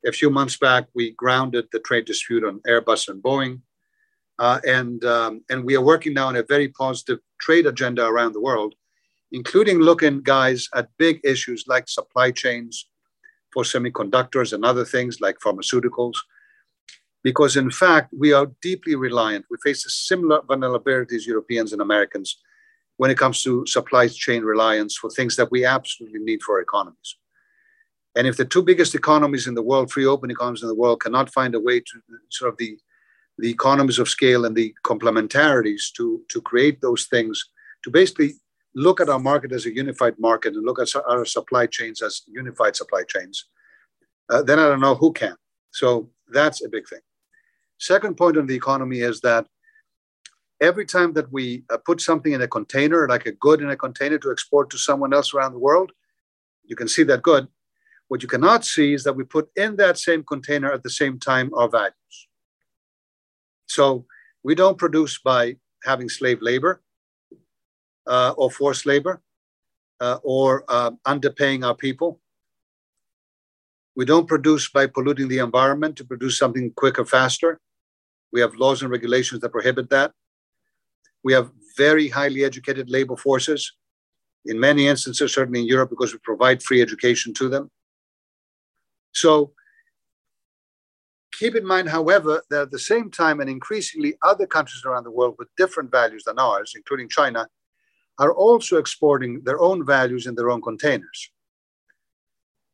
A 0.07 0.11
few 0.11 0.31
months 0.31 0.57
back, 0.57 0.87
we 0.95 1.11
grounded 1.11 1.67
the 1.71 1.79
trade 1.79 2.05
dispute 2.05 2.43
on 2.43 2.59
Airbus 2.67 3.09
and 3.09 3.21
Boeing. 3.21 3.61
Uh, 4.39 4.59
and, 4.65 5.05
um, 5.05 5.43
and 5.51 5.63
we 5.63 5.75
are 5.75 5.81
working 5.81 6.15
now 6.15 6.27
on 6.27 6.35
a 6.35 6.43
very 6.43 6.69
positive 6.69 7.19
trade 7.39 7.67
agenda 7.67 8.03
around 8.07 8.33
the 8.33 8.41
world, 8.41 8.73
including 9.31 9.77
looking, 9.77 10.21
guys, 10.23 10.67
at 10.73 10.89
big 10.97 11.19
issues 11.23 11.65
like 11.67 11.87
supply 11.87 12.31
chains 12.31 12.87
for 13.53 13.61
semiconductors 13.61 14.53
and 14.53 14.65
other 14.65 14.83
things 14.85 15.21
like 15.21 15.37
pharmaceuticals 15.39 16.15
because 17.23 17.55
in 17.55 17.69
fact 17.69 18.13
we 18.17 18.33
are 18.33 18.47
deeply 18.61 18.95
reliant 18.95 19.45
we 19.49 19.57
face 19.63 19.85
a 19.85 19.89
similar 19.89 20.41
vulnerability 20.47 21.15
as 21.15 21.27
europeans 21.27 21.73
and 21.73 21.81
americans 21.81 22.37
when 23.01 23.09
it 23.09 23.17
comes 23.17 23.41
to 23.41 23.65
supply 23.65 24.07
chain 24.07 24.43
reliance 24.43 24.95
for 24.95 25.09
things 25.09 25.35
that 25.35 25.49
we 25.49 25.65
absolutely 25.65 26.19
need 26.19 26.43
for 26.43 26.57
our 26.57 26.61
economies. 26.61 27.17
And 28.15 28.27
if 28.27 28.37
the 28.37 28.45
two 28.45 28.61
biggest 28.61 28.93
economies 28.93 29.47
in 29.47 29.55
the 29.55 29.63
world 29.63 29.91
free 29.91 30.05
open 30.05 30.29
economies 30.29 30.61
in 30.61 30.67
the 30.67 30.75
world 30.75 31.01
cannot 31.01 31.33
find 31.33 31.55
a 31.55 31.59
way 31.59 31.79
to 31.79 31.95
sort 32.29 32.51
of 32.51 32.57
the 32.59 32.77
the 33.39 33.49
economies 33.49 33.97
of 33.97 34.07
scale 34.07 34.45
and 34.45 34.55
the 34.55 34.71
complementarities 34.85 35.91
to 35.97 36.21
to 36.29 36.41
create 36.41 36.79
those 36.81 37.05
things 37.05 37.43
to 37.83 37.89
basically 37.89 38.35
look 38.75 39.01
at 39.01 39.09
our 39.09 39.23
market 39.31 39.51
as 39.51 39.65
a 39.65 39.73
unified 39.73 40.17
market 40.19 40.53
and 40.53 40.63
look 40.63 40.79
at 40.79 40.93
our 41.09 41.25
supply 41.25 41.65
chains 41.65 42.03
as 42.03 42.21
unified 42.27 42.75
supply 42.75 43.03
chains 43.13 43.47
uh, 44.29 44.43
then 44.43 44.59
i 44.59 44.67
don't 44.67 44.85
know 44.87 44.93
who 44.93 45.11
can. 45.11 45.35
So 45.71 46.11
that's 46.27 46.63
a 46.63 46.69
big 46.69 46.87
thing 46.87 47.05
Second 47.81 48.15
point 48.15 48.37
on 48.37 48.45
the 48.45 48.53
economy 48.55 48.99
is 48.99 49.21
that 49.21 49.47
every 50.61 50.85
time 50.85 51.13
that 51.13 51.31
we 51.31 51.63
uh, 51.71 51.77
put 51.77 51.99
something 51.99 52.31
in 52.31 52.43
a 52.43 52.47
container, 52.47 53.07
like 53.07 53.25
a 53.25 53.31
good 53.31 53.59
in 53.59 53.71
a 53.71 53.75
container 53.75 54.19
to 54.19 54.31
export 54.31 54.69
to 54.69 54.77
someone 54.77 55.15
else 55.15 55.33
around 55.33 55.53
the 55.53 55.57
world, 55.57 55.91
you 56.63 56.75
can 56.75 56.87
see 56.87 57.01
that 57.01 57.23
good. 57.23 57.47
What 58.07 58.21
you 58.21 58.27
cannot 58.27 58.63
see 58.65 58.93
is 58.93 59.03
that 59.05 59.15
we 59.15 59.23
put 59.23 59.49
in 59.55 59.77
that 59.77 59.97
same 59.97 60.23
container 60.23 60.71
at 60.71 60.83
the 60.83 60.91
same 60.91 61.17
time 61.17 61.51
our 61.55 61.67
values. 61.67 62.27
So 63.65 64.05
we 64.43 64.53
don't 64.53 64.77
produce 64.77 65.17
by 65.17 65.55
having 65.83 66.07
slave 66.07 66.39
labor 66.39 66.83
uh, 68.05 68.35
or 68.37 68.51
forced 68.51 68.85
labor 68.85 69.23
uh, 69.99 70.19
or 70.21 70.65
uh, 70.67 70.91
underpaying 71.07 71.65
our 71.65 71.75
people. 71.75 72.19
We 73.95 74.05
don't 74.05 74.27
produce 74.27 74.69
by 74.69 74.85
polluting 74.85 75.29
the 75.29 75.39
environment 75.39 75.95
to 75.95 76.05
produce 76.05 76.37
something 76.37 76.71
quicker, 76.75 77.05
faster. 77.05 77.59
We 78.31 78.41
have 78.41 78.55
laws 78.55 78.81
and 78.81 78.91
regulations 78.91 79.41
that 79.41 79.51
prohibit 79.51 79.89
that. 79.89 80.11
We 81.23 81.33
have 81.33 81.51
very 81.77 82.07
highly 82.09 82.43
educated 82.43 82.89
labor 82.89 83.15
forces, 83.15 83.73
in 84.45 84.59
many 84.59 84.87
instances, 84.87 85.33
certainly 85.33 85.61
in 85.61 85.67
Europe, 85.67 85.89
because 85.89 86.13
we 86.13 86.19
provide 86.23 86.63
free 86.63 86.81
education 86.81 87.33
to 87.35 87.49
them. 87.49 87.69
So 89.11 89.53
keep 91.33 91.55
in 91.55 91.65
mind, 91.65 91.89
however, 91.89 92.41
that 92.49 92.61
at 92.63 92.71
the 92.71 92.79
same 92.79 93.11
time, 93.11 93.39
and 93.39 93.49
increasingly 93.49 94.15
other 94.23 94.47
countries 94.47 94.83
around 94.85 95.03
the 95.03 95.11
world 95.11 95.35
with 95.37 95.49
different 95.57 95.91
values 95.91 96.23
than 96.25 96.39
ours, 96.39 96.73
including 96.75 97.09
China, 97.09 97.47
are 98.17 98.33
also 98.33 98.77
exporting 98.77 99.41
their 99.43 99.59
own 99.59 99.85
values 99.85 100.27
in 100.27 100.35
their 100.35 100.49
own 100.49 100.61
containers. 100.61 101.31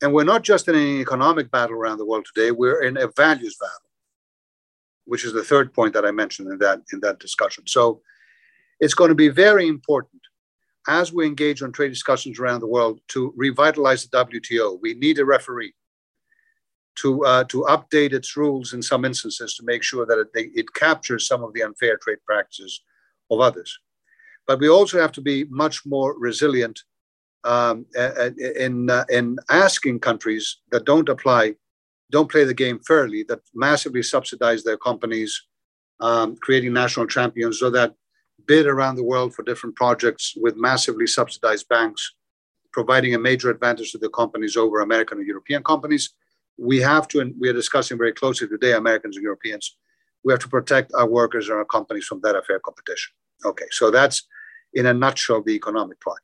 And 0.02 0.14
we're 0.14 0.24
not 0.24 0.44
just 0.44 0.68
in 0.68 0.76
an 0.76 1.02
economic 1.02 1.50
battle 1.50 1.76
around 1.76 1.98
the 1.98 2.06
world 2.06 2.28
today, 2.34 2.52
we're 2.52 2.84
in 2.84 2.98
a 2.98 3.08
values 3.16 3.58
battle 3.60 3.87
which 5.08 5.26
is 5.26 5.34
the 5.34 5.44
third 5.44 5.74
point 5.74 5.94
that 5.94 6.06
I 6.06 6.12
mentioned 6.12 6.52
in 6.52 6.60
that 6.60 6.82
in 6.94 7.00
that 7.00 7.20
discussion. 7.20 7.66
So 7.68 8.02
it's 8.80 8.94
going 8.94 9.10
to 9.10 9.16
be 9.16 9.30
very 9.30 9.68
important 9.68 10.22
as 10.88 11.12
we 11.12 11.26
engage 11.26 11.62
on 11.62 11.72
trade 11.72 11.90
discussions 11.90 12.40
around 12.40 12.62
the 12.62 12.68
world 12.68 13.00
to 13.10 13.34
revitalize 13.36 14.06
the 14.06 14.26
WTO. 14.26 14.80
We 14.82 14.94
need 14.94 15.20
a 15.20 15.26
referee 15.26 15.74
to 16.98 17.26
uh, 17.26 17.44
to 17.46 17.66
update 17.70 18.14
its 18.14 18.36
rules 18.36 18.74
in 18.74 18.82
some 18.82 19.06
instances 19.06 19.56
to 19.56 19.64
make 19.64 19.84
sure 19.84 20.06
that 20.06 20.20
it, 20.20 20.52
it 20.56 20.74
captures 20.74 21.28
some 21.28 21.44
of 21.44 21.54
the 21.54 21.64
unfair 21.64 21.98
trade 21.98 22.20
practices 22.26 22.82
of 23.32 23.40
others. 23.40 23.80
But 24.46 24.60
we 24.60 24.70
also 24.70 25.00
have 25.00 25.12
to 25.14 25.22
be 25.22 25.46
much 25.50 25.86
more 25.86 26.18
resilient 26.18 26.82
um, 27.44 27.86
in 28.56 28.90
uh, 28.90 29.06
in 29.10 29.38
asking 29.50 30.00
countries 30.00 30.58
that 30.72 30.86
don't 30.86 31.10
apply, 31.10 31.56
don't 32.12 32.32
play 32.32 32.44
the 32.44 32.54
game 32.54 32.80
fairly, 32.80 33.24
that 33.24 33.42
massively 33.54 34.04
subsidize 34.04 34.64
their 34.64 34.78
companies, 34.78 35.44
um, 36.00 36.36
creating 36.38 36.74
national 36.74 37.08
champions, 37.08 37.60
so 37.60 37.70
that 37.70 37.94
bid 38.46 38.66
around 38.66 38.96
the 38.96 39.04
world 39.04 39.34
for 39.34 39.44
different 39.44 39.76
projects 39.76 40.34
with 40.38 40.56
massively 40.56 41.08
subsidized 41.08 41.68
banks, 41.68 42.14
providing 42.72 43.14
a 43.14 43.20
major 43.20 43.50
advantage 43.50 43.92
to 43.92 43.98
the 43.98 44.10
companies 44.10 44.56
over 44.56 44.80
American 44.80 45.18
and 45.18 45.28
European 45.28 45.64
companies 45.64 46.14
we 46.58 46.80
have 46.82 47.08
to, 47.10 47.20
and 47.20 47.36
we 47.40 47.50
are 47.50 47.54
discussing 47.54 47.98
very 47.98 48.14
closely 48.14 48.48
today, 48.48 48.74
Americans 48.74 49.16
and 49.16 49.24
Europeans, 49.24 49.78
we 50.24 50.34
have 50.34 50.40
to 50.40 50.50
protect 50.50 50.92
our 50.94 51.08
workers 51.08 51.48
and 51.50 51.58
our 51.58 51.66
companies 51.66 52.06
from 52.06 52.20
that 52.22 52.36
unfair 52.36 52.60
competition. 52.60 53.14
Okay, 53.46 53.66
so 53.72 53.92
that's 53.92 54.24
in 54.74 54.88
a 54.88 54.94
nutshell 54.94 55.44
the 55.44 55.54
economic 55.54 56.02
part. 56.02 56.22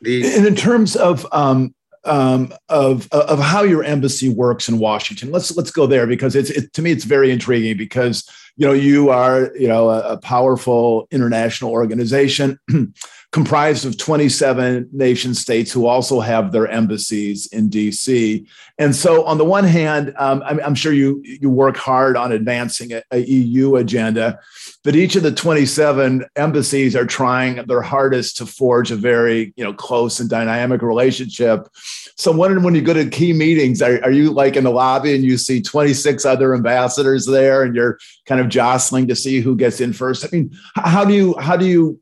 The, 0.00 0.36
and 0.36 0.46
in 0.46 0.56
terms 0.56 0.96
of 0.96 1.26
um, 1.30 1.74
um, 2.04 2.52
of 2.68 3.08
of 3.12 3.38
how 3.38 3.62
your 3.62 3.84
embassy 3.84 4.28
works 4.28 4.68
in 4.68 4.78
Washington, 4.78 5.30
let's 5.30 5.56
let's 5.56 5.70
go 5.70 5.86
there 5.86 6.06
because 6.06 6.34
it's 6.34 6.50
it, 6.50 6.72
to 6.74 6.82
me 6.82 6.90
it's 6.90 7.04
very 7.04 7.30
intriguing 7.30 7.76
because 7.76 8.28
you 8.56 8.66
know 8.66 8.72
you 8.72 9.10
are 9.10 9.50
you 9.56 9.68
know 9.68 9.90
a, 9.90 10.14
a 10.14 10.16
powerful 10.18 11.06
international 11.10 11.70
organization 11.70 12.58
comprised 13.32 13.86
of 13.86 13.96
27 13.96 14.90
nation 14.92 15.32
states 15.32 15.72
who 15.72 15.86
also 15.86 16.20
have 16.20 16.52
their 16.52 16.68
embassies 16.68 17.46
in 17.46 17.70
DC. 17.70 18.46
And 18.78 18.94
so, 18.94 19.24
on 19.24 19.38
the 19.38 19.44
one 19.44 19.64
hand, 19.64 20.12
um, 20.18 20.42
I'm, 20.44 20.60
I'm, 20.60 20.74
sure 20.74 20.92
you 20.92 21.22
you 21.24 21.48
work 21.48 21.76
hard 21.76 22.16
on 22.16 22.30
advancing 22.30 22.92
a, 22.92 23.02
a, 23.10 23.20
EU 23.20 23.76
agenda, 23.76 24.38
but 24.84 24.96
each 24.96 25.16
of 25.16 25.22
the 25.22 25.32
27 25.32 26.26
embassies 26.36 26.94
are 26.94 27.06
trying 27.06 27.64
their 27.66 27.80
hardest 27.80 28.36
to 28.36 28.46
forge 28.46 28.90
a 28.90 28.96
very 28.96 29.54
you 29.56 29.64
know 29.64 29.72
close 29.72 30.20
and 30.20 30.28
dynamic 30.28 30.82
relationship. 30.82 31.68
So, 32.16 32.30
I'm 32.30 32.36
wondering 32.36 32.64
when 32.64 32.74
you 32.74 32.82
go 32.82 32.92
to 32.92 33.08
key 33.08 33.32
meetings, 33.32 33.80
are, 33.80 34.02
are 34.04 34.10
you 34.10 34.30
like 34.30 34.56
in 34.56 34.64
the 34.64 34.70
lobby 34.70 35.14
and 35.14 35.24
you 35.24 35.38
see 35.38 35.62
26 35.62 36.26
other 36.26 36.54
ambassadors 36.54 37.26
there, 37.26 37.62
and 37.62 37.74
you're 37.74 37.98
kind 38.26 38.42
of 38.42 38.50
jostling 38.50 39.08
to 39.08 39.16
see 39.16 39.40
who 39.40 39.56
gets 39.56 39.80
in 39.80 39.94
first? 39.94 40.22
I 40.22 40.28
mean, 40.32 40.54
how 40.74 41.06
do 41.06 41.14
you 41.14 41.34
how 41.38 41.56
do 41.56 41.64
you 41.64 42.01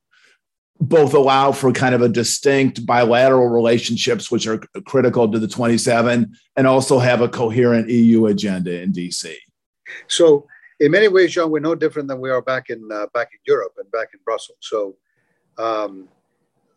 both 0.81 1.13
allow 1.13 1.53
for 1.53 1.73
kind 1.73 1.95
of 1.95 2.01
a 2.01 2.09
distinct 2.09 2.87
bilateral 2.87 3.49
relationships, 3.49 4.31
which 4.31 4.47
are 4.47 4.59
critical 4.87 5.31
to 5.31 5.39
the 5.39 5.47
27, 5.47 6.35
and 6.57 6.67
also 6.67 6.99
have 6.99 7.21
a 7.21 7.29
coherent 7.29 7.89
EU 7.91 8.27
agenda 8.27 8.81
in 8.81 8.93
DC. 8.93 9.35
So, 10.09 10.47
in 10.79 10.91
many 10.91 11.09
ways, 11.09 11.33
John, 11.33 11.51
we're 11.51 11.61
no 11.61 11.75
different 11.75 12.09
than 12.09 12.21
we 12.21 12.31
are 12.31 12.41
back 12.41 12.71
in 12.71 12.89
uh, 12.91 13.07
back 13.13 13.29
in 13.33 13.41
Europe 13.47 13.75
and 13.79 13.91
back 13.93 14.09
in 14.15 14.21
Brussels. 14.25 14.59
So, 14.61 14.97
um, 15.59 16.09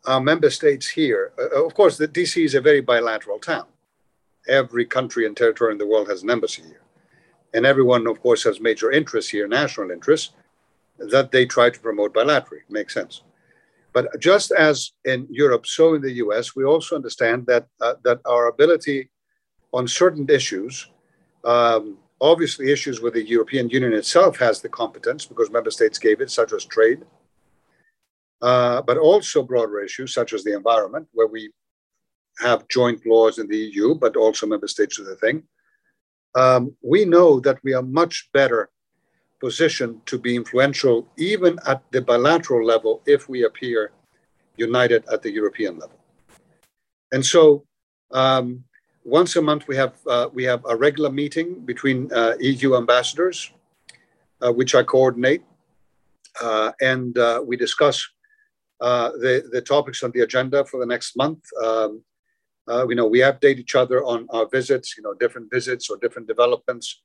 our 0.04 0.20
member 0.20 0.50
states 0.50 0.86
here, 0.86 1.32
uh, 1.38 1.64
of 1.64 1.72
course, 1.74 1.96
the 1.96 2.06
DC 2.06 2.44
is 2.44 2.54
a 2.54 2.60
very 2.60 2.82
bilateral 2.82 3.38
town. 3.38 3.66
Every 4.46 4.84
country 4.84 5.24
and 5.26 5.34
territory 5.34 5.72
in 5.72 5.78
the 5.78 5.86
world 5.86 6.08
has 6.08 6.22
an 6.22 6.30
embassy 6.30 6.62
here, 6.62 6.82
and 7.54 7.64
everyone, 7.64 8.06
of 8.06 8.20
course, 8.20 8.42
has 8.44 8.60
major 8.60 8.92
interests 8.92 9.30
here, 9.30 9.48
national 9.48 9.90
interests 9.90 10.34
that 10.98 11.32
they 11.32 11.46
try 11.46 11.70
to 11.70 11.80
promote 11.80 12.12
bilaterally. 12.12 12.60
Makes 12.68 12.92
sense. 12.92 13.22
But 13.94 14.20
just 14.20 14.50
as 14.50 14.90
in 15.04 15.26
Europe, 15.30 15.66
so 15.66 15.94
in 15.94 16.02
the 16.02 16.14
US, 16.24 16.56
we 16.56 16.64
also 16.64 16.96
understand 16.96 17.46
that, 17.46 17.66
uh, 17.80 17.94
that 18.02 18.20
our 18.26 18.48
ability 18.48 19.08
on 19.72 19.86
certain 19.86 20.26
issues, 20.28 20.90
um, 21.44 21.98
obviously 22.20 22.72
issues 22.72 23.00
where 23.00 23.12
the 23.12 23.22
European 23.22 23.70
Union 23.70 23.92
itself 23.92 24.36
has 24.38 24.60
the 24.60 24.68
competence 24.68 25.24
because 25.26 25.50
member 25.50 25.70
states 25.70 25.98
gave 25.98 26.20
it, 26.20 26.30
such 26.30 26.52
as 26.52 26.64
trade, 26.64 27.02
uh, 28.42 28.82
but 28.82 28.98
also 28.98 29.42
broader 29.44 29.80
issues 29.80 30.12
such 30.12 30.32
as 30.32 30.42
the 30.42 30.54
environment, 30.54 31.06
where 31.12 31.28
we 31.28 31.52
have 32.40 32.66
joint 32.66 33.06
laws 33.06 33.38
in 33.38 33.46
the 33.46 33.56
EU, 33.56 33.94
but 33.94 34.16
also 34.16 34.44
member 34.44 34.66
states 34.66 34.96
do 34.96 35.04
the 35.04 35.14
thing. 35.16 35.44
Um, 36.34 36.76
we 36.82 37.04
know 37.04 37.38
that 37.40 37.60
we 37.62 37.74
are 37.74 37.82
much 37.82 38.28
better 38.32 38.70
position 39.40 40.00
to 40.06 40.18
be 40.18 40.36
influential 40.36 41.06
even 41.16 41.58
at 41.66 41.82
the 41.90 42.00
bilateral 42.00 42.64
level 42.64 43.02
if 43.06 43.28
we 43.28 43.44
appear 43.44 43.92
united 44.56 45.04
at 45.12 45.22
the 45.22 45.30
European 45.30 45.78
level. 45.78 45.98
And 47.12 47.24
so 47.24 47.64
um, 48.12 48.64
once 49.04 49.36
a 49.36 49.42
month 49.42 49.68
we 49.68 49.76
have 49.76 49.94
uh, 50.06 50.28
we 50.32 50.44
have 50.44 50.64
a 50.68 50.76
regular 50.76 51.10
meeting 51.10 51.60
between 51.64 52.10
uh, 52.12 52.34
EU 52.40 52.76
ambassadors, 52.76 53.52
uh, 54.40 54.52
which 54.52 54.74
I 54.74 54.82
coordinate, 54.82 55.42
uh, 56.40 56.72
and 56.80 57.16
uh, 57.18 57.42
we 57.44 57.56
discuss 57.56 58.06
uh, 58.80 59.10
the 59.10 59.48
the 59.52 59.60
topics 59.60 60.02
on 60.02 60.10
the 60.12 60.20
agenda 60.20 60.64
for 60.64 60.80
the 60.80 60.86
next 60.86 61.16
month. 61.16 61.44
Um, 61.62 62.02
you 62.88 62.94
know, 62.94 63.06
we 63.06 63.20
update 63.20 63.58
each 63.58 63.74
other 63.74 64.02
on 64.04 64.26
our 64.30 64.48
visits, 64.48 64.96
you 64.96 65.02
know, 65.02 65.12
different 65.14 65.50
visits 65.50 65.90
or 65.90 65.98
different 65.98 66.26
developments 66.26 67.02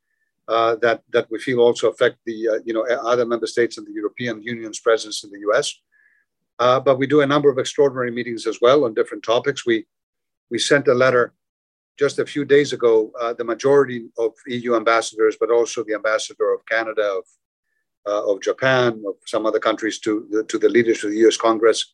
uh, 0.49 0.75
that 0.77 1.03
that 1.13 1.27
we 1.29 1.39
feel 1.39 1.59
also 1.59 1.89
affect 1.89 2.17
the 2.25 2.49
uh, 2.49 2.59
you 2.65 2.73
know 2.73 2.83
other 3.13 3.25
member 3.25 3.47
states 3.47 3.77
and 3.77 3.85
the 3.85 3.93
European 3.93 4.41
Union's 4.41 4.79
presence 4.79 5.23
in 5.23 5.29
the 5.29 5.39
U.S. 5.41 5.73
Uh, 6.57 6.79
but 6.79 6.97
we 6.97 7.07
do 7.07 7.21
a 7.21 7.27
number 7.27 7.49
of 7.49 7.59
extraordinary 7.59 8.11
meetings 8.11 8.47
as 8.47 8.57
well 8.59 8.83
on 8.83 8.93
different 8.93 9.23
topics. 9.23 9.65
We 9.65 9.85
we 10.49 10.57
sent 10.57 10.87
a 10.87 10.93
letter 10.93 11.33
just 11.99 12.17
a 12.17 12.25
few 12.25 12.45
days 12.45 12.73
ago. 12.73 13.11
Uh, 13.21 13.33
the 13.33 13.43
majority 13.43 14.09
of 14.17 14.31
EU 14.47 14.75
ambassadors, 14.75 15.37
but 15.39 15.51
also 15.51 15.83
the 15.83 15.93
ambassador 15.93 16.51
of 16.51 16.65
Canada, 16.65 17.19
of 17.19 17.25
uh, 18.07 18.31
of 18.31 18.41
Japan, 18.41 19.03
of 19.07 19.15
some 19.25 19.45
other 19.45 19.59
countries, 19.59 19.99
to 19.99 20.27
the, 20.31 20.43
to 20.45 20.57
the 20.57 20.69
leaders 20.69 21.03
of 21.03 21.11
the 21.11 21.17
U.S. 21.25 21.37
Congress 21.37 21.93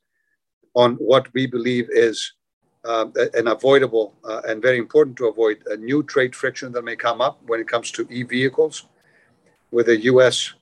on 0.76 0.96
what 0.96 1.28
we 1.34 1.46
believe 1.46 1.88
is 1.90 2.34
uh, 2.86 3.08
an 3.34 3.48
avoidable 3.48 4.14
uh, 4.24 4.42
and 4.48 4.62
very 4.62 4.78
important 4.78 5.18
to 5.18 5.28
avoid 5.28 5.58
a 5.68 5.78
new 5.78 6.04
trade 6.04 6.36
friction 6.36 6.72
that 6.72 6.84
may 6.84 6.96
come 6.96 7.22
up 7.22 7.40
when 7.48 7.60
it 7.60 7.68
comes 7.68 7.92
to 7.92 8.08
e-vehicles, 8.10 8.86
where 9.72 9.84
the 9.84 10.04
U.S. 10.12 10.54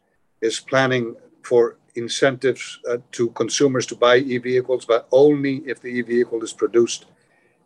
is 0.41 0.59
planning 0.59 1.15
for 1.41 1.77
incentives 1.95 2.79
uh, 2.89 2.97
to 3.11 3.29
consumers 3.31 3.85
to 3.87 3.95
buy 3.95 4.17
e-vehicles, 4.17 4.85
but 4.85 5.07
only 5.11 5.57
if 5.65 5.81
the 5.81 5.89
e-vehicle 5.89 6.41
is 6.43 6.53
produced 6.53 7.05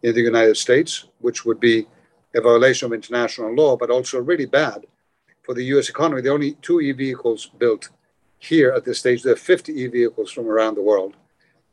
in 0.03 0.13
the 0.13 0.21
United 0.21 0.57
States, 0.57 1.05
which 1.19 1.45
would 1.45 1.59
be 1.59 1.87
a 2.35 2.41
violation 2.41 2.87
of 2.87 2.93
international 2.93 3.53
law, 3.53 3.77
but 3.77 3.89
also 3.89 4.19
really 4.19 4.45
bad 4.45 4.85
for 5.43 5.53
the 5.53 5.63
U.S. 5.65 5.89
economy. 5.89 6.21
There 6.21 6.31
are 6.31 6.35
only 6.35 6.53
two 6.61 6.81
e-vehicles 6.81 7.49
built 7.57 7.89
here 8.39 8.71
at 8.71 8.85
this 8.85 8.99
stage. 8.99 9.23
There 9.23 9.33
are 9.33 9.37
50 9.37 9.73
e-vehicles 9.73 10.31
from 10.31 10.47
around 10.47 10.75
the 10.75 10.81
world 10.81 11.15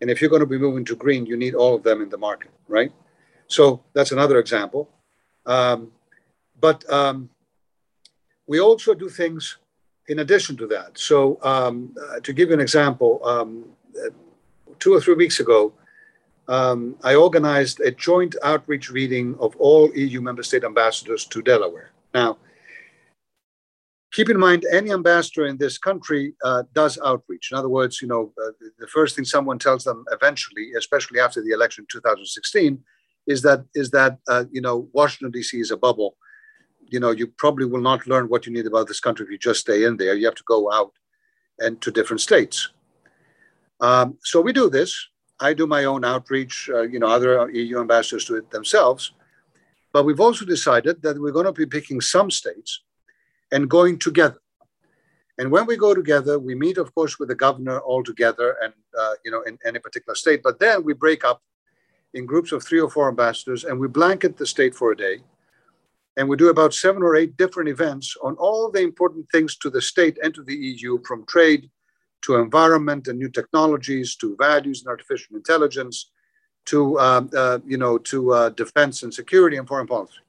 and 0.04 0.10
if 0.10 0.20
you're 0.20 0.28
going 0.28 0.40
to 0.40 0.46
be 0.46 0.58
moving 0.58 0.84
to 0.84 0.94
green, 0.94 1.24
you 1.24 1.34
need 1.34 1.54
all 1.54 1.74
of 1.74 1.82
them 1.82 2.02
in 2.02 2.10
the 2.10 2.18
market, 2.18 2.50
right? 2.68 2.92
So 3.46 3.82
that's 3.94 4.12
another 4.12 4.38
example. 4.38 4.90
Um, 5.46 5.92
but 6.60 6.84
um, 6.92 7.30
we 8.46 8.60
also 8.60 8.92
do 8.92 9.08
things 9.08 9.56
in 10.08 10.18
addition 10.18 10.58
to 10.58 10.66
that. 10.66 10.98
So 10.98 11.38
um, 11.42 11.96
uh, 11.98 12.20
to 12.20 12.34
give 12.34 12.48
you 12.48 12.54
an 12.54 12.60
example, 12.60 13.18
um, 13.24 13.64
two 14.78 14.92
or 14.92 15.00
three 15.00 15.14
weeks 15.14 15.40
ago, 15.40 15.72
um, 16.48 16.96
I 17.02 17.14
organized 17.14 17.80
a 17.80 17.90
joint 17.90 18.36
outreach 18.42 18.90
reading 18.90 19.34
of 19.40 19.56
all 19.56 19.90
EU 19.96 20.20
member 20.20 20.42
state 20.42 20.64
ambassadors 20.64 21.24
to 21.28 21.40
Delaware. 21.40 21.92
Now, 22.12 22.36
keep 24.14 24.30
in 24.30 24.38
mind 24.38 24.64
any 24.70 24.92
ambassador 24.92 25.44
in 25.44 25.58
this 25.58 25.76
country 25.76 26.34
uh, 26.44 26.62
does 26.72 26.98
outreach. 27.04 27.50
In 27.50 27.58
other 27.58 27.68
words 27.68 28.00
you 28.00 28.08
know 28.08 28.32
uh, 28.42 28.52
the 28.78 28.86
first 28.86 29.16
thing 29.16 29.24
someone 29.24 29.58
tells 29.58 29.82
them 29.84 30.04
eventually 30.12 30.66
especially 30.78 31.20
after 31.20 31.42
the 31.42 31.50
election 31.50 31.82
in 31.82 31.88
2016 31.90 32.82
is 33.26 33.42
that 33.42 33.60
is 33.74 33.90
that 33.90 34.18
uh, 34.28 34.44
you 34.50 34.62
know 34.66 34.88
washington 34.92 35.32
dc 35.36 35.60
is 35.60 35.70
a 35.70 35.76
bubble. 35.76 36.16
You 36.94 37.00
know 37.00 37.10
you 37.10 37.26
probably 37.42 37.66
will 37.66 37.86
not 37.90 38.06
learn 38.06 38.28
what 38.28 38.46
you 38.46 38.52
need 38.52 38.66
about 38.66 38.86
this 38.88 39.00
country 39.00 39.24
if 39.26 39.32
you 39.32 39.38
just 39.38 39.60
stay 39.60 39.84
in 39.84 39.96
there. 39.96 40.14
You 40.14 40.26
have 40.26 40.42
to 40.42 40.52
go 40.54 40.72
out 40.72 40.92
and 41.58 41.80
to 41.82 41.90
different 41.90 42.20
states. 42.20 42.56
Um, 43.80 44.18
so 44.22 44.40
we 44.40 44.52
do 44.52 44.70
this. 44.70 44.92
I 45.40 45.52
do 45.54 45.66
my 45.66 45.84
own 45.92 46.04
outreach 46.04 46.70
uh, 46.72 46.86
you 46.92 47.00
know 47.00 47.10
other 47.16 47.50
eu 47.50 47.80
ambassadors 47.80 48.26
do 48.26 48.36
it 48.36 48.50
themselves. 48.50 49.12
But 49.92 50.04
we've 50.06 50.24
also 50.26 50.44
decided 50.44 51.02
that 51.02 51.20
we're 51.20 51.38
going 51.38 51.52
to 51.52 51.60
be 51.64 51.66
picking 51.66 52.00
some 52.00 52.28
states 52.28 52.82
and 53.54 53.70
going 53.70 53.98
together. 53.98 54.40
And 55.38 55.50
when 55.50 55.66
we 55.66 55.76
go 55.76 55.94
together, 55.94 56.38
we 56.38 56.54
meet, 56.54 56.76
of 56.76 56.94
course, 56.94 57.18
with 57.18 57.28
the 57.28 57.34
governor 57.34 57.78
all 57.80 58.02
together, 58.04 58.56
and 58.62 58.72
uh, 59.00 59.14
you 59.24 59.30
know, 59.30 59.42
in 59.42 59.58
any 59.64 59.78
particular 59.78 60.14
state. 60.14 60.42
But 60.42 60.58
then 60.58 60.84
we 60.84 60.92
break 60.92 61.24
up 61.24 61.40
in 62.12 62.26
groups 62.26 62.52
of 62.52 62.62
three 62.62 62.80
or 62.80 62.90
four 62.90 63.08
ambassadors, 63.08 63.64
and 63.64 63.78
we 63.78 63.88
blanket 63.88 64.36
the 64.36 64.46
state 64.46 64.74
for 64.74 64.92
a 64.92 64.96
day, 64.96 65.18
and 66.16 66.28
we 66.28 66.36
do 66.36 66.50
about 66.50 66.74
seven 66.74 67.02
or 67.02 67.16
eight 67.16 67.36
different 67.36 67.68
events 67.68 68.16
on 68.22 68.34
all 68.36 68.70
the 68.70 68.82
important 68.82 69.26
things 69.32 69.56
to 69.58 69.70
the 69.70 69.82
state 69.82 70.18
and 70.22 70.34
to 70.34 70.42
the 70.42 70.54
EU, 70.54 70.98
from 71.04 71.24
trade 71.26 71.70
to 72.22 72.36
environment 72.36 73.08
and 73.08 73.18
new 73.18 73.28
technologies 73.28 74.16
to 74.16 74.36
values 74.38 74.80
and 74.80 74.88
artificial 74.88 75.36
intelligence 75.36 76.10
to 76.66 76.98
um, 76.98 77.30
uh, 77.36 77.58
you 77.66 77.78
know 77.78 77.98
to 77.98 78.32
uh, 78.32 78.48
defense 78.50 79.02
and 79.04 79.12
security 79.12 79.56
and 79.56 79.68
foreign 79.68 79.86
policy. 79.86 80.23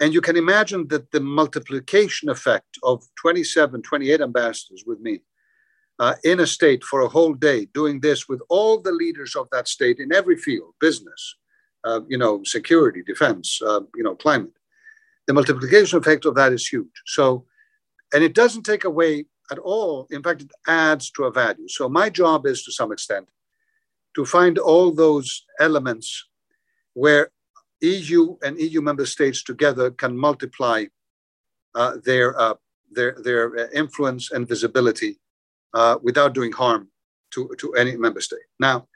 And 0.00 0.12
you 0.12 0.20
can 0.20 0.36
imagine 0.36 0.88
that 0.88 1.10
the 1.12 1.20
multiplication 1.20 2.28
effect 2.28 2.78
of 2.82 3.04
27, 3.20 3.82
28 3.82 4.20
ambassadors 4.20 4.84
with 4.86 5.00
me 5.00 5.20
uh, 5.98 6.14
in 6.24 6.40
a 6.40 6.46
state 6.46 6.82
for 6.82 7.02
a 7.02 7.08
whole 7.08 7.34
day, 7.34 7.66
doing 7.66 8.00
this 8.00 8.28
with 8.28 8.42
all 8.48 8.80
the 8.80 8.92
leaders 8.92 9.36
of 9.36 9.48
that 9.52 9.68
state 9.68 9.98
in 9.98 10.12
every 10.12 10.36
field, 10.36 10.74
business, 10.80 11.36
uh, 11.84 12.00
you 12.08 12.18
know, 12.18 12.42
security, 12.44 13.02
defense, 13.02 13.60
uh, 13.64 13.80
you 13.94 14.02
know, 14.02 14.16
climate. 14.16 14.52
The 15.26 15.34
multiplication 15.34 15.98
effect 15.98 16.24
of 16.24 16.34
that 16.34 16.52
is 16.52 16.66
huge. 16.66 17.02
So, 17.06 17.46
and 18.12 18.24
it 18.24 18.34
doesn't 18.34 18.64
take 18.64 18.84
away 18.84 19.26
at 19.50 19.58
all. 19.58 20.06
In 20.10 20.22
fact, 20.22 20.42
it 20.42 20.50
adds 20.66 21.10
to 21.12 21.24
a 21.24 21.30
value. 21.30 21.68
So 21.68 21.88
my 21.88 22.10
job 22.10 22.46
is 22.46 22.64
to 22.64 22.72
some 22.72 22.92
extent 22.92 23.28
to 24.14 24.24
find 24.24 24.58
all 24.58 24.92
those 24.92 25.44
elements 25.60 26.24
where 26.94 27.30
EU 27.84 28.36
and 28.42 28.58
EU 28.58 28.80
member 28.80 29.06
states 29.06 29.42
together 29.42 29.90
can 29.90 30.16
multiply 30.16 30.84
uh, 31.74 31.96
their, 32.04 32.38
uh, 32.40 32.54
their, 32.90 33.16
their 33.22 33.70
influence 33.72 34.30
and 34.30 34.48
visibility 34.48 35.18
uh, 35.74 35.96
without 36.02 36.34
doing 36.34 36.52
harm 36.52 36.88
to, 37.32 37.50
to 37.58 37.74
any 37.74 37.96
member 37.96 38.20
state. 38.20 38.48
Now, 38.58 38.88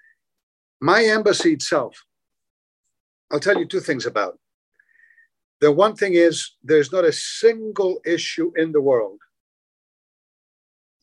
my 0.80 1.02
embassy 1.04 1.52
itself, 1.52 2.04
I'll 3.30 3.40
tell 3.40 3.58
you 3.58 3.66
two 3.66 3.80
things 3.80 4.06
about. 4.06 4.38
The 5.60 5.72
one 5.72 5.96
thing 5.96 6.14
is, 6.14 6.52
there's 6.62 6.92
not 6.92 7.04
a 7.04 7.12
single 7.12 8.00
issue 8.06 8.52
in 8.56 8.70
the 8.72 8.80
world 8.80 9.18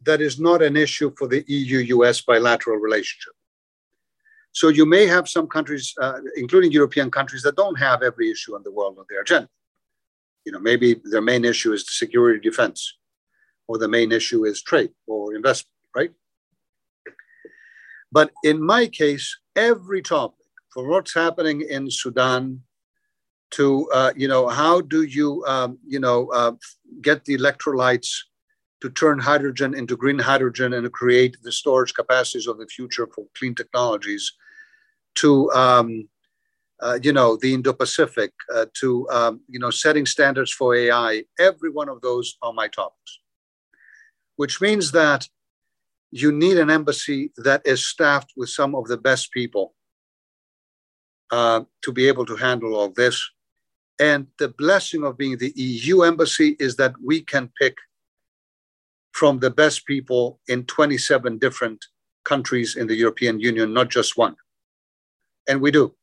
that 0.05 0.21
is 0.21 0.39
not 0.39 0.61
an 0.61 0.77
issue 0.77 1.11
for 1.17 1.27
the 1.27 1.43
EU 1.47 1.79
US 1.97 2.21
bilateral 2.21 2.77
relationship. 2.77 3.33
So 4.55 4.69
you 4.69 4.85
may 4.85 5.05
have 5.05 5.27
some 5.27 5.47
countries, 5.47 5.93
uh, 6.01 6.19
including 6.37 6.71
European 6.71 7.11
countries, 7.11 7.43
that 7.43 7.57
don't 7.57 7.77
have 7.77 8.01
every 8.01 8.31
issue 8.31 8.55
in 8.55 8.63
the 8.63 8.71
world 8.71 8.95
on 8.97 9.05
their 9.09 9.21
agenda. 9.21 9.49
You 10.45 10.53
know, 10.53 10.59
maybe 10.59 11.01
their 11.11 11.21
main 11.21 11.43
issue 11.43 11.73
is 11.73 11.83
security 11.89 12.39
defense, 12.39 12.97
or 13.67 13.77
the 13.77 13.89
main 13.89 14.13
issue 14.13 14.45
is 14.45 14.63
trade 14.63 14.91
or 15.07 15.35
investment, 15.35 15.75
right? 15.93 16.11
But 18.13 18.31
in 18.45 18.65
my 18.65 18.87
case, 18.87 19.37
every 19.57 20.01
topic, 20.01 20.45
from 20.69 20.87
what's 20.87 21.13
happening 21.13 21.59
in 21.69 21.91
Sudan 21.91 22.61
to, 23.51 23.89
uh, 23.93 24.13
you 24.15 24.29
know, 24.29 24.47
how 24.47 24.79
do 24.79 25.03
you, 25.03 25.43
um, 25.47 25.79
you 25.85 25.99
know, 25.99 26.29
uh, 26.29 26.53
get 27.01 27.25
the 27.25 27.37
electrolytes 27.37 28.09
to 28.79 28.89
turn 28.89 29.19
hydrogen 29.19 29.75
into 29.75 29.97
green 29.97 30.19
hydrogen 30.19 30.71
and 30.71 30.89
create 30.93 31.35
the 31.43 31.51
storage 31.51 31.93
capacities 31.93 32.47
of 32.47 32.57
the 32.57 32.67
future 32.67 33.07
for 33.13 33.25
clean 33.37 33.53
technologies 33.53 34.31
to 35.15 35.51
um, 35.51 36.07
uh, 36.81 36.99
you 37.01 37.13
know 37.13 37.37
the 37.37 37.53
Indo-Pacific 37.53 38.31
uh, 38.53 38.65
to 38.79 39.07
um, 39.09 39.41
you 39.47 39.59
know 39.59 39.69
setting 39.69 40.05
standards 40.05 40.51
for 40.51 40.75
AI. 40.75 41.23
Every 41.39 41.69
one 41.69 41.89
of 41.89 42.01
those 42.01 42.37
are 42.41 42.53
my 42.53 42.67
topics, 42.67 43.19
which 44.35 44.61
means 44.61 44.91
that 44.91 45.27
you 46.11 46.31
need 46.31 46.57
an 46.57 46.69
embassy 46.69 47.31
that 47.37 47.61
is 47.65 47.85
staffed 47.85 48.31
with 48.37 48.49
some 48.49 48.75
of 48.75 48.87
the 48.87 48.97
best 48.97 49.31
people 49.31 49.73
uh, 51.31 51.61
to 51.83 51.91
be 51.91 52.07
able 52.07 52.25
to 52.25 52.35
handle 52.35 52.75
all 52.75 52.89
this. 52.89 53.21
And 53.99 54.27
the 54.39 54.49
blessing 54.49 55.03
of 55.03 55.17
being 55.17 55.37
the 55.37 55.53
EU 55.55 56.01
embassy 56.01 56.55
is 56.59 56.75
that 56.75 56.93
we 57.03 57.21
can 57.21 57.49
pick 57.59 57.77
from 59.13 59.39
the 59.39 59.49
best 59.49 59.85
people 59.85 60.39
in 60.47 60.65
27 60.65 61.37
different 61.37 61.83
countries 62.25 62.75
in 62.75 62.87
the 62.87 62.95
European 62.95 63.39
Union, 63.39 63.73
not 63.73 63.89
just 63.89 64.17
one. 64.17 64.35
And 65.47 65.61
we 65.61 65.71
do, 65.71 65.93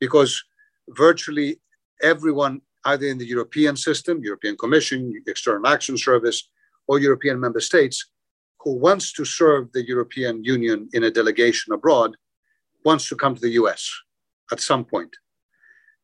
because 0.00 0.42
virtually 0.88 1.60
everyone, 2.02 2.60
either 2.84 3.06
in 3.06 3.18
the 3.18 3.26
European 3.26 3.76
system, 3.76 4.22
European 4.22 4.56
Commission, 4.56 5.12
External 5.26 5.66
Action 5.66 5.98
Service, 5.98 6.48
or 6.86 7.00
European 7.00 7.40
member 7.40 7.60
states, 7.60 8.06
who 8.60 8.76
wants 8.76 9.12
to 9.12 9.24
serve 9.24 9.72
the 9.72 9.86
European 9.86 10.44
Union 10.44 10.88
in 10.92 11.04
a 11.04 11.10
delegation 11.10 11.72
abroad, 11.72 12.16
wants 12.84 13.08
to 13.08 13.16
come 13.16 13.34
to 13.34 13.40
the 13.40 13.56
US 13.62 13.90
at 14.52 14.60
some 14.60 14.84
point. 14.84 15.16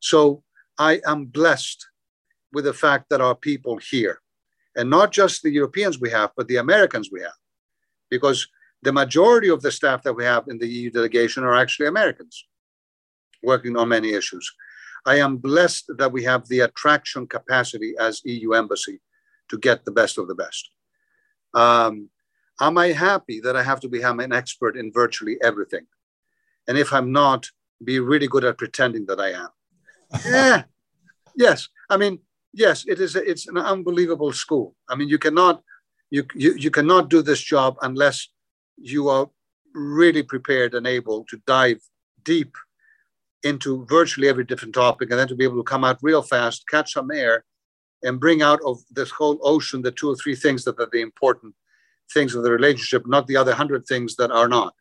So 0.01 0.43
I 0.79 1.01
am 1.07 1.27
blessed 1.27 1.87
with 2.53 2.65
the 2.65 2.75
fact 2.75 3.09
that 3.11 3.21
our 3.21 3.37
people 3.37 3.79
here, 3.79 4.21
and 4.77 4.91
not 4.91 5.13
just 5.13 5.43
the 5.43 5.51
Europeans 5.51 6.01
we 6.01 6.11
have, 6.11 6.31
but 6.37 6.49
the 6.49 6.57
Americans 6.57 7.11
we 7.13 7.21
have, 7.21 7.39
because 8.11 8.49
the 8.83 8.93
majority 8.93 9.49
of 9.49 9.63
the 9.63 9.71
staff 9.71 10.03
that 10.03 10.13
we 10.13 10.25
have 10.25 10.49
in 10.49 10.59
the 10.59 10.67
EU 10.67 10.91
delegation 10.91 11.45
are 11.45 11.55
actually 11.55 11.87
Americans 11.87 12.47
working 13.43 13.77
on 13.77 13.89
many 13.89 14.13
issues. 14.13 14.51
I 15.07 15.17
am 15.17 15.37
blessed 15.37 15.91
that 15.99 16.13
we 16.13 16.25
have 16.25 16.47
the 16.49 16.61
attraction 16.61 17.27
capacity 17.27 17.95
as 17.99 18.23
EU 18.25 18.53
embassy 18.53 19.01
to 19.49 19.59
get 19.59 19.85
the 19.85 19.91
best 19.91 20.19
of 20.19 20.29
the 20.29 20.35
best. 20.35 20.71
Um, 21.55 22.09
am 22.61 22.79
I 22.79 22.89
happy 22.89 23.41
that 23.41 23.57
I 23.57 23.63
have 23.63 23.81
to 23.81 23.89
become 23.89 24.21
an 24.21 24.33
expert 24.33 24.77
in 24.77 24.93
virtually 24.93 25.39
everything? 25.43 25.87
And 26.69 26.79
if 26.79 26.93
I'm 26.93 27.11
not, 27.13 27.51
be 27.83 27.99
really 27.99 28.29
good 28.29 28.45
at 28.45 28.59
pretending 28.59 29.07
that 29.07 29.21
I 29.21 29.31
am. 29.31 29.49
yeah, 30.27 30.63
yes. 31.37 31.69
I 31.91 31.97
mean, 31.97 32.21
yes, 32.53 32.85
it 32.87 33.01
is. 33.01 33.17
A, 33.17 33.29
it's 33.29 33.49
an 33.49 33.59
unbelievable 33.59 34.33
school. 34.33 34.77
I 34.89 34.95
mean, 34.95 35.09
you 35.09 35.19
cannot, 35.19 35.63
you, 36.11 36.25
you 36.35 36.55
you 36.55 36.71
cannot 36.71 37.11
do 37.11 37.23
this 37.23 37.41
job 37.41 37.77
unless 37.83 38.29
you 38.77 39.09
are 39.09 39.29
really 39.75 40.23
prepared 40.23 40.75
and 40.75 40.87
able 40.87 41.25
to 41.25 41.41
dive 41.47 41.81
deep 42.25 42.55
into 43.43 43.85
virtually 43.87 44.29
every 44.29 44.45
different 44.45 44.75
topic 44.75 45.11
and 45.11 45.19
then 45.19 45.29
to 45.29 45.35
be 45.35 45.45
able 45.45 45.57
to 45.57 45.63
come 45.65 45.85
out 45.85 45.99
real 46.03 46.23
fast, 46.23 46.69
catch 46.69 46.93
some 46.93 47.11
air, 47.11 47.45
and 48.03 48.21
bring 48.21 48.43
out 48.43 48.61
of 48.65 48.79
this 48.91 49.11
whole 49.11 49.39
ocean 49.43 49.83
the 49.83 49.91
two 49.91 50.11
or 50.11 50.17
three 50.17 50.35
things 50.35 50.65
that 50.65 50.79
are 50.79 50.89
the 50.93 51.01
important 51.01 51.55
things 52.13 52.35
of 52.35 52.43
the 52.43 52.51
relationship, 52.51 53.07
not 53.07 53.27
the 53.27 53.37
other 53.37 53.55
hundred 53.55 53.87
things 53.87 54.17
that 54.17 54.31
are 54.31 54.49
not. 54.49 54.75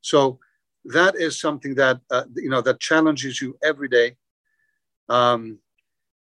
So 0.00 0.38
that 0.84 1.16
is 1.16 1.40
something 1.40 1.74
that 1.74 2.00
uh, 2.10 2.24
you 2.34 2.50
know 2.50 2.60
that 2.62 2.80
challenges 2.80 3.42
you 3.42 3.58
every 3.62 3.88
day, 3.88 4.16
um, 5.08 5.58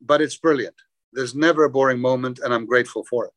but 0.01 0.21
it's 0.21 0.37
brilliant. 0.37 0.75
There's 1.13 1.35
never 1.35 1.65
a 1.65 1.69
boring 1.69 1.99
moment, 1.99 2.39
and 2.43 2.53
I'm 2.53 2.65
grateful 2.65 3.03
for 3.09 3.25
it. 3.25 3.31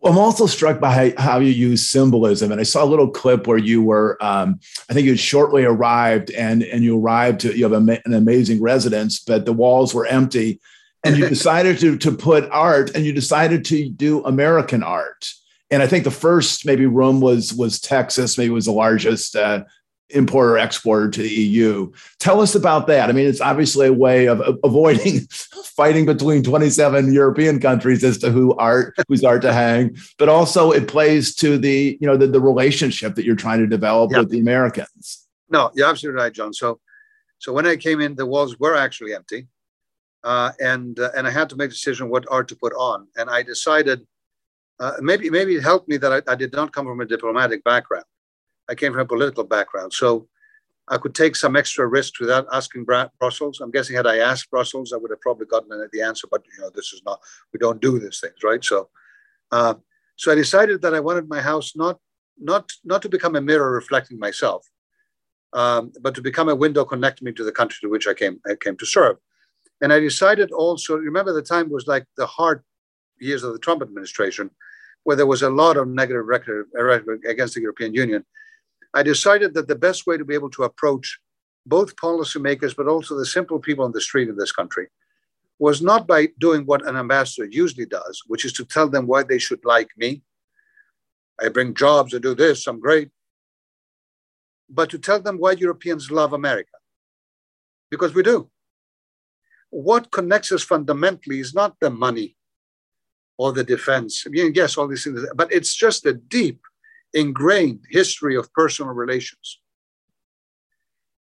Well, 0.00 0.12
I'm 0.12 0.18
also 0.18 0.46
struck 0.46 0.78
by 0.78 1.12
how 1.18 1.40
you 1.40 1.50
use 1.50 1.84
symbolism, 1.84 2.52
and 2.52 2.60
I 2.60 2.64
saw 2.64 2.84
a 2.84 2.86
little 2.86 3.10
clip 3.10 3.48
where 3.48 3.58
you 3.58 3.82
were, 3.82 4.16
um, 4.20 4.60
I 4.88 4.94
think 4.94 5.06
you 5.06 5.16
shortly 5.16 5.64
arrived, 5.64 6.30
and 6.30 6.62
and 6.62 6.84
you 6.84 7.00
arrived 7.00 7.40
to 7.40 7.56
you 7.56 7.68
have 7.68 7.72
a, 7.72 8.00
an 8.04 8.14
amazing 8.14 8.62
residence, 8.62 9.18
but 9.18 9.44
the 9.44 9.52
walls 9.52 9.94
were 9.94 10.06
empty, 10.06 10.60
and 11.04 11.16
you 11.16 11.28
decided 11.28 11.80
to 11.80 11.98
to 11.98 12.12
put 12.12 12.48
art, 12.50 12.94
and 12.94 13.04
you 13.04 13.12
decided 13.12 13.64
to 13.66 13.90
do 13.90 14.24
American 14.24 14.84
art, 14.84 15.32
and 15.70 15.82
I 15.82 15.88
think 15.88 16.04
the 16.04 16.12
first 16.12 16.64
maybe 16.64 16.86
room 16.86 17.20
was 17.20 17.52
was 17.52 17.80
Texas, 17.80 18.38
maybe 18.38 18.50
was 18.50 18.66
the 18.66 18.72
largest 18.72 19.34
uh, 19.34 19.64
importer 20.10 20.56
exporter 20.56 21.10
to 21.10 21.22
the 21.22 21.28
EU. 21.28 21.92
Tell 22.18 22.40
us 22.40 22.54
about 22.54 22.86
that. 22.86 23.08
I 23.08 23.12
mean, 23.12 23.26
it's 23.26 23.40
obviously 23.40 23.88
a 23.88 23.92
way 23.92 24.26
of, 24.26 24.42
avoiding 24.64 25.20
fighting 25.76 26.06
between 26.06 26.42
27 26.42 27.12
European 27.12 27.60
countries 27.60 28.02
as 28.02 28.18
to 28.18 28.30
who 28.30 28.54
art 28.56 28.94
whose 29.08 29.24
art 29.24 29.42
to 29.42 29.52
hang, 29.52 29.96
but 30.18 30.28
also 30.28 30.70
it 30.70 30.88
plays 30.88 31.34
to 31.36 31.58
the 31.58 31.98
you 32.00 32.06
know 32.06 32.16
the, 32.16 32.26
the 32.26 32.40
relationship 32.40 33.14
that 33.14 33.24
you're 33.24 33.36
trying 33.36 33.60
to 33.60 33.66
develop 33.66 34.10
with 34.10 34.30
the 34.30 34.40
Americans. 34.40 35.26
No, 35.50 35.70
you're 35.74 35.88
absolutely 35.88 36.20
right, 36.20 36.32
John. 36.32 36.52
So, 36.52 36.80
so 37.38 37.52
when 37.52 37.66
I 37.66 37.76
came 37.76 38.00
in, 38.00 38.14
the 38.14 38.26
walls 38.26 38.58
were 38.58 38.76
actually 38.76 39.14
empty, 39.14 39.48
uh, 40.24 40.52
and 40.60 40.98
uh, 40.98 41.10
and 41.16 41.26
I 41.26 41.30
had 41.30 41.48
to 41.50 41.56
make 41.56 41.70
a 41.70 41.72
decision 41.72 42.10
what 42.10 42.26
art 42.30 42.48
to 42.48 42.56
put 42.56 42.72
on, 42.74 43.08
and 43.16 43.28
I 43.30 43.42
decided. 43.42 44.06
Uh, 44.80 44.92
maybe 45.00 45.28
maybe 45.28 45.56
it 45.56 45.62
helped 45.64 45.88
me 45.88 45.96
that 45.96 46.12
I, 46.12 46.32
I 46.32 46.36
did 46.36 46.52
not 46.52 46.72
come 46.72 46.86
from 46.86 47.00
a 47.00 47.04
diplomatic 47.04 47.64
background. 47.64 48.04
I 48.68 48.74
came 48.74 48.92
from 48.92 49.02
a 49.02 49.06
political 49.06 49.44
background. 49.44 49.92
So 49.92 50.28
I 50.88 50.98
could 50.98 51.14
take 51.14 51.36
some 51.36 51.56
extra 51.56 51.86
risks 51.86 52.20
without 52.20 52.46
asking 52.52 52.84
Brussels. 52.84 53.60
I'm 53.60 53.70
guessing 53.70 53.96
had 53.96 54.06
I 54.06 54.18
asked 54.18 54.50
Brussels, 54.50 54.92
I 54.92 54.96
would 54.96 55.10
have 55.10 55.20
probably 55.20 55.46
gotten 55.46 55.68
the 55.92 56.02
answer, 56.02 56.26
but 56.30 56.44
you 56.46 56.62
know, 56.62 56.70
this 56.74 56.92
is 56.92 57.02
not, 57.04 57.20
we 57.52 57.58
don't 57.58 57.80
do 57.80 57.98
these 57.98 58.20
things, 58.20 58.42
right? 58.42 58.64
So, 58.64 58.88
uh, 59.52 59.74
so 60.16 60.32
I 60.32 60.34
decided 60.34 60.82
that 60.82 60.94
I 60.94 61.00
wanted 61.00 61.28
my 61.28 61.40
house 61.40 61.76
not, 61.76 61.98
not, 62.38 62.70
not 62.84 63.02
to 63.02 63.08
become 63.08 63.36
a 63.36 63.40
mirror 63.40 63.70
reflecting 63.70 64.18
myself, 64.18 64.66
um, 65.52 65.92
but 66.00 66.14
to 66.14 66.22
become 66.22 66.48
a 66.48 66.54
window 66.54 66.84
connecting 66.84 67.26
me 67.26 67.32
to 67.32 67.44
the 67.44 67.52
country 67.52 67.78
to 67.82 67.90
which 67.90 68.06
I 68.06 68.14
came, 68.14 68.40
I 68.46 68.54
came 68.54 68.76
to 68.78 68.86
serve. 68.86 69.16
And 69.80 69.92
I 69.92 70.00
decided 70.00 70.50
also, 70.50 70.96
remember 70.96 71.32
the 71.32 71.42
time 71.42 71.70
was 71.70 71.86
like 71.86 72.04
the 72.16 72.26
hard 72.26 72.64
years 73.20 73.44
of 73.44 73.52
the 73.52 73.58
Trump 73.58 73.82
administration, 73.82 74.50
where 75.04 75.16
there 75.16 75.26
was 75.26 75.42
a 75.42 75.50
lot 75.50 75.76
of 75.76 75.88
negative 75.88 76.26
record 76.26 76.66
against 77.28 77.54
the 77.54 77.60
European 77.60 77.94
Union. 77.94 78.24
I 78.94 79.02
decided 79.02 79.54
that 79.54 79.68
the 79.68 79.76
best 79.76 80.06
way 80.06 80.16
to 80.16 80.24
be 80.24 80.34
able 80.34 80.50
to 80.50 80.64
approach 80.64 81.18
both 81.66 81.96
policymakers, 81.96 82.74
but 82.74 82.88
also 82.88 83.16
the 83.16 83.26
simple 83.26 83.58
people 83.58 83.84
on 83.84 83.92
the 83.92 84.00
street 84.00 84.28
in 84.28 84.36
this 84.36 84.52
country, 84.52 84.88
was 85.58 85.82
not 85.82 86.06
by 86.06 86.28
doing 86.38 86.64
what 86.64 86.86
an 86.86 86.96
ambassador 86.96 87.46
usually 87.46 87.86
does, 87.86 88.22
which 88.26 88.44
is 88.44 88.52
to 88.54 88.64
tell 88.64 88.88
them 88.88 89.06
why 89.06 89.22
they 89.22 89.38
should 89.38 89.64
like 89.64 89.90
me. 89.96 90.22
I 91.40 91.48
bring 91.48 91.74
jobs, 91.74 92.14
I 92.14 92.18
do 92.18 92.34
this, 92.34 92.66
I'm 92.66 92.80
great. 92.80 93.10
But 94.70 94.90
to 94.90 94.98
tell 94.98 95.20
them 95.20 95.38
why 95.38 95.52
Europeans 95.52 96.10
love 96.10 96.32
America. 96.32 96.76
Because 97.90 98.14
we 98.14 98.22
do. 98.22 98.50
what 99.70 100.10
connects 100.10 100.52
us 100.52 100.62
fundamentally 100.62 101.40
is 101.40 101.54
not 101.54 101.76
the 101.80 101.90
money 101.90 102.36
or 103.36 103.52
the 103.52 103.64
defense. 103.64 104.24
I 104.26 104.30
mean, 104.30 104.52
yes, 104.54 104.76
all 104.76 104.88
these 104.88 105.04
things, 105.04 105.24
but 105.34 105.52
it's 105.52 105.74
just 105.74 106.06
a 106.06 106.14
deep, 106.14 106.60
ingrained 107.14 107.84
history 107.90 108.36
of 108.36 108.52
personal 108.52 108.92
relations. 108.92 109.60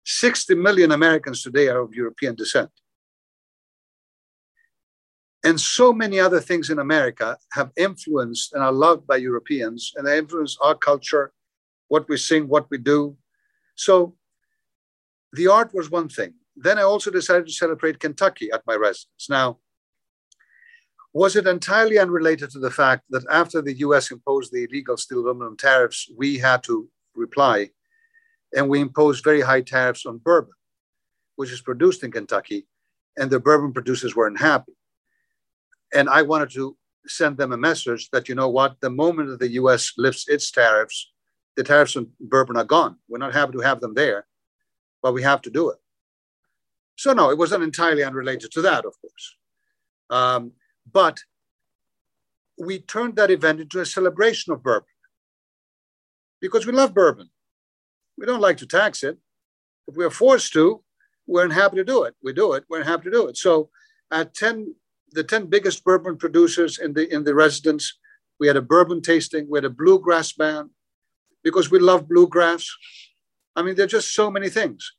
60 0.05 0.55
million 0.55 0.91
Americans 0.91 1.43
today 1.43 1.67
are 1.67 1.81
of 1.81 1.93
European 1.93 2.35
descent. 2.35 2.69
And 5.43 5.59
so 5.59 5.91
many 5.91 6.19
other 6.19 6.39
things 6.39 6.69
in 6.69 6.79
America 6.79 7.37
have 7.53 7.71
influenced 7.75 8.53
and 8.53 8.61
are 8.63 8.71
loved 8.71 9.07
by 9.07 9.15
Europeans, 9.15 9.91
and 9.95 10.05
they 10.05 10.17
influence 10.17 10.57
our 10.61 10.75
culture, 10.75 11.33
what 11.87 12.07
we 12.07 12.17
sing, 12.17 12.47
what 12.47 12.69
we 12.69 12.77
do. 12.77 13.17
So 13.75 14.15
the 15.33 15.47
art 15.47 15.73
was 15.73 15.89
one 15.89 16.09
thing. 16.09 16.33
Then 16.55 16.77
I 16.77 16.83
also 16.83 17.09
decided 17.09 17.47
to 17.47 17.53
celebrate 17.53 17.99
Kentucky 17.99 18.51
at 18.51 18.61
my 18.67 18.75
residence. 18.75 19.27
Now, 19.29 19.57
was 21.13 21.35
it 21.35 21.47
entirely 21.47 21.99
unrelated 21.99 22.51
to 22.51 22.59
the 22.59 22.71
fact 22.71 23.03
that 23.09 23.25
after 23.29 23.61
the 23.61 23.77
US 23.79 24.11
imposed 24.11 24.51
the 24.51 24.63
illegal 24.63 24.97
steel 24.97 25.19
aluminum 25.19 25.57
tariffs, 25.57 26.09
we 26.17 26.37
had 26.37 26.63
to 26.63 26.87
reply 27.15 27.69
and 28.55 28.69
we 28.69 28.79
imposed 28.79 29.23
very 29.23 29.41
high 29.41 29.61
tariffs 29.61 30.05
on 30.05 30.17
bourbon, 30.17 30.53
which 31.35 31.51
is 31.51 31.61
produced 31.61 32.03
in 32.03 32.11
Kentucky, 32.11 32.67
and 33.17 33.29
the 33.29 33.39
bourbon 33.39 33.73
producers 33.73 34.15
weren't 34.15 34.39
happy. 34.39 34.73
And 35.93 36.09
I 36.09 36.21
wanted 36.21 36.51
to 36.51 36.77
send 37.07 37.37
them 37.37 37.51
a 37.51 37.57
message 37.57 38.09
that, 38.11 38.29
you 38.29 38.35
know 38.35 38.49
what, 38.49 38.79
the 38.81 38.89
moment 38.89 39.29
that 39.29 39.39
the 39.39 39.53
US 39.53 39.93
lifts 39.97 40.27
its 40.27 40.51
tariffs, 40.51 41.11
the 41.55 41.63
tariffs 41.63 41.95
on 41.95 42.07
bourbon 42.19 42.57
are 42.57 42.63
gone. 42.63 42.97
We're 43.09 43.17
not 43.17 43.33
happy 43.33 43.53
to 43.53 43.59
have 43.59 43.81
them 43.81 43.93
there, 43.93 44.27
but 45.01 45.13
we 45.13 45.23
have 45.23 45.41
to 45.43 45.49
do 45.49 45.69
it. 45.71 45.77
So, 46.97 47.13
no, 47.13 47.31
it 47.31 47.37
wasn't 47.37 47.63
entirely 47.63 48.03
unrelated 48.03 48.51
to 48.51 48.61
that, 48.61 48.85
of 48.85 48.93
course. 49.01 49.35
Um, 50.09 50.51
but 50.89 51.19
we 52.57 52.79
turned 52.79 53.15
that 53.15 53.31
event 53.31 53.59
into 53.59 53.79
a 53.79 53.85
celebration 53.85 54.53
of 54.53 54.63
bourbon 54.63 54.87
because 56.39 56.65
we 56.65 56.73
love 56.73 56.93
bourbon. 56.93 57.29
We 58.17 58.25
don't 58.25 58.41
like 58.41 58.57
to 58.57 58.67
tax 58.67 59.03
it. 59.03 59.17
If 59.87 59.95
we're 59.95 60.09
forced 60.09 60.53
to, 60.53 60.83
we're 61.27 61.51
happy 61.51 61.77
to 61.77 61.83
do 61.83 62.03
it. 62.03 62.15
We 62.23 62.33
do 62.33 62.53
it. 62.53 62.65
We're 62.69 62.83
happy 62.83 63.05
to 63.05 63.11
do 63.11 63.27
it. 63.27 63.37
So, 63.37 63.69
at 64.11 64.33
10 64.33 64.75
the 65.11 65.23
10 65.23 65.47
biggest 65.47 65.83
bourbon 65.83 66.17
producers 66.17 66.79
in 66.79 66.93
the 66.93 67.11
in 67.13 67.23
the 67.23 67.35
residence. 67.35 67.97
We 68.39 68.47
had 68.47 68.57
a 68.57 68.61
bourbon 68.61 69.01
tasting, 69.01 69.47
we 69.49 69.57
had 69.57 69.65
a 69.65 69.69
bluegrass 69.69 70.33
band 70.33 70.71
because 71.43 71.69
we 71.69 71.79
love 71.79 72.07
bluegrass. 72.07 72.67
I 73.55 73.61
mean, 73.61 73.75
there 73.75 73.85
are 73.85 73.97
just 73.99 74.15
so 74.15 74.31
many 74.31 74.49
things. 74.49 74.93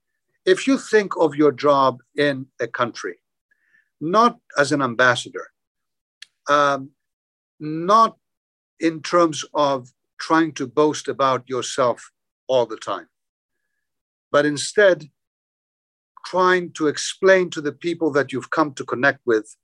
If 0.45 0.67
you 0.67 0.79
think 0.79 1.17
of 1.17 1.35
your 1.35 1.53
job 1.53 2.03
in 2.17 2.47
a 2.61 2.69
country, 2.69 3.19
not 4.01 4.39
as 4.59 4.71
an 4.73 4.83
ambassador, 4.83 5.49
um, 6.49 6.91
not 7.61 8.17
in 8.81 9.01
terms 9.03 9.45
of 9.55 9.93
trying 10.19 10.53
to 10.53 10.67
boast 10.67 11.09
about 11.09 11.49
yourself 11.49 12.11
all 12.47 12.67
the 12.67 12.77
time, 12.77 13.09
but 14.31 14.47
instead 14.47 15.11
trying 16.25 16.73
to 16.73 16.87
explain 16.87 17.51
to 17.51 17.61
the 17.61 17.73
people 17.73 18.11
that 18.13 18.33
you've 18.33 18.51
come 18.51 18.73
to 18.75 18.85
connect 18.85 19.21
with 19.27 19.57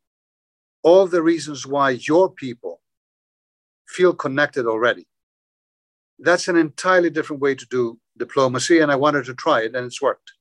all 0.83 1.07
the 1.07 1.23
reasons 1.23 1.67
why 1.67 1.91
your 1.91 2.31
people 2.31 2.81
feel 3.87 4.15
connected 4.15 4.67
already. 4.67 5.07
That's 6.19 6.49
an 6.49 6.57
entirely 6.57 7.11
different 7.11 7.43
way 7.43 7.55
to 7.55 7.67
do 7.67 7.99
diplomacy, 8.17 8.81
and 8.81 8.91
I 8.91 8.97
wanted 8.97 9.25
to 9.27 9.35
try 9.35 9.63
it, 9.63 9.75
and 9.75 9.87
it's 9.87 10.03
worked. 10.03 10.33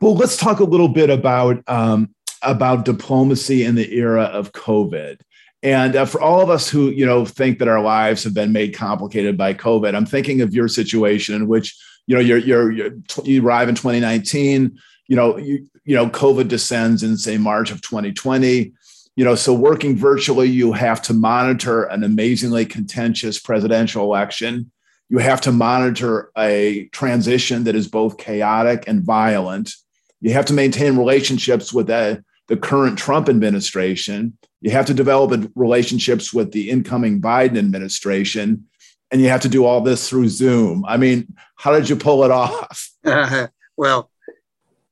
Well, 0.00 0.14
let's 0.14 0.36
talk 0.36 0.60
a 0.60 0.64
little 0.64 0.88
bit 0.88 1.10
about 1.10 1.62
um, 1.66 2.14
about 2.42 2.84
diplomacy 2.84 3.64
in 3.64 3.74
the 3.74 3.94
era 3.94 4.24
of 4.24 4.52
COVID. 4.52 5.20
And 5.62 5.96
uh, 5.96 6.04
for 6.04 6.20
all 6.20 6.40
of 6.40 6.50
us 6.50 6.68
who 6.70 6.90
you 6.90 7.04
know 7.04 7.24
think 7.24 7.58
that 7.58 7.68
our 7.68 7.80
lives 7.80 8.22
have 8.24 8.34
been 8.34 8.52
made 8.52 8.74
complicated 8.74 9.36
by 9.36 9.54
COVID, 9.54 9.94
I'm 9.94 10.06
thinking 10.06 10.40
of 10.40 10.54
your 10.54 10.68
situation 10.68 11.34
in 11.34 11.48
which 11.48 11.76
you 12.06 12.14
know 12.14 12.20
you're, 12.20 12.38
you're, 12.38 12.70
you're 12.70 12.92
you 13.24 13.44
arrive 13.44 13.68
in 13.68 13.74
2019. 13.74 14.78
You 15.08 15.16
know 15.16 15.36
you 15.36 15.66
you 15.84 15.96
know 15.96 16.08
COVID 16.08 16.48
descends 16.48 17.02
in 17.02 17.16
say 17.16 17.38
March 17.38 17.70
of 17.70 17.82
2020 17.82 18.72
you 19.16 19.24
know 19.24 19.34
so 19.34 19.52
working 19.52 19.96
virtually 19.96 20.48
you 20.48 20.72
have 20.72 21.02
to 21.02 21.12
monitor 21.12 21.82
an 21.84 22.04
amazingly 22.04 22.64
contentious 22.64 23.40
presidential 23.40 24.04
election 24.04 24.70
you 25.08 25.18
have 25.18 25.40
to 25.40 25.50
monitor 25.50 26.30
a 26.38 26.88
transition 26.92 27.64
that 27.64 27.74
is 27.74 27.88
both 27.88 28.18
chaotic 28.18 28.84
and 28.86 29.02
violent 29.02 29.72
you 30.20 30.32
have 30.32 30.46
to 30.46 30.52
maintain 30.52 30.96
relationships 30.96 31.72
with 31.72 31.86
the, 31.86 32.22
the 32.48 32.56
current 32.56 32.98
trump 32.98 33.28
administration 33.28 34.36
you 34.60 34.70
have 34.70 34.86
to 34.86 34.94
develop 34.94 35.50
relationships 35.54 36.32
with 36.32 36.52
the 36.52 36.70
incoming 36.70 37.20
biden 37.20 37.58
administration 37.58 38.64
and 39.10 39.20
you 39.20 39.28
have 39.28 39.40
to 39.40 39.48
do 39.48 39.64
all 39.64 39.80
this 39.80 40.08
through 40.08 40.28
zoom 40.28 40.84
i 40.86 40.96
mean 40.96 41.34
how 41.56 41.72
did 41.72 41.88
you 41.88 41.96
pull 41.96 42.24
it 42.24 42.30
off 42.30 42.90
well 43.76 44.10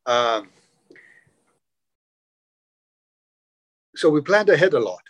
um, 0.07 0.49
so 3.97 4.11
we 4.11 4.21
planned 4.21 4.49
ahead 4.49 4.75
a 4.75 4.81
lot. 4.81 5.03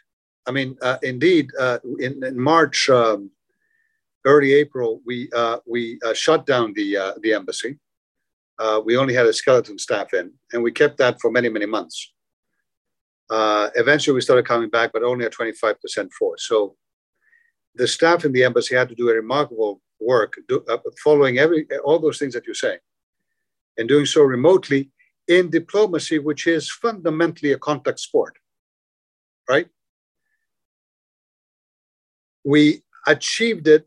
I 0.47 0.53
mean, 0.53 0.77
uh, 0.81 0.99
indeed, 1.03 1.51
uh, 1.59 1.79
in, 1.99 2.25
in, 2.25 2.39
March, 2.39 2.89
um, 2.89 3.31
early 4.25 4.55
April, 4.55 5.01
we 5.05 5.29
uh, 5.35 5.59
we 5.67 5.99
uh, 6.05 6.15
shut 6.15 6.47
down 6.47 6.73
the 6.75 6.97
uh, 6.97 7.13
the 7.21 7.35
embassy. 7.35 7.79
Uh, 8.59 8.81
we 8.83 8.97
only 8.97 9.13
had 9.13 9.27
a 9.27 9.33
skeleton 9.33 9.79
staff 9.79 10.15
in, 10.15 10.33
and 10.53 10.63
we 10.63 10.73
kept 10.73 10.99
that 10.99 11.21
for 11.21 11.31
many 11.31 11.49
many 11.49 11.67
months. 11.67 12.13
Uh, 13.29 13.71
eventually, 13.75 14.15
we 14.15 14.21
started 14.21 14.47
coming 14.47 14.71
back, 14.71 14.91
but 14.93 15.03
only 15.03 15.25
at 15.25 15.33
twenty 15.33 15.53
five 15.53 15.81
percent 15.81 16.13
force. 16.13 16.47
So, 16.47 16.77
the 17.75 17.89
staff 17.89 18.25
in 18.25 18.33
the 18.33 18.45
embassy 18.45 18.75
had 18.75 18.89
to 18.89 18.95
do 18.95 19.09
a 19.11 19.15
remarkable 19.15 19.81
work, 20.01 20.35
do, 20.49 20.65
uh, 20.69 20.79
following 21.03 21.39
every 21.39 21.67
all 21.85 21.99
those 21.99 22.19
things 22.19 22.35
that 22.35 22.47
you're 22.47 22.55
saying, 22.55 22.79
and 23.79 23.89
doing 23.89 24.07
so 24.07 24.23
remotely 24.23 24.91
in 25.29 25.51
diplomacy, 25.51 26.19
which 26.19 26.47
is 26.47 26.71
fundamentally 26.71 27.53
a 27.53 27.59
contact 27.59 27.99
sport 27.99 28.39
right? 29.49 29.69
We 32.45 32.83
achieved 33.07 33.69
it 33.69 33.87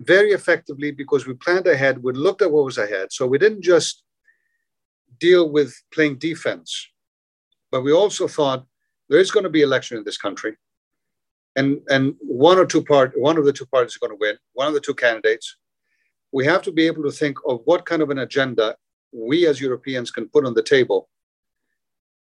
very 0.00 0.30
effectively 0.30 0.90
because 0.90 1.26
we 1.26 1.34
planned 1.34 1.66
ahead, 1.66 2.02
we 2.02 2.12
looked 2.12 2.42
at 2.42 2.50
what 2.50 2.64
was 2.64 2.78
ahead. 2.78 3.08
So 3.12 3.26
we 3.26 3.38
didn't 3.38 3.62
just 3.62 4.02
deal 5.18 5.50
with 5.50 5.74
playing 5.92 6.18
defense, 6.18 6.88
but 7.74 7.82
we 7.82 7.92
also 7.92 8.28
thought 8.28 8.64
there 9.08 9.18
is 9.18 9.32
going 9.32 9.42
to 9.42 9.50
be 9.50 9.62
election 9.62 9.98
in 9.98 10.04
this 10.04 10.16
country. 10.16 10.54
And, 11.56 11.80
and 11.88 12.14
one 12.20 12.56
or 12.56 12.66
two 12.66 12.84
part 12.84 13.10
one 13.16 13.36
of 13.36 13.44
the 13.44 13.52
two 13.52 13.66
parties 13.66 13.94
is 13.94 13.98
going 13.98 14.12
to 14.12 14.18
win, 14.20 14.36
one 14.52 14.68
of 14.68 14.74
the 14.74 14.80
two 14.80 14.94
candidates. 14.94 15.56
We 16.30 16.46
have 16.46 16.62
to 16.62 16.70
be 16.70 16.86
able 16.86 17.02
to 17.02 17.10
think 17.10 17.36
of 17.44 17.62
what 17.64 17.84
kind 17.84 18.00
of 18.00 18.10
an 18.10 18.20
agenda 18.20 18.76
we 19.12 19.48
as 19.48 19.60
Europeans 19.60 20.12
can 20.12 20.28
put 20.28 20.46
on 20.46 20.54
the 20.54 20.62
table 20.62 21.08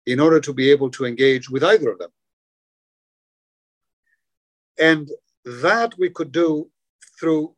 in 0.05 0.21
order 0.21 0.39
to 0.39 0.53
be 0.53 0.71
able 0.71 0.91
to 0.91 1.07
engage 1.07 1.49
with 1.49 1.65
either 1.65 1.93
of 1.93 1.99
them. 1.99 2.11
And 4.79 5.09
that 5.63 5.97
we 5.97 6.11
could 6.11 6.31
do 6.31 6.71
through 7.19 7.55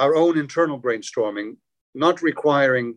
our 0.00 0.16
own 0.16 0.36
internal 0.36 0.80
brainstorming, 0.80 1.58
not 1.94 2.22
requiring 2.22 2.96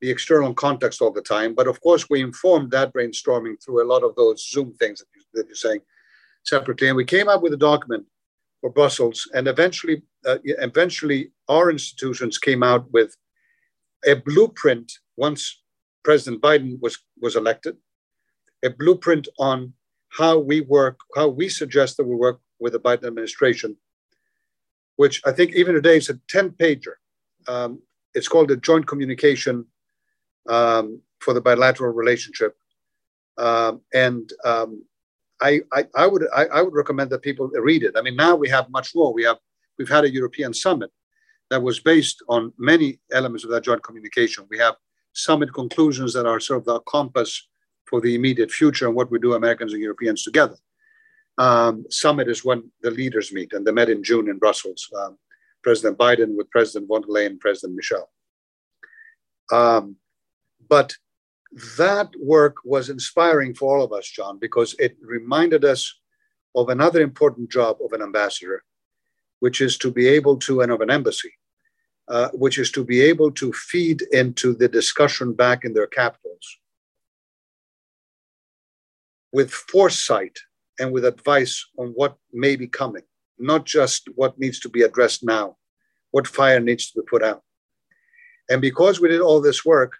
the 0.00 0.10
external 0.10 0.54
context 0.54 1.02
all 1.02 1.10
the 1.10 1.22
time. 1.22 1.54
But 1.54 1.66
of 1.66 1.80
course, 1.80 2.08
we 2.08 2.20
informed 2.20 2.70
that 2.70 2.92
brainstorming 2.92 3.62
through 3.62 3.82
a 3.82 3.90
lot 3.90 4.02
of 4.04 4.14
those 4.14 4.48
Zoom 4.48 4.72
things 4.74 5.00
that, 5.00 5.06
you, 5.14 5.22
that 5.34 5.46
you're 5.46 5.56
saying 5.56 5.80
separately. 6.44 6.88
And 6.88 6.96
we 6.96 7.04
came 7.04 7.28
up 7.28 7.42
with 7.42 7.52
a 7.52 7.56
document 7.56 8.04
for 8.60 8.70
Brussels, 8.70 9.28
and 9.34 9.46
eventually, 9.46 10.02
uh, 10.26 10.38
eventually, 10.44 11.30
our 11.48 11.70
institutions 11.70 12.38
came 12.38 12.62
out 12.62 12.90
with 12.92 13.16
a 14.06 14.14
blueprint 14.14 14.92
once 15.16 15.62
President 16.02 16.42
Biden 16.42 16.80
was 16.80 16.98
was 17.20 17.36
elected, 17.36 17.76
a 18.64 18.70
blueprint 18.70 19.28
on 19.38 19.74
how 20.08 20.38
we 20.38 20.60
work, 20.62 20.98
how 21.14 21.28
we 21.28 21.48
suggest 21.48 21.96
that 21.96 22.06
we 22.06 22.16
work 22.16 22.40
with 22.58 22.72
the 22.72 22.80
Biden 22.80 23.06
administration, 23.06 23.76
which 24.96 25.20
I 25.24 25.32
think 25.32 25.52
even 25.54 25.74
today 25.74 25.96
is 25.96 26.08
a 26.08 26.18
10 26.28 26.50
pager. 26.50 26.94
Um, 27.46 27.82
it's 28.14 28.28
called 28.28 28.50
a 28.50 28.56
joint 28.56 28.86
communication 28.86 29.66
um, 30.48 31.00
for 31.20 31.34
the 31.34 31.40
bilateral 31.40 31.92
relationship. 31.92 32.56
Um, 33.36 33.82
and 33.94 34.32
um, 34.44 34.84
I, 35.40 35.60
I, 35.72 35.84
I, 35.94 36.06
would 36.06 36.24
I, 36.34 36.46
I, 36.46 36.62
would 36.62 36.74
recommend 36.74 37.10
that 37.10 37.22
people 37.22 37.48
read 37.48 37.84
it. 37.84 37.94
I 37.96 38.02
mean, 38.02 38.16
now 38.16 38.34
we 38.34 38.48
have 38.48 38.68
much 38.70 38.94
more. 38.94 39.12
We 39.12 39.22
have 39.22 39.38
we've 39.78 39.88
had 39.88 40.04
a 40.04 40.12
European 40.12 40.52
summit 40.52 40.90
that 41.50 41.62
was 41.62 41.78
based 41.78 42.22
on 42.28 42.52
many 42.58 42.98
elements 43.12 43.44
of 43.44 43.50
that 43.50 43.62
joint 43.62 43.84
communication. 43.84 44.44
We 44.50 44.58
have 44.58 44.74
summit 45.12 45.54
conclusions 45.54 46.12
that 46.14 46.26
are 46.26 46.40
sort 46.40 46.60
of 46.60 46.64
the 46.64 46.80
compass 46.80 47.46
for 47.86 48.00
the 48.00 48.16
immediate 48.16 48.50
future 48.50 48.86
and 48.86 48.96
what 48.96 49.10
we 49.10 49.20
do, 49.20 49.34
Americans 49.34 49.72
and 49.72 49.80
Europeans 49.80 50.24
together 50.24 50.56
um, 51.38 51.86
summit 51.88 52.28
is 52.28 52.44
when 52.44 52.70
the 52.82 52.90
leaders 52.90 53.32
meet, 53.32 53.52
and 53.52 53.66
they 53.66 53.72
met 53.72 53.88
in 53.88 54.02
June 54.02 54.28
in 54.28 54.38
Brussels. 54.38 54.90
Um, 54.98 55.16
President 55.62 55.96
Biden 55.96 56.36
with 56.36 56.50
President 56.50 56.88
von 56.88 57.02
der 57.02 57.08
Leyen, 57.08 57.38
President 57.38 57.76
Michel. 57.76 58.08
But 60.68 60.96
that 61.78 62.10
work 62.20 62.56
was 62.64 62.90
inspiring 62.90 63.54
for 63.54 63.76
all 63.76 63.84
of 63.84 63.92
us, 63.92 64.06
John, 64.08 64.38
because 64.38 64.74
it 64.78 64.96
reminded 65.00 65.64
us 65.64 65.94
of 66.54 66.68
another 66.68 67.00
important 67.00 67.50
job 67.50 67.78
of 67.84 67.92
an 67.92 68.02
ambassador, 68.02 68.62
which 69.40 69.60
is 69.60 69.78
to 69.78 69.90
be 69.90 70.06
able 70.08 70.36
to, 70.38 70.60
and 70.60 70.72
of 70.72 70.80
an 70.80 70.90
embassy, 70.90 71.32
uh, 72.08 72.28
which 72.32 72.58
is 72.58 72.70
to 72.72 72.84
be 72.84 73.00
able 73.00 73.30
to 73.32 73.52
feed 73.52 74.02
into 74.12 74.54
the 74.54 74.68
discussion 74.68 75.32
back 75.32 75.64
in 75.64 75.72
their 75.74 75.86
capitals 75.86 76.58
with 79.32 79.50
foresight 79.50 80.38
and 80.78 80.92
with 80.92 81.04
advice 81.04 81.66
on 81.78 81.88
what 81.88 82.16
may 82.32 82.56
be 82.56 82.66
coming, 82.66 83.02
not 83.38 83.66
just 83.66 84.08
what 84.14 84.38
needs 84.38 84.58
to 84.60 84.68
be 84.68 84.82
addressed 84.82 85.22
now, 85.24 85.56
what 86.10 86.26
fire 86.26 86.60
needs 86.60 86.90
to 86.90 87.00
be 87.00 87.06
put 87.06 87.22
out. 87.22 87.42
And 88.48 88.62
because 88.62 89.00
we 89.00 89.08
did 89.08 89.20
all 89.20 89.40
this 89.40 89.64
work, 89.64 89.92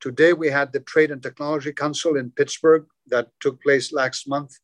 today 0.00 0.32
we 0.32 0.48
had 0.48 0.72
the 0.72 0.80
Trade 0.80 1.10
and 1.10 1.22
Technology 1.22 1.72
Council 1.72 2.16
in 2.16 2.30
Pittsburgh 2.30 2.86
that 3.08 3.28
took 3.40 3.62
place 3.62 3.92
last 3.92 4.28
month. 4.28 4.58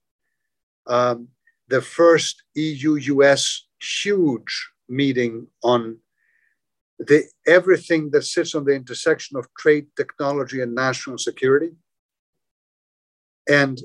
Um, 0.86 1.28
the 1.68 1.80
first 1.80 2.42
EU 2.54 2.94
US 2.94 3.66
huge 3.80 4.70
meeting 4.88 5.46
on 5.62 5.98
the 6.98 7.24
everything 7.46 8.10
that 8.10 8.22
sits 8.22 8.54
on 8.54 8.64
the 8.64 8.74
intersection 8.74 9.36
of 9.36 9.48
trade, 9.58 9.86
technology, 9.96 10.60
and 10.60 10.74
national 10.74 11.18
security. 11.18 11.72
And 13.48 13.80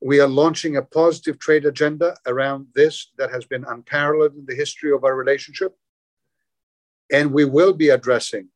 we 0.00 0.20
are 0.20 0.28
launching 0.28 0.76
a 0.76 0.82
positive 0.82 1.38
trade 1.38 1.66
agenda 1.66 2.16
around 2.26 2.68
this 2.74 3.10
that 3.18 3.30
has 3.32 3.44
been 3.44 3.64
unparalleled 3.64 4.34
in 4.34 4.46
the 4.46 4.54
history 4.54 4.92
of 4.92 5.02
our 5.02 5.16
relationship. 5.16 5.76
And 7.12 7.32
we 7.32 7.44
will 7.44 7.72
be 7.72 7.88
addressing 7.88 8.48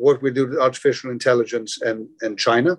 what 0.00 0.22
we 0.22 0.30
do 0.30 0.46
with 0.46 0.58
artificial 0.58 1.10
intelligence 1.10 1.80
and, 1.82 2.08
and 2.22 2.38
China. 2.38 2.78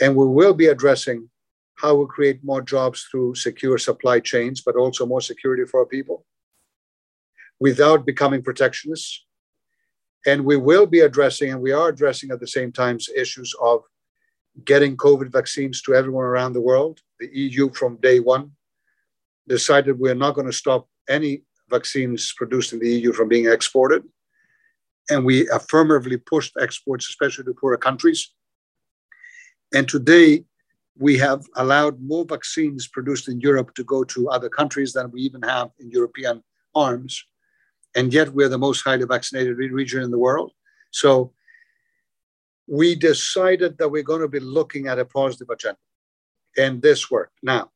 And 0.00 0.16
we 0.16 0.26
will 0.26 0.54
be 0.54 0.66
addressing 0.66 1.28
how 1.76 1.94
we 1.96 2.06
create 2.06 2.40
more 2.42 2.62
jobs 2.62 3.06
through 3.10 3.34
secure 3.34 3.76
supply 3.76 4.18
chains, 4.20 4.62
but 4.62 4.76
also 4.76 5.04
more 5.04 5.20
security 5.20 5.64
for 5.64 5.80
our 5.80 5.86
people 5.86 6.24
without 7.60 8.06
becoming 8.06 8.42
protectionists. 8.42 9.24
And 10.26 10.44
we 10.44 10.56
will 10.56 10.86
be 10.86 11.00
addressing, 11.00 11.50
and 11.52 11.60
we 11.60 11.72
are 11.72 11.88
addressing 11.88 12.30
at 12.30 12.40
the 12.40 12.46
same 12.46 12.72
time, 12.72 12.98
issues 13.14 13.54
of 13.60 13.82
getting 14.64 14.96
COVID 14.96 15.30
vaccines 15.30 15.82
to 15.82 15.94
everyone 15.94 16.24
around 16.24 16.54
the 16.54 16.60
world. 16.60 17.00
The 17.20 17.28
EU, 17.32 17.70
from 17.70 17.96
day 17.96 18.18
one, 18.20 18.52
decided 19.46 19.98
we're 19.98 20.14
not 20.14 20.34
going 20.34 20.46
to 20.46 20.52
stop 20.52 20.88
any 21.08 21.42
vaccines 21.68 22.32
produced 22.36 22.72
in 22.72 22.78
the 22.78 22.90
EU 22.96 23.12
from 23.12 23.28
being 23.28 23.46
exported. 23.46 24.04
And 25.10 25.24
we 25.24 25.48
affirmatively 25.48 26.16
pushed 26.16 26.54
exports, 26.60 27.08
especially 27.08 27.44
to 27.44 27.54
poorer 27.54 27.76
countries. 27.76 28.32
And 29.74 29.88
today, 29.88 30.44
we 30.98 31.18
have 31.18 31.44
allowed 31.56 32.00
more 32.00 32.24
vaccines 32.24 32.86
produced 32.86 33.28
in 33.28 33.40
Europe 33.40 33.74
to 33.74 33.84
go 33.84 34.04
to 34.04 34.28
other 34.28 34.48
countries 34.48 34.92
than 34.92 35.10
we 35.10 35.22
even 35.22 35.42
have 35.42 35.70
in 35.80 35.90
European 35.90 36.42
arms. 36.74 37.24
And 37.94 38.12
yet, 38.12 38.32
we're 38.32 38.48
the 38.48 38.58
most 38.58 38.82
highly 38.82 39.06
vaccinated 39.06 39.56
region 39.56 40.02
in 40.02 40.10
the 40.10 40.18
world. 40.18 40.52
So, 40.90 41.32
we 42.68 42.94
decided 42.94 43.78
that 43.78 43.88
we're 43.88 44.02
going 44.04 44.20
to 44.20 44.28
be 44.28 44.40
looking 44.40 44.86
at 44.86 44.98
a 44.98 45.04
positive 45.04 45.50
agenda. 45.50 45.78
And 46.56 46.80
this 46.80 47.10
worked. 47.10 47.38
Now, 47.42 47.71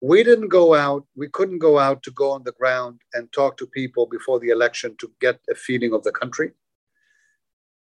we 0.00 0.22
didn't 0.22 0.48
go 0.48 0.74
out, 0.74 1.04
we 1.16 1.28
couldn't 1.28 1.58
go 1.58 1.78
out 1.78 2.02
to 2.04 2.10
go 2.12 2.30
on 2.30 2.44
the 2.44 2.52
ground 2.52 3.00
and 3.14 3.32
talk 3.32 3.56
to 3.56 3.66
people 3.66 4.06
before 4.06 4.38
the 4.38 4.50
election 4.50 4.96
to 4.98 5.10
get 5.20 5.40
a 5.50 5.54
feeling 5.54 5.92
of 5.92 6.04
the 6.04 6.12
country. 6.12 6.52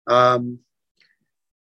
Um, 0.07 0.61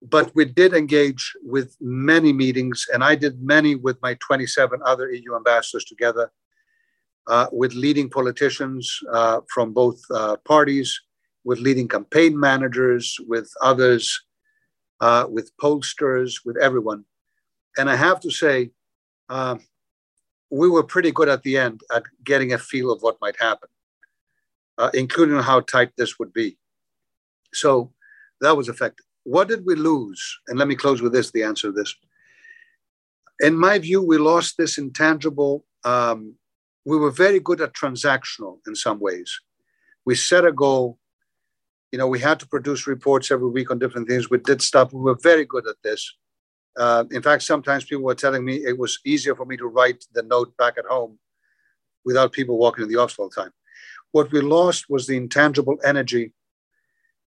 but 0.02 0.34
we 0.34 0.46
did 0.46 0.72
engage 0.72 1.32
with 1.42 1.76
many 1.80 2.32
meetings, 2.32 2.86
and 2.92 3.04
I 3.04 3.14
did 3.14 3.42
many 3.42 3.74
with 3.74 4.00
my 4.02 4.14
27 4.14 4.80
other 4.84 5.12
EU 5.12 5.36
ambassadors 5.36 5.84
together, 5.84 6.32
uh, 7.26 7.46
with 7.52 7.74
leading 7.74 8.08
politicians 8.08 8.98
uh, 9.12 9.40
from 9.52 9.72
both 9.72 10.00
uh, 10.10 10.36
parties, 10.38 10.98
with 11.44 11.58
leading 11.60 11.86
campaign 11.86 12.38
managers, 12.38 13.18
with 13.28 13.50
others, 13.62 14.22
uh, 15.00 15.26
with 15.28 15.52
pollsters, 15.58 16.40
with 16.44 16.56
everyone. 16.56 17.04
And 17.78 17.88
I 17.88 17.96
have 17.96 18.20
to 18.20 18.30
say, 18.30 18.70
uh, 19.28 19.58
we 20.50 20.68
were 20.68 20.82
pretty 20.82 21.12
good 21.12 21.28
at 21.28 21.42
the 21.42 21.56
end 21.56 21.82
at 21.94 22.02
getting 22.24 22.52
a 22.52 22.58
feel 22.58 22.90
of 22.90 23.02
what 23.02 23.20
might 23.20 23.40
happen, 23.40 23.68
uh, 24.78 24.90
including 24.94 25.38
how 25.38 25.60
tight 25.60 25.90
this 25.96 26.18
would 26.18 26.32
be. 26.32 26.58
So 27.54 27.92
that 28.40 28.56
was 28.56 28.68
effective. 28.68 29.06
What 29.24 29.48
did 29.48 29.64
we 29.64 29.74
lose? 29.74 30.40
And 30.48 30.58
let 30.58 30.68
me 30.68 30.74
close 30.74 31.02
with 31.02 31.12
this 31.12 31.30
the 31.30 31.42
answer 31.42 31.68
to 31.68 31.72
this. 31.72 31.94
In 33.40 33.56
my 33.56 33.78
view, 33.78 34.02
we 34.02 34.18
lost 34.18 34.56
this 34.58 34.76
intangible. 34.76 35.64
Um, 35.84 36.34
we 36.84 36.96
were 36.96 37.10
very 37.10 37.40
good 37.40 37.60
at 37.60 37.72
transactional 37.72 38.58
in 38.66 38.74
some 38.74 38.98
ways. 39.00 39.38
We 40.04 40.14
set 40.14 40.44
a 40.44 40.52
goal. 40.52 40.98
You 41.92 41.98
know, 41.98 42.06
we 42.06 42.20
had 42.20 42.40
to 42.40 42.48
produce 42.48 42.86
reports 42.86 43.30
every 43.30 43.48
week 43.48 43.70
on 43.70 43.78
different 43.78 44.08
things. 44.08 44.30
We 44.30 44.38
did 44.38 44.62
stuff. 44.62 44.92
We 44.92 45.00
were 45.00 45.18
very 45.22 45.44
good 45.44 45.66
at 45.66 45.76
this. 45.82 46.16
Uh, 46.76 47.04
in 47.10 47.22
fact, 47.22 47.42
sometimes 47.42 47.84
people 47.84 48.04
were 48.04 48.14
telling 48.14 48.44
me 48.44 48.56
it 48.56 48.78
was 48.78 49.00
easier 49.04 49.34
for 49.34 49.44
me 49.44 49.56
to 49.56 49.66
write 49.66 50.04
the 50.12 50.22
note 50.22 50.56
back 50.56 50.78
at 50.78 50.84
home 50.86 51.18
without 52.04 52.32
people 52.32 52.58
walking 52.58 52.84
in 52.84 52.88
the 52.88 52.96
office 52.96 53.18
all 53.18 53.28
the 53.28 53.42
time. 53.42 53.52
What 54.12 54.32
we 54.32 54.40
lost 54.40 54.86
was 54.88 55.06
the 55.06 55.16
intangible 55.16 55.78
energy 55.84 56.32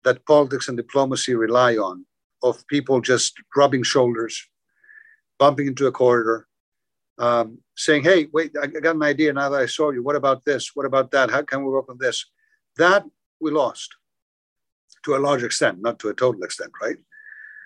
that 0.04 0.26
politics 0.26 0.68
and 0.68 0.78
diplomacy 0.78 1.36
rely 1.36 1.76
on 1.76 2.06
of 2.44 2.66
people 2.68 3.02
just 3.02 3.36
rubbing 3.56 3.84
shoulders, 3.84 4.48
bumping 5.38 5.68
into 5.68 5.86
a 5.86 5.92
corridor, 5.92 6.48
um, 7.20 7.60
saying, 7.76 8.04
Hey, 8.04 8.28
wait, 8.34 8.52
I 8.62 8.68
got 8.68 8.96
an 8.96 9.04
idea 9.04 9.34
now 9.34 9.50
that 9.50 9.62
I 9.62 9.68
saw 9.68 9.92
you. 9.92 10.02
What 10.02 10.16
about 10.16 10.44
this? 10.44 10.72
What 10.74 10.86
about 10.86 11.12
that? 11.12 11.30
How 11.30 11.44
can 11.44 11.64
we 11.64 11.72
work 11.72 11.90
on 11.90 11.98
this? 12.00 12.26
That 12.78 13.06
we 13.40 13.52
lost 13.52 13.96
to 15.04 15.16
a 15.16 15.20
large 15.20 15.44
extent, 15.44 15.82
not 15.82 16.00
to 16.00 16.10
a 16.10 16.14
total 16.14 16.44
extent, 16.44 16.72
right? 16.82 16.98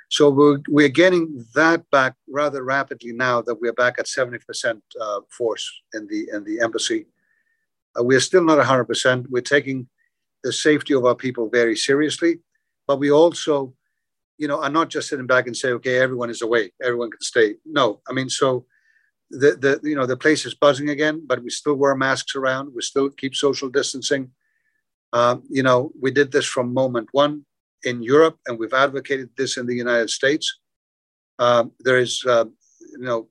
So 0.10 0.30
we're, 0.30 0.60
we're 0.68 0.90
getting 0.90 1.46
that 1.56 1.90
back 1.90 2.16
rather 2.30 2.64
rapidly 2.64 3.12
now 3.12 3.42
that 3.42 3.60
we're 3.60 3.74
back 3.74 3.96
at 4.00 4.06
70% 4.06 4.82
uh, 5.00 5.20
force 5.30 5.82
in 5.94 6.08
the, 6.08 6.30
in 6.32 6.44
the 6.44 6.62
embassy. 6.62 7.08
Uh, 7.98 8.04
we're 8.04 8.20
still 8.20 8.44
not 8.44 8.64
100%. 8.64 9.26
We're 9.30 9.42
taking 9.42 9.88
the 10.44 10.54
safety 10.54 10.94
of 10.94 11.06
our 11.06 11.16
people 11.16 11.50
very 11.50 11.76
seriously, 11.76 12.40
but 12.88 13.00
we 13.00 13.12
also, 13.12 13.74
you 14.38 14.48
know, 14.48 14.62
are 14.62 14.70
not 14.70 14.90
just 14.90 15.10
sitting 15.10 15.28
back 15.28 15.48
and 15.48 15.58
say, 15.58 15.70
okay, 15.70 15.98
everyone 15.98 16.30
is 16.30 16.42
away, 16.42 16.72
everyone 16.84 17.10
can 17.10 17.22
stay. 17.22 17.56
No, 17.66 18.02
I 18.08 18.14
mean, 18.14 18.30
so 18.30 18.66
the, 19.32 19.80
the 19.82 19.90
you 19.90 19.96
know 19.96 20.06
the 20.06 20.18
place 20.18 20.46
is 20.46 20.54
buzzing 20.54 20.90
again, 20.90 21.24
but 21.26 21.42
we 21.42 21.50
still 21.50 21.76
wear 21.76 21.96
masks 21.96 22.36
around. 22.36 22.74
We 22.76 22.82
still 22.82 23.10
keep 23.10 23.36
social 23.36 23.70
distancing. 23.70 24.32
Um, 25.14 25.44
you 25.50 25.64
know, 25.64 25.92
we 26.00 26.12
did 26.12 26.32
this 26.32 26.46
from 26.46 26.74
moment 26.74 27.10
one 27.12 27.46
in 27.84 28.02
Europe, 28.02 28.38
and 28.48 28.58
we've 28.58 28.74
advocated 28.74 29.30
this 29.38 29.58
in 29.58 29.66
the 29.66 29.76
United 29.76 30.10
States. 30.10 30.60
Um, 31.40 31.72
there 31.80 31.98
is, 31.98 32.24
uh, 32.26 32.46
you 32.80 33.06
know, 33.10 33.28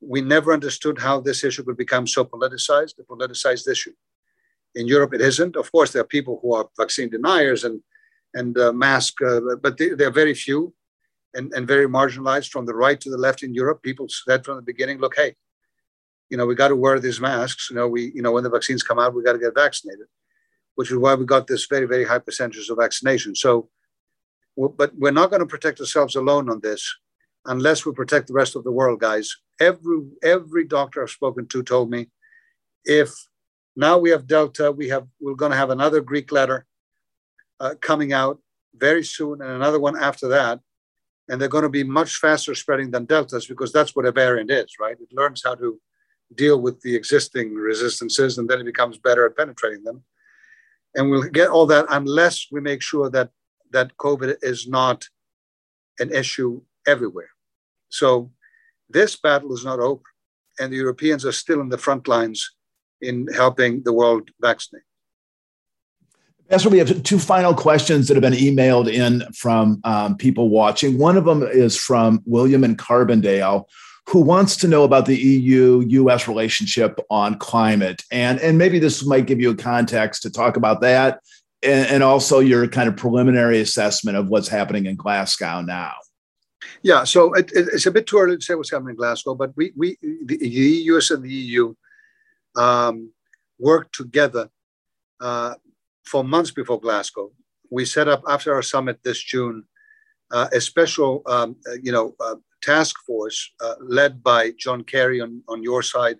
we 0.00 0.20
never 0.20 0.52
understood 0.52 0.98
how 0.98 1.20
this 1.20 1.44
issue 1.44 1.64
could 1.64 1.76
become 1.76 2.06
so 2.06 2.24
politicized, 2.24 2.94
a 2.98 3.02
politicized 3.02 3.68
issue. 3.68 3.92
In 4.74 4.86
Europe, 4.86 5.14
it 5.14 5.20
isn't. 5.20 5.56
Of 5.56 5.70
course, 5.72 5.92
there 5.92 6.02
are 6.02 6.06
people 6.06 6.38
who 6.42 6.54
are 6.54 6.68
vaccine 6.78 7.10
deniers 7.10 7.64
and 7.64 7.80
and 8.34 8.58
uh, 8.58 8.72
mask, 8.72 9.14
uh, 9.22 9.40
but 9.62 9.78
they, 9.78 9.90
they're 9.90 10.10
very 10.10 10.34
few 10.34 10.74
and, 11.34 11.52
and 11.54 11.68
very 11.68 11.86
marginalized 11.86 12.50
from 12.50 12.66
the 12.66 12.74
right 12.74 13.00
to 13.00 13.10
the 13.10 13.16
left 13.16 13.42
in 13.44 13.54
Europe. 13.54 13.80
People 13.82 14.08
said 14.08 14.44
from 14.44 14.56
the 14.56 14.62
beginning, 14.62 14.98
look, 14.98 15.14
hey, 15.16 15.36
you 16.30 16.36
know, 16.36 16.46
we 16.46 16.56
got 16.56 16.68
to 16.68 16.76
wear 16.76 16.98
these 16.98 17.20
masks. 17.20 17.70
You 17.70 17.76
know, 17.76 17.88
we, 17.88 18.12
you 18.12 18.22
know, 18.22 18.32
when 18.32 18.42
the 18.44 18.50
vaccines 18.50 18.82
come 18.82 18.98
out, 18.98 19.14
we 19.14 19.22
got 19.22 19.34
to 19.34 19.38
get 19.38 19.54
vaccinated, 19.54 20.06
which 20.74 20.90
is 20.90 20.96
why 20.96 21.14
we 21.14 21.24
got 21.24 21.46
this 21.46 21.66
very, 21.66 21.86
very 21.86 22.04
high 22.04 22.18
percentage 22.18 22.68
of 22.68 22.78
vaccination. 22.78 23.34
So, 23.34 23.68
but 24.56 24.92
we're 24.96 25.10
not 25.10 25.30
going 25.30 25.40
to 25.40 25.46
protect 25.46 25.80
ourselves 25.80 26.14
alone 26.16 26.48
on 26.48 26.60
this 26.60 26.94
unless 27.46 27.84
we 27.84 27.92
protect 27.92 28.28
the 28.28 28.34
rest 28.34 28.56
of 28.56 28.64
the 28.64 28.72
world, 28.72 29.00
guys. 29.00 29.36
Every 29.60 30.02
every 30.22 30.64
doctor 30.64 31.02
I've 31.02 31.10
spoken 31.10 31.46
to 31.48 31.62
told 31.62 31.90
me 31.90 32.08
if 32.84 33.10
now 33.76 33.98
we 33.98 34.10
have 34.10 34.26
Delta. 34.26 34.70
We 34.70 34.88
have 34.88 35.06
we're 35.20 35.34
going 35.34 35.52
to 35.52 35.56
have 35.56 35.70
another 35.70 36.00
Greek 36.00 36.30
letter 36.32 36.66
uh, 37.60 37.74
coming 37.80 38.12
out 38.12 38.40
very 38.76 39.04
soon, 39.04 39.40
and 39.40 39.50
another 39.50 39.80
one 39.80 39.96
after 39.96 40.28
that. 40.28 40.60
And 41.28 41.40
they're 41.40 41.48
going 41.48 41.62
to 41.62 41.70
be 41.70 41.84
much 41.84 42.16
faster 42.16 42.54
spreading 42.54 42.90
than 42.90 43.06
deltas 43.06 43.46
because 43.46 43.72
that's 43.72 43.96
what 43.96 44.04
a 44.04 44.12
variant 44.12 44.50
is, 44.50 44.74
right? 44.78 44.96
It 45.00 45.08
learns 45.10 45.40
how 45.42 45.54
to 45.54 45.80
deal 46.34 46.60
with 46.60 46.82
the 46.82 46.94
existing 46.94 47.54
resistances, 47.54 48.36
and 48.36 48.48
then 48.48 48.60
it 48.60 48.64
becomes 48.64 48.98
better 48.98 49.24
at 49.24 49.36
penetrating 49.36 49.84
them. 49.84 50.04
And 50.94 51.10
we'll 51.10 51.24
get 51.24 51.50
all 51.50 51.66
that 51.66 51.86
unless 51.90 52.46
we 52.50 52.60
make 52.60 52.82
sure 52.82 53.10
that 53.10 53.30
that 53.72 53.96
COVID 53.96 54.36
is 54.42 54.68
not 54.68 55.08
an 55.98 56.12
issue 56.12 56.62
everywhere. 56.86 57.30
So 57.88 58.30
this 58.88 59.16
battle 59.16 59.52
is 59.52 59.64
not 59.64 59.80
over, 59.80 60.02
and 60.58 60.72
the 60.72 60.76
Europeans 60.76 61.24
are 61.26 61.32
still 61.32 61.60
in 61.60 61.68
the 61.68 61.78
front 61.78 62.06
lines 62.06 62.54
in 63.00 63.26
helping 63.34 63.82
the 63.82 63.92
world 63.92 64.30
vaccinate. 64.40 64.82
That's 66.48 66.64
where 66.64 66.72
we 66.72 66.78
have 66.78 67.02
two 67.02 67.18
final 67.18 67.54
questions 67.54 68.06
that 68.06 68.14
have 68.14 68.22
been 68.22 68.34
emailed 68.34 68.92
in 68.92 69.24
from 69.32 69.80
um, 69.84 70.16
people 70.16 70.50
watching. 70.50 70.98
One 70.98 71.16
of 71.16 71.24
them 71.24 71.42
is 71.42 71.76
from 71.76 72.22
William 72.26 72.64
in 72.64 72.76
Carbondale, 72.76 73.64
who 74.08 74.20
wants 74.20 74.56
to 74.58 74.68
know 74.68 74.84
about 74.84 75.06
the 75.06 75.16
EU 75.16 75.82
US 75.86 76.28
relationship 76.28 76.98
on 77.10 77.38
climate. 77.38 78.02
And, 78.10 78.38
and 78.40 78.58
maybe 78.58 78.78
this 78.78 79.04
might 79.04 79.26
give 79.26 79.40
you 79.40 79.50
a 79.50 79.56
context 79.56 80.22
to 80.22 80.30
talk 80.30 80.56
about 80.56 80.80
that 80.82 81.20
and, 81.62 81.88
and 81.88 82.02
also 82.02 82.40
your 82.40 82.68
kind 82.68 82.88
of 82.88 82.96
preliminary 82.96 83.60
assessment 83.60 84.16
of 84.16 84.28
what's 84.28 84.48
happening 84.48 84.86
in 84.86 84.96
Glasgow 84.96 85.62
now. 85.62 85.94
Yeah, 86.82 87.04
so 87.04 87.32
it, 87.32 87.50
it's 87.54 87.86
a 87.86 87.90
bit 87.90 88.06
too 88.06 88.18
early 88.18 88.36
to 88.36 88.42
say 88.42 88.54
what's 88.54 88.70
happening 88.70 88.90
in 88.90 88.96
Glasgow, 88.96 89.34
but 89.34 89.52
we, 89.56 89.72
we 89.74 89.96
the, 90.02 90.36
the 90.36 90.48
US 90.48 91.10
and 91.10 91.22
the 91.22 91.32
EU 91.32 91.74
um, 92.56 93.10
worked 93.58 93.94
together 93.94 94.50
uh, 95.20 95.54
for 96.04 96.22
months 96.24 96.50
before 96.50 96.80
Glasgow. 96.80 97.32
We 97.70 97.86
set 97.86 98.08
up 98.08 98.22
after 98.28 98.54
our 98.54 98.62
summit 98.62 99.00
this 99.02 99.22
June 99.22 99.64
uh, 100.30 100.48
a 100.52 100.60
special, 100.60 101.22
um, 101.26 101.56
uh, 101.68 101.76
you 101.82 101.92
know, 101.92 102.14
uh, 102.20 102.34
task 102.64 102.96
force 103.06 103.52
uh, 103.60 103.74
led 103.80 104.22
by 104.22 104.52
John 104.58 104.84
Kerry 104.84 105.20
on, 105.20 105.42
on 105.48 105.62
your 105.62 105.82
side 105.82 106.18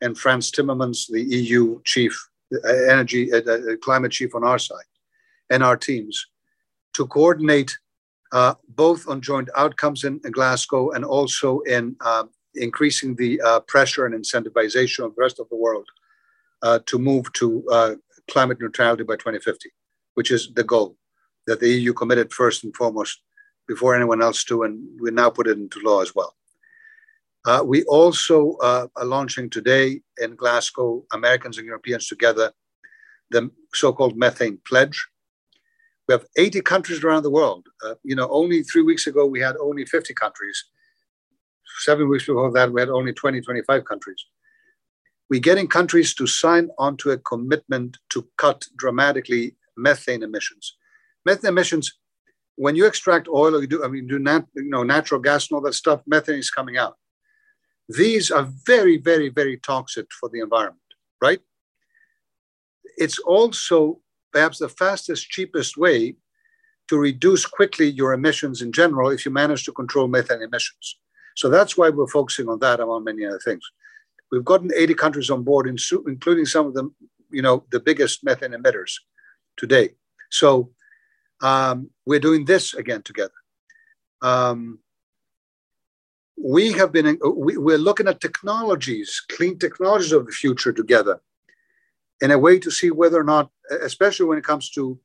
and 0.00 0.16
Frans 0.16 0.50
Timmermans, 0.50 1.06
the 1.08 1.22
EU 1.22 1.80
chief, 1.84 2.14
uh, 2.52 2.68
energy, 2.68 3.30
climate 3.82 4.12
chief 4.12 4.34
on 4.34 4.44
our 4.44 4.58
side, 4.58 4.90
and 5.50 5.62
our 5.62 5.76
teams 5.76 6.26
to 6.94 7.06
coordinate 7.06 7.76
uh, 8.32 8.54
both 8.68 9.08
on 9.08 9.20
joint 9.20 9.48
outcomes 9.56 10.04
in, 10.04 10.20
in, 10.24 10.32
Glasgow 10.32 10.90
and 10.90 11.04
also 11.04 11.60
in 11.60 11.96
uh, 12.00 12.24
increasing 12.54 13.16
the 13.16 13.40
uh, 13.40 13.60
pressure 13.60 14.06
and 14.06 14.14
incentivization 14.14 15.04
of 15.04 15.14
the 15.14 15.22
rest 15.22 15.40
of 15.40 15.48
the 15.48 15.56
world 15.56 15.88
uh, 16.62 16.78
to 16.86 16.98
move 16.98 17.32
to 17.34 17.64
uh, 17.70 17.94
climate 18.30 18.58
neutrality 18.60 19.02
by 19.02 19.16
2050, 19.16 19.70
which 20.14 20.30
is 20.30 20.52
the 20.54 20.64
goal 20.64 20.96
that 21.46 21.60
the 21.60 21.68
EU 21.68 21.92
committed 21.92 22.32
first 22.32 22.64
and 22.64 22.76
foremost 22.76 23.20
before 23.72 23.94
anyone 23.94 24.20
else 24.20 24.42
do, 24.44 24.64
and 24.64 24.74
we 25.00 25.10
now 25.10 25.30
put 25.30 25.46
it 25.46 25.58
into 25.64 25.80
law 25.80 26.00
as 26.02 26.12
well. 26.14 26.34
Uh, 27.46 27.62
we 27.64 27.82
also 27.84 28.56
are 28.60 28.88
launching 29.14 29.48
today 29.48 30.00
in 30.18 30.36
Glasgow, 30.36 31.04
Americans 31.12 31.56
and 31.56 31.66
Europeans 31.66 32.06
together, 32.06 32.52
the 33.30 33.50
so-called 33.72 34.16
methane 34.16 34.58
pledge, 34.66 34.98
we 36.10 36.14
have 36.14 36.26
80 36.36 36.62
countries 36.62 37.04
around 37.04 37.22
the 37.22 37.30
world. 37.30 37.68
Uh, 37.86 37.94
you 38.02 38.16
know, 38.16 38.28
only 38.32 38.64
three 38.64 38.82
weeks 38.82 39.06
ago, 39.06 39.26
we 39.26 39.38
had 39.38 39.54
only 39.60 39.84
50 39.84 40.12
countries. 40.14 40.64
Seven 41.82 42.08
weeks 42.08 42.26
before 42.26 42.50
that, 42.50 42.72
we 42.72 42.80
had 42.80 42.88
only 42.88 43.12
20, 43.12 43.40
25 43.40 43.84
countries. 43.84 44.24
We're 45.30 45.38
getting 45.38 45.68
countries 45.68 46.12
to 46.14 46.26
sign 46.26 46.70
onto 46.78 47.10
a 47.10 47.18
commitment 47.18 47.98
to 48.08 48.26
cut 48.38 48.66
dramatically 48.76 49.54
methane 49.76 50.24
emissions. 50.24 50.76
Methane 51.24 51.50
emissions, 51.50 51.96
when 52.60 52.76
you 52.76 52.84
extract 52.84 53.26
oil 53.26 53.56
or 53.56 53.62
you 53.62 53.66
do, 53.66 53.82
I 53.82 53.88
mean, 53.88 54.06
do 54.06 54.18
nat, 54.18 54.44
you 54.54 54.68
know, 54.68 54.82
natural 54.82 55.18
gas 55.18 55.48
and 55.48 55.56
all 55.56 55.62
that 55.62 55.72
stuff, 55.72 56.02
methane 56.06 56.38
is 56.38 56.50
coming 56.50 56.76
out. 56.76 56.94
These 57.88 58.30
are 58.30 58.46
very, 58.66 58.98
very, 58.98 59.30
very 59.30 59.56
toxic 59.56 60.08
for 60.12 60.28
the 60.28 60.40
environment, 60.40 60.90
right? 61.22 61.40
It's 62.98 63.18
also 63.18 64.00
perhaps 64.30 64.58
the 64.58 64.68
fastest, 64.68 65.30
cheapest 65.30 65.78
way 65.78 66.16
to 66.88 66.98
reduce 66.98 67.46
quickly 67.46 67.88
your 67.88 68.12
emissions 68.12 68.60
in 68.60 68.72
general 68.72 69.08
if 69.08 69.24
you 69.24 69.30
manage 69.30 69.64
to 69.64 69.72
control 69.72 70.06
methane 70.06 70.42
emissions. 70.42 70.98
So 71.36 71.48
that's 71.48 71.78
why 71.78 71.88
we're 71.88 72.08
focusing 72.08 72.46
on 72.50 72.58
that 72.58 72.78
among 72.78 73.04
many 73.04 73.24
other 73.24 73.40
things. 73.42 73.64
We've 74.30 74.44
gotten 74.44 74.70
80 74.76 74.94
countries 74.94 75.30
on 75.30 75.44
board, 75.44 75.66
including 75.66 76.44
some 76.44 76.66
of 76.66 76.74
them, 76.74 76.94
you 77.30 77.40
know, 77.40 77.64
the 77.72 77.80
biggest 77.80 78.22
methane 78.22 78.52
emitters 78.52 78.92
today. 79.56 79.94
So 80.30 80.72
um, 81.40 81.90
we're 82.06 82.20
doing 82.20 82.44
this 82.44 82.74
again 82.74 83.02
together. 83.02 83.32
Um, 84.22 84.80
we 86.36 86.72
have 86.72 86.92
been, 86.92 87.18
we, 87.36 87.56
we're 87.56 87.78
looking 87.78 88.08
at 88.08 88.20
technologies, 88.20 89.22
clean 89.30 89.58
technologies 89.58 90.12
of 90.12 90.26
the 90.26 90.32
future 90.32 90.72
together 90.72 91.20
in 92.20 92.30
a 92.30 92.38
way 92.38 92.58
to 92.58 92.70
see 92.70 92.90
whether 92.90 93.18
or 93.18 93.24
not, 93.24 93.50
especially 93.82 94.26
when 94.26 94.38
it 94.38 94.44
comes 94.44 94.70
to 94.70 94.98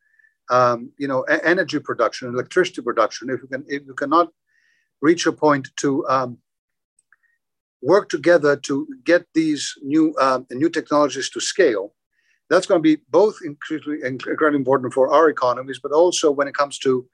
um, 0.50 0.92
you 0.98 1.08
know 1.08 1.22
energy 1.24 1.80
production, 1.80 2.30
electricity 2.30 2.82
production, 2.82 3.30
if 3.30 3.42
you 3.42 3.48
can 3.48 3.66
if 3.68 3.84
you 3.86 3.94
cannot 3.94 4.30
reach 5.02 5.26
a 5.26 5.32
point 5.32 5.70
to 5.78 6.06
um, 6.08 6.38
work 7.82 8.10
together 8.10 8.56
to 8.56 8.88
get 9.04 9.26
these 9.34 9.74
new 9.82 10.14
uh, 10.20 10.42
new 10.52 10.70
technologies 10.70 11.30
to 11.32 11.40
scale, 11.40 11.94
that's 12.50 12.68
going 12.68 12.80
to 12.80 12.84
be 12.84 13.02
both 13.10 13.38
incredibly, 13.44 14.04
incredibly 14.04 14.58
important 14.58 14.94
for 14.94 15.12
our 15.14 15.30
economies, 15.30 15.80
but 15.82 15.92
also 15.92 16.32
when 16.32 16.48
it 16.48 16.54
comes 16.54 16.78
to 16.80 17.08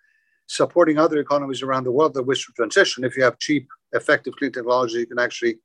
supporting 0.48 0.98
other 0.98 1.18
economies 1.20 1.62
around 1.62 1.86
the 1.86 1.92
world 1.92 2.14
that 2.14 2.24
wish 2.24 2.46
to 2.46 2.52
transition. 2.54 3.04
If 3.04 3.16
you 3.16 3.24
have 3.24 3.40
cheap, 3.40 3.68
effective, 3.94 4.36
clean 4.36 4.52
technology, 4.52 5.00
you 5.00 5.06
can 5.06 5.20
actually, 5.20 5.56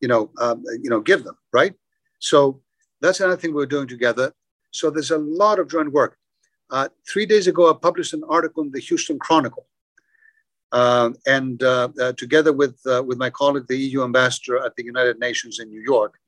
you 0.00 0.08
know, 0.08 0.30
um, 0.38 0.62
you 0.82 0.90
know, 0.90 1.00
give 1.00 1.24
them 1.24 1.36
right. 1.52 1.72
So 2.18 2.60
that's 3.00 3.20
another 3.20 3.36
thing 3.36 3.54
we're 3.54 3.66
doing 3.66 3.88
together. 3.88 4.34
So 4.70 4.90
there's 4.90 5.10
a 5.10 5.18
lot 5.18 5.58
of 5.58 5.70
joint 5.70 5.92
work. 5.92 6.18
Uh, 6.70 6.88
three 7.08 7.24
days 7.24 7.46
ago, 7.46 7.70
I 7.70 7.74
published 7.80 8.12
an 8.12 8.22
article 8.28 8.62
in 8.62 8.70
the 8.70 8.80
Houston 8.80 9.18
Chronicle. 9.18 9.66
Uh, 10.72 11.10
and 11.26 11.62
uh, 11.62 11.88
uh 12.00 12.12
together 12.14 12.52
with, 12.52 12.76
uh, 12.86 13.02
with 13.06 13.16
my 13.16 13.30
colleague, 13.30 13.66
the 13.68 13.78
EU 13.78 14.02
ambassador 14.02 14.58
at 14.58 14.74
the 14.76 14.84
United 14.84 15.20
Nations 15.20 15.60
in 15.60 15.70
New 15.70 15.80
York. 15.80 16.18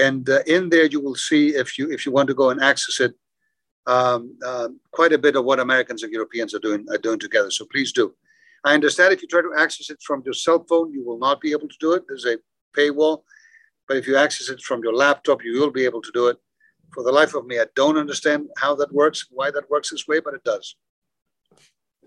And 0.00 0.28
uh, 0.28 0.40
in 0.46 0.70
there, 0.70 0.86
you 0.86 1.00
will 1.00 1.14
see, 1.28 1.48
if 1.62 1.78
you, 1.78 1.90
if 1.90 2.06
you 2.06 2.12
want 2.12 2.28
to 2.28 2.34
go 2.34 2.50
and 2.50 2.60
access 2.62 3.00
it, 3.00 3.14
um, 3.86 4.38
quite 4.92 5.12
a 5.12 5.18
bit 5.18 5.36
of 5.36 5.44
what 5.44 5.60
Americans 5.60 6.02
and 6.02 6.12
Europeans 6.12 6.54
are 6.54 6.58
doing, 6.58 6.86
are 6.90 6.98
doing 6.98 7.18
together. 7.18 7.50
So 7.50 7.64
please 7.72 7.92
do. 7.92 8.14
I 8.64 8.74
understand 8.74 9.12
if 9.12 9.22
you 9.22 9.28
try 9.28 9.42
to 9.42 9.54
access 9.56 9.90
it 9.90 10.00
from 10.02 10.22
your 10.24 10.34
cell 10.34 10.64
phone, 10.68 10.92
you 10.92 11.02
will 11.04 11.18
not 11.18 11.40
be 11.40 11.52
able 11.52 11.68
to 11.68 11.76
do 11.80 11.92
it. 11.92 12.04
There's 12.06 12.26
a 12.26 12.36
paywall. 12.76 13.22
But 13.88 13.96
if 13.96 14.06
you 14.06 14.16
access 14.16 14.48
it 14.48 14.60
from 14.62 14.82
your 14.84 14.94
laptop, 14.94 15.42
you 15.44 15.58
will 15.58 15.70
be 15.70 15.84
able 15.84 16.02
to 16.02 16.12
do 16.12 16.28
it. 16.28 16.36
For 16.94 17.02
the 17.02 17.12
life 17.12 17.34
of 17.34 17.46
me, 17.46 17.58
I 17.58 17.66
don't 17.74 17.96
understand 17.96 18.48
how 18.56 18.74
that 18.76 18.92
works, 18.92 19.26
why 19.30 19.50
that 19.50 19.68
works 19.70 19.90
this 19.90 20.06
way, 20.06 20.20
but 20.20 20.34
it 20.34 20.44
does. 20.44 20.76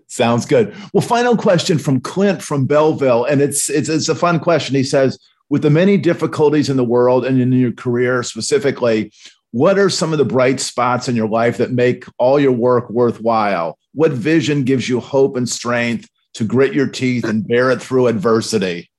Sounds 0.06 0.46
good. 0.46 0.74
Well, 0.92 1.00
final 1.00 1.36
question 1.36 1.78
from 1.78 2.00
Clint 2.00 2.42
from 2.42 2.66
Belleville, 2.66 3.24
and 3.24 3.40
it's 3.40 3.70
it's 3.70 3.88
it's 3.88 4.08
a 4.08 4.14
fun 4.14 4.38
question. 4.38 4.76
He 4.76 4.84
says, 4.84 5.18
with 5.48 5.62
the 5.62 5.70
many 5.70 5.96
difficulties 5.96 6.70
in 6.70 6.76
the 6.76 6.84
world 6.84 7.24
and 7.24 7.40
in 7.40 7.52
your 7.52 7.72
career 7.72 8.22
specifically, 8.22 9.12
what 9.50 9.78
are 9.78 9.90
some 9.90 10.12
of 10.12 10.18
the 10.18 10.24
bright 10.24 10.58
spots 10.58 11.08
in 11.08 11.14
your 11.14 11.28
life 11.28 11.58
that 11.58 11.70
make 11.70 12.06
all 12.18 12.40
your 12.40 12.52
work 12.52 12.90
worthwhile? 12.90 13.78
What 13.92 14.12
vision 14.12 14.64
gives 14.64 14.88
you 14.88 15.00
hope 15.00 15.36
and 15.36 15.48
strength 15.48 16.08
to 16.34 16.44
grit 16.44 16.74
your 16.74 16.88
teeth 16.88 17.24
and 17.24 17.46
bear 17.46 17.70
it 17.70 17.80
through 17.80 18.08
adversity? 18.08 18.90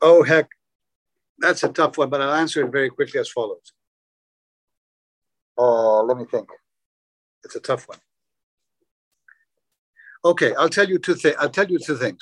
Oh 0.00 0.22
heck, 0.22 0.48
that's 1.38 1.64
a 1.64 1.68
tough 1.68 1.98
one, 1.98 2.10
but 2.10 2.20
I'll 2.20 2.34
answer 2.34 2.64
it 2.64 2.70
very 2.70 2.90
quickly 2.90 3.18
as 3.18 3.28
follows. 3.28 3.72
Uh, 5.58 6.02
let 6.02 6.16
me 6.16 6.26
think. 6.30 6.48
It's 7.44 7.56
a 7.56 7.60
tough 7.60 7.88
one. 7.88 7.98
Okay, 10.24 10.54
I'll 10.54 10.68
tell 10.68 10.88
you 10.88 10.98
two 10.98 11.14
things. 11.14 11.36
I'll 11.38 11.48
tell 11.48 11.66
you 11.70 11.78
two 11.78 11.96
things 11.96 12.20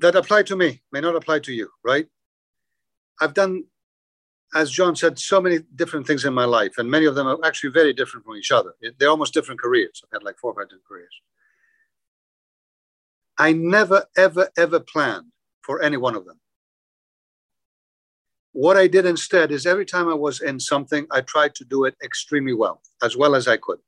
that 0.00 0.16
apply 0.16 0.42
to 0.44 0.56
me, 0.56 0.82
may 0.92 1.00
not 1.00 1.16
apply 1.16 1.40
to 1.40 1.52
you, 1.52 1.70
right? 1.84 2.06
I've 3.20 3.34
done, 3.34 3.64
as 4.54 4.70
John 4.70 4.96
said, 4.96 5.18
so 5.18 5.40
many 5.40 5.60
different 5.76 6.06
things 6.06 6.24
in 6.24 6.34
my 6.34 6.44
life, 6.44 6.78
and 6.78 6.90
many 6.90 7.06
of 7.06 7.14
them 7.14 7.26
are 7.26 7.38
actually 7.44 7.70
very 7.70 7.92
different 7.92 8.24
from 8.24 8.36
each 8.36 8.50
other. 8.50 8.74
They're 8.98 9.10
almost 9.10 9.34
different 9.34 9.60
careers. 9.60 10.02
I've 10.04 10.20
had 10.20 10.24
like 10.24 10.38
four 10.38 10.52
or 10.52 10.54
five 10.54 10.68
different 10.68 10.86
careers. 10.86 11.14
I 13.38 13.52
never, 13.52 14.06
ever, 14.16 14.48
ever 14.56 14.80
planned 14.80 15.26
for 15.62 15.82
any 15.82 15.96
one 15.96 16.14
of 16.14 16.24
them. 16.24 16.40
What 18.52 18.76
I 18.76 18.86
did 18.88 19.06
instead 19.06 19.52
is 19.52 19.64
every 19.64 19.86
time 19.86 20.08
I 20.08 20.14
was 20.14 20.40
in 20.40 20.58
something, 20.58 21.06
I 21.10 21.20
tried 21.20 21.54
to 21.56 21.64
do 21.64 21.84
it 21.84 21.94
extremely 22.02 22.52
well, 22.52 22.82
as 23.02 23.16
well 23.16 23.34
as 23.34 23.46
I 23.46 23.56
could. 23.56 23.78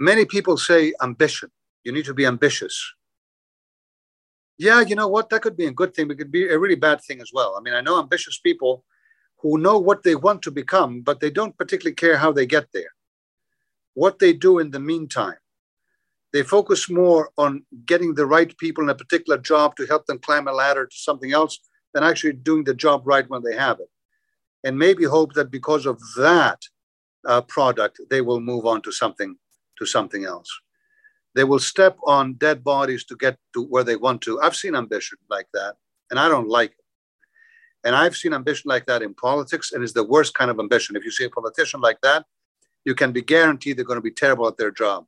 Many 0.00 0.24
people 0.24 0.56
say 0.56 0.92
ambition. 1.02 1.50
You 1.84 1.92
need 1.92 2.04
to 2.06 2.14
be 2.14 2.26
ambitious. 2.26 2.94
Yeah, 4.58 4.80
you 4.80 4.96
know 4.96 5.08
what? 5.08 5.30
That 5.30 5.42
could 5.42 5.56
be 5.56 5.66
a 5.66 5.72
good 5.72 5.94
thing, 5.94 6.10
it 6.10 6.18
could 6.18 6.32
be 6.32 6.48
a 6.48 6.58
really 6.58 6.74
bad 6.74 7.00
thing 7.02 7.20
as 7.20 7.30
well. 7.32 7.56
I 7.56 7.60
mean, 7.60 7.74
I 7.74 7.80
know 7.80 7.98
ambitious 8.00 8.38
people 8.38 8.84
who 9.38 9.58
know 9.58 9.78
what 9.78 10.02
they 10.02 10.16
want 10.16 10.42
to 10.42 10.50
become, 10.50 11.02
but 11.02 11.20
they 11.20 11.30
don't 11.30 11.56
particularly 11.56 11.94
care 11.94 12.16
how 12.16 12.32
they 12.32 12.46
get 12.46 12.66
there. 12.74 12.92
What 13.94 14.18
they 14.18 14.32
do 14.32 14.58
in 14.58 14.70
the 14.70 14.80
meantime 14.80 15.38
they 16.32 16.42
focus 16.42 16.90
more 16.90 17.30
on 17.38 17.64
getting 17.86 18.14
the 18.14 18.26
right 18.26 18.56
people 18.58 18.84
in 18.84 18.90
a 18.90 18.94
particular 18.94 19.38
job 19.38 19.76
to 19.76 19.86
help 19.86 20.06
them 20.06 20.18
climb 20.18 20.46
a 20.46 20.52
ladder 20.52 20.86
to 20.86 20.96
something 20.96 21.32
else 21.32 21.58
than 21.94 22.04
actually 22.04 22.34
doing 22.34 22.64
the 22.64 22.74
job 22.74 23.02
right 23.06 23.28
when 23.30 23.42
they 23.42 23.56
have 23.56 23.80
it. 23.80 23.88
And 24.64 24.78
maybe 24.78 25.04
hope 25.04 25.34
that 25.34 25.50
because 25.50 25.86
of 25.86 25.98
that 26.18 26.60
uh, 27.26 27.40
product, 27.42 28.00
they 28.10 28.20
will 28.20 28.40
move 28.40 28.66
on 28.66 28.82
to 28.82 28.92
something 28.92 29.36
to 29.78 29.86
something 29.86 30.24
else. 30.24 30.50
They 31.38 31.44
will 31.44 31.60
step 31.60 31.96
on 32.02 32.32
dead 32.32 32.64
bodies 32.64 33.04
to 33.04 33.14
get 33.14 33.38
to 33.54 33.62
where 33.62 33.84
they 33.84 33.94
want 33.94 34.22
to. 34.22 34.40
I've 34.40 34.56
seen 34.56 34.74
ambition 34.74 35.18
like 35.30 35.46
that, 35.54 35.76
and 36.10 36.18
I 36.18 36.28
don't 36.28 36.48
like 36.48 36.72
it. 36.72 36.84
And 37.84 37.94
I've 37.94 38.16
seen 38.16 38.34
ambition 38.34 38.68
like 38.68 38.86
that 38.86 39.02
in 39.02 39.14
politics, 39.14 39.70
and 39.70 39.84
it's 39.84 39.92
the 39.92 40.02
worst 40.02 40.34
kind 40.34 40.50
of 40.50 40.58
ambition. 40.58 40.96
If 40.96 41.04
you 41.04 41.12
see 41.12 41.26
a 41.26 41.30
politician 41.30 41.80
like 41.80 42.00
that, 42.00 42.26
you 42.84 42.92
can 42.92 43.12
be 43.12 43.22
guaranteed 43.22 43.76
they're 43.76 43.84
going 43.84 43.98
to 43.98 44.10
be 44.10 44.10
terrible 44.10 44.48
at 44.48 44.56
their 44.56 44.72
job. 44.72 45.06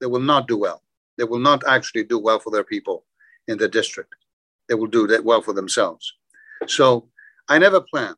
They 0.00 0.06
will 0.06 0.26
not 0.32 0.48
do 0.48 0.56
well. 0.56 0.80
They 1.18 1.24
will 1.24 1.40
not 1.40 1.62
actually 1.68 2.04
do 2.04 2.18
well 2.18 2.38
for 2.38 2.50
their 2.50 2.64
people 2.64 3.04
in 3.46 3.58
the 3.58 3.68
district. 3.68 4.14
They 4.70 4.76
will 4.76 4.86
do 4.86 5.06
that 5.08 5.26
well 5.26 5.42
for 5.42 5.52
themselves. 5.52 6.10
So 6.68 7.10
I 7.50 7.58
never 7.58 7.82
planned, 7.82 8.16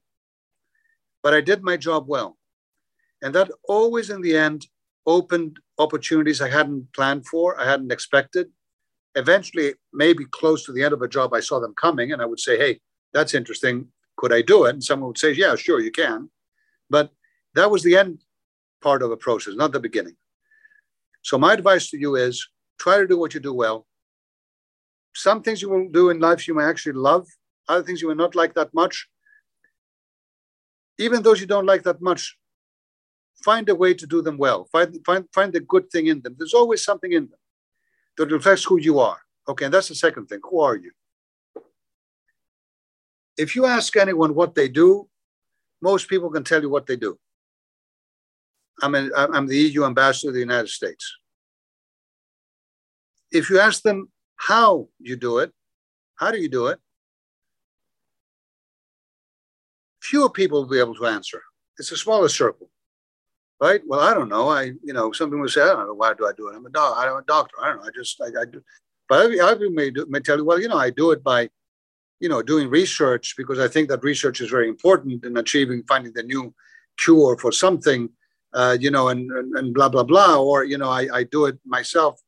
but 1.25 1.35
I 1.35 1.41
did 1.41 1.65
my 1.65 1.77
job 1.77 2.07
well. 2.07 2.39
And 3.21 3.35
that 3.35 3.51
always, 3.65 4.11
in 4.11 4.21
the 4.21 4.37
end, 4.37 4.69
opened 5.09 5.59
opportunities 5.79 6.41
I 6.41 6.51
hadn't 6.51 6.93
planned 6.93 7.27
for, 7.27 7.59
I 7.59 7.65
hadn't 7.65 7.91
expected. 7.91 8.49
Eventually, 9.15 9.73
maybe 9.93 10.27
close 10.27 10.65
to 10.67 10.73
the 10.73 10.85
end 10.85 10.93
of 10.93 11.03
a 11.03 11.09
job, 11.09 11.33
I 11.33 11.41
saw 11.41 11.59
them 11.59 11.75
coming 11.75 12.13
and 12.13 12.21
I 12.21 12.27
would 12.27 12.39
say, 12.39 12.59
hey, 12.59 12.79
that's 13.15 13.35
interesting. 13.35 13.89
Could 14.19 14.35
I 14.35 14.43
do 14.43 14.67
it? 14.67 14.75
And 14.75 14.85
someone 14.85 15.09
would 15.09 15.19
say, 15.19 15.33
yeah, 15.33 15.57
sure, 15.57 15.81
you 15.81 15.91
can. 15.91 16.31
But 16.91 17.11
that 17.55 17.71
was 17.71 17.83
the 17.83 17.97
end 17.97 18.21
part 18.83 19.03
of 19.03 19.11
a 19.11 19.17
process, 19.17 19.55
not 19.57 19.73
the 19.73 19.81
beginning. 19.81 20.17
So, 21.23 21.39
my 21.39 21.55
advice 21.55 21.91
to 21.91 21.99
you 21.99 22.15
is 22.15 22.47
try 22.79 22.99
to 22.99 23.07
do 23.07 23.19
what 23.19 23.35
you 23.35 23.41
do 23.41 23.55
well. 23.55 23.87
Some 25.15 25.43
things 25.43 25.63
you 25.63 25.71
will 25.71 25.89
do 25.89 26.11
in 26.11 26.21
life 26.21 26.47
you 26.47 26.55
may 26.55 26.65
actually 26.65 26.93
love, 26.93 27.27
other 27.67 27.83
things 27.83 28.03
you 28.03 28.09
will 28.09 28.15
not 28.15 28.35
like 28.35 28.55
that 28.55 28.73
much. 28.75 29.09
Even 30.99 31.23
those 31.23 31.41
you 31.41 31.47
don't 31.47 31.67
like 31.67 31.83
that 31.85 32.01
much, 32.01 32.37
find 33.51 33.67
a 33.71 33.75
way 33.83 33.95
to 33.95 34.07
do 34.15 34.21
them 34.21 34.37
well. 34.37 34.61
Find, 34.71 34.89
find, 35.07 35.25
find 35.33 35.51
the 35.55 35.61
good 35.61 35.87
thing 35.91 36.07
in 36.13 36.21
them. 36.21 36.35
There's 36.39 36.59
always 36.61 36.85
something 36.85 37.13
in 37.19 37.25
them 37.31 37.43
that 38.19 38.31
reflects 38.37 38.65
who 38.65 38.79
you 38.89 38.99
are. 39.11 39.21
Okay, 39.49 39.65
and 39.65 39.73
that's 39.75 39.89
the 39.89 39.95
second 40.07 40.27
thing. 40.27 40.41
Who 40.51 40.61
are 40.61 40.77
you? 40.77 40.93
If 43.45 43.57
you 43.57 43.65
ask 43.65 43.97
anyone 43.97 44.35
what 44.35 44.55
they 44.55 44.69
do, 44.69 45.09
most 45.81 46.09
people 46.13 46.31
can 46.31 46.45
tell 46.45 46.61
you 46.61 46.69
what 46.69 46.87
they 46.87 46.97
do. 46.97 47.19
I'm, 48.83 48.95
I'm 49.35 49.47
the 49.47 49.57
EU 49.57 49.87
ambassador 49.87 50.29
of 50.29 50.35
the 50.35 50.47
United 50.51 50.69
States. 50.69 51.05
If 53.33 53.49
you 53.49 53.59
ask 53.69 53.83
them 53.83 54.11
how 54.37 54.89
you 54.99 55.17
do 55.17 55.39
it, 55.39 55.53
how 56.17 56.31
do 56.33 56.39
you 56.39 56.51
do 56.51 56.67
it? 56.67 56.79
Fewer 60.03 60.31
people 60.31 60.59
will 60.61 60.75
be 60.77 60.85
able 60.87 60.97
to 60.97 61.07
answer. 61.07 61.41
It's 61.79 61.93
a 61.93 61.97
smaller 61.97 62.29
circle, 62.29 62.69
right? 63.61 63.81
Well, 63.87 64.01
I 64.01 64.15
don't 64.15 64.29
know. 64.29 64.49
I, 64.49 64.73
you 64.83 64.93
know, 64.93 65.13
some 65.13 65.31
people 65.31 65.49
say, 65.49 65.63
I 65.63 65.69
don't 65.69 65.87
know. 65.87 65.95
Why 65.95 66.15
do 66.15 66.27
I 66.27 66.33
do 66.37 66.49
it? 66.49 66.57
I'm 66.57 66.67
a 66.67 66.71
doc. 66.71 66.95
I'm 66.97 67.17
a 67.17 67.23
doctor. 67.23 67.57
I 67.61 67.69
don't 67.69 67.79
know. 67.79 67.89
I 67.89 67.91
just, 67.95 68.21
I, 68.21 68.27
I 68.41 68.45
do. 68.45 68.63
But 69.09 69.39
other 69.41 69.71
may, 69.71 69.91
do, 69.91 70.07
may 70.09 70.21
tell 70.21 70.37
you, 70.37 70.45
well, 70.45 70.61
you 70.61 70.69
know, 70.69 70.77
I 70.77 70.91
do 70.91 71.11
it 71.13 71.25
by, 71.25 71.49
you 72.21 72.29
know, 72.29 72.43
doing 72.43 72.69
research 72.69 73.35
because 73.37 73.59
I 73.59 73.69
think 73.69 73.89
that 73.89 74.03
research 74.03 74.41
is 74.41 74.51
very 74.51 74.69
important 74.69 75.25
in 75.25 75.37
achieving, 75.37 75.83
finding 75.89 76.13
the 76.13 76.23
new 76.23 76.55
cure 76.99 77.39
for 77.39 77.53
something 77.53 78.11
uh, 78.55 78.77
you 78.81 78.91
know, 78.91 79.09
and, 79.09 79.31
and, 79.31 79.55
and, 79.57 79.75
blah, 79.75 79.89
blah, 79.89 80.03
blah. 80.03 80.37
Or, 80.37 80.65
you 80.65 80.79
know, 80.79 80.89
I, 80.89 81.09
I 81.13 81.25
do 81.25 81.47
it 81.47 81.59
myself 81.67 82.21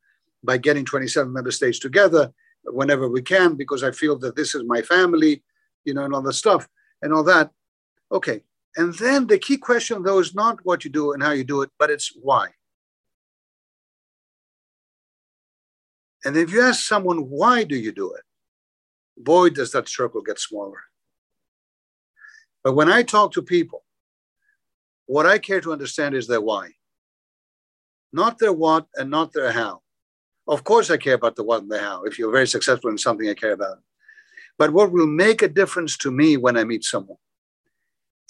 by 0.43 0.59
getting 0.59 0.85
27 0.85 1.33
member 1.33 1.51
states 1.51 1.79
together 1.79 2.33
whenever 2.65 3.09
we 3.09 3.23
can 3.23 3.55
because 3.55 3.83
I 3.83 3.91
feel 3.91 4.19
that 4.19 4.37
this 4.37 4.55
is 4.55 4.65
my 4.65 4.83
family, 4.83 5.43
you 5.85 5.95
know, 5.95 6.05
and 6.05 6.15
all 6.15 6.23
the 6.23 6.33
stuff 6.33 6.69
and 7.03 7.13
all 7.13 7.25
that. 7.25 7.51
Okay. 8.13 8.43
And 8.77 8.95
then 8.95 9.27
the 9.27 9.39
key 9.39 9.57
question, 9.57 10.03
though, 10.03 10.21
is 10.21 10.35
not 10.35 10.65
what 10.65 10.85
you 10.85 10.91
do 10.91 11.13
and 11.13 11.23
how 11.23 11.33
you 11.33 11.45
do 11.45 11.63
it, 11.63 11.71
but 11.79 11.91
it's 11.91 12.13
why. 12.21 12.49
And 16.25 16.37
if 16.37 16.53
you 16.53 16.63
ask 16.63 16.85
someone, 16.85 17.31
why 17.31 17.65
do 17.65 17.77
you 17.77 17.93
do 17.93 18.13
it? 18.13 18.23
Boy, 19.17 19.51
does 19.51 19.73
that 19.73 19.89
circle 19.89 20.23
get 20.23 20.39
smaller. 20.39 20.79
But 22.63 22.75
when 22.75 22.91
I 22.91 23.03
talk 23.03 23.33
to 23.33 23.43
people 23.43 23.85
what 25.11 25.27
I 25.27 25.39
care 25.39 25.61
to 25.61 25.73
understand 25.73 26.15
is 26.15 26.29
their 26.29 26.41
why, 26.41 26.69
not 28.13 28.39
their 28.39 28.53
what 28.53 28.87
and 28.95 29.11
not 29.11 29.33
their 29.33 29.51
how. 29.51 29.83
Of 30.47 30.63
course, 30.63 30.89
I 30.89 30.99
care 30.99 31.15
about 31.15 31.35
the 31.35 31.43
what 31.43 31.63
and 31.63 31.71
the 31.71 31.81
how. 31.81 32.05
If 32.05 32.17
you're 32.17 32.31
very 32.31 32.47
successful 32.47 32.91
in 32.91 32.97
something, 32.97 33.29
I 33.29 33.35
care 33.35 33.55
about 33.55 33.79
it. 33.79 33.85
But 34.57 34.73
what 34.73 34.93
will 34.93 35.09
make 35.09 35.43
a 35.43 35.49
difference 35.49 35.97
to 35.99 36.13
me 36.13 36.37
when 36.37 36.57
I 36.57 36.63
meet 36.63 36.85
someone 36.85 37.19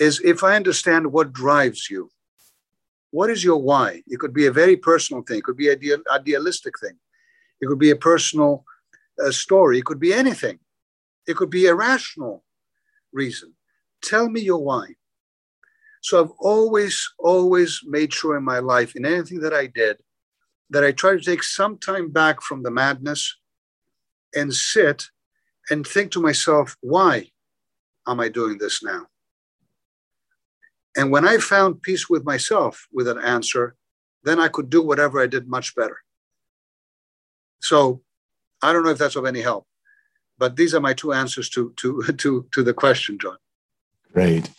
is 0.01 0.21
if 0.25 0.43
I 0.43 0.57
understand 0.57 1.13
what 1.13 1.33
drives 1.33 1.89
you. 1.91 2.11
What 3.11 3.29
is 3.29 3.45
your 3.45 3.61
why? 3.61 4.03
It 4.07 4.19
could 4.19 4.33
be 4.33 4.47
a 4.47 4.53
very 4.53 4.77
personal 4.77 5.23
thing, 5.23 5.39
it 5.39 5.45
could 5.45 5.57
be 5.57 5.69
an 5.69 5.75
ideal, 5.75 5.99
idealistic 6.11 6.79
thing, 6.81 6.99
it 7.61 7.67
could 7.67 7.79
be 7.79 7.91
a 7.91 7.97
personal 7.97 8.65
uh, 9.23 9.31
story, 9.31 9.79
it 9.79 9.85
could 9.85 10.01
be 10.01 10.13
anything, 10.13 10.59
it 11.27 11.37
could 11.37 11.51
be 11.51 11.67
a 11.67 11.75
rational 11.75 12.45
reason. 13.13 13.55
Tell 14.03 14.29
me 14.31 14.41
your 14.41 14.65
why. 14.65 14.95
So 16.01 16.23
I've 16.23 16.33
always, 16.39 17.13
always 17.19 17.83
made 17.85 18.15
sure 18.15 18.37
in 18.37 18.45
my 18.45 18.61
life, 18.61 18.97
in 18.97 19.05
anything 19.05 19.41
that 19.41 19.53
I 19.53 19.67
did, 19.67 19.99
that 20.71 20.83
I 20.83 20.93
try 20.93 21.13
to 21.13 21.21
take 21.21 21.43
some 21.43 21.77
time 21.77 22.11
back 22.11 22.41
from 22.41 22.63
the 22.63 22.71
madness 22.71 23.37
and 24.35 24.55
sit 24.55 25.09
and 25.69 25.87
think 25.87 26.13
to 26.13 26.23
myself, 26.23 26.77
why 26.81 27.31
am 28.07 28.21
I 28.21 28.29
doing 28.29 28.57
this 28.57 28.83
now? 28.83 29.10
And 30.97 31.11
when 31.11 31.27
I 31.27 31.39
found 31.39 31.83
peace 31.83 32.09
with 32.09 32.25
myself 32.25 32.87
with 32.93 33.09
an 33.09 33.19
answer, 33.19 33.77
then 34.25 34.41
I 34.41 34.49
could 34.49 34.71
do 34.71 34.83
whatever 34.83 35.21
I 35.21 35.27
did 35.27 35.49
much 35.49 35.75
better. 35.75 35.99
So 37.61 38.03
I 38.63 38.73
don't 38.73 38.85
know 38.85 38.91
if 38.91 38.99
that's 38.99 39.17
of 39.17 39.27
any 39.27 39.41
help, 39.41 39.67
but 40.39 40.57
these 40.57 40.75
are 40.75 40.81
my 40.81 40.95
two 40.95 41.13
answers 41.13 41.49
to 41.51 41.73
to 41.77 42.03
to 42.19 42.47
to 42.53 42.63
the 42.63 42.75
question, 42.75 43.19
John. 43.19 43.37
Great. 44.13 44.51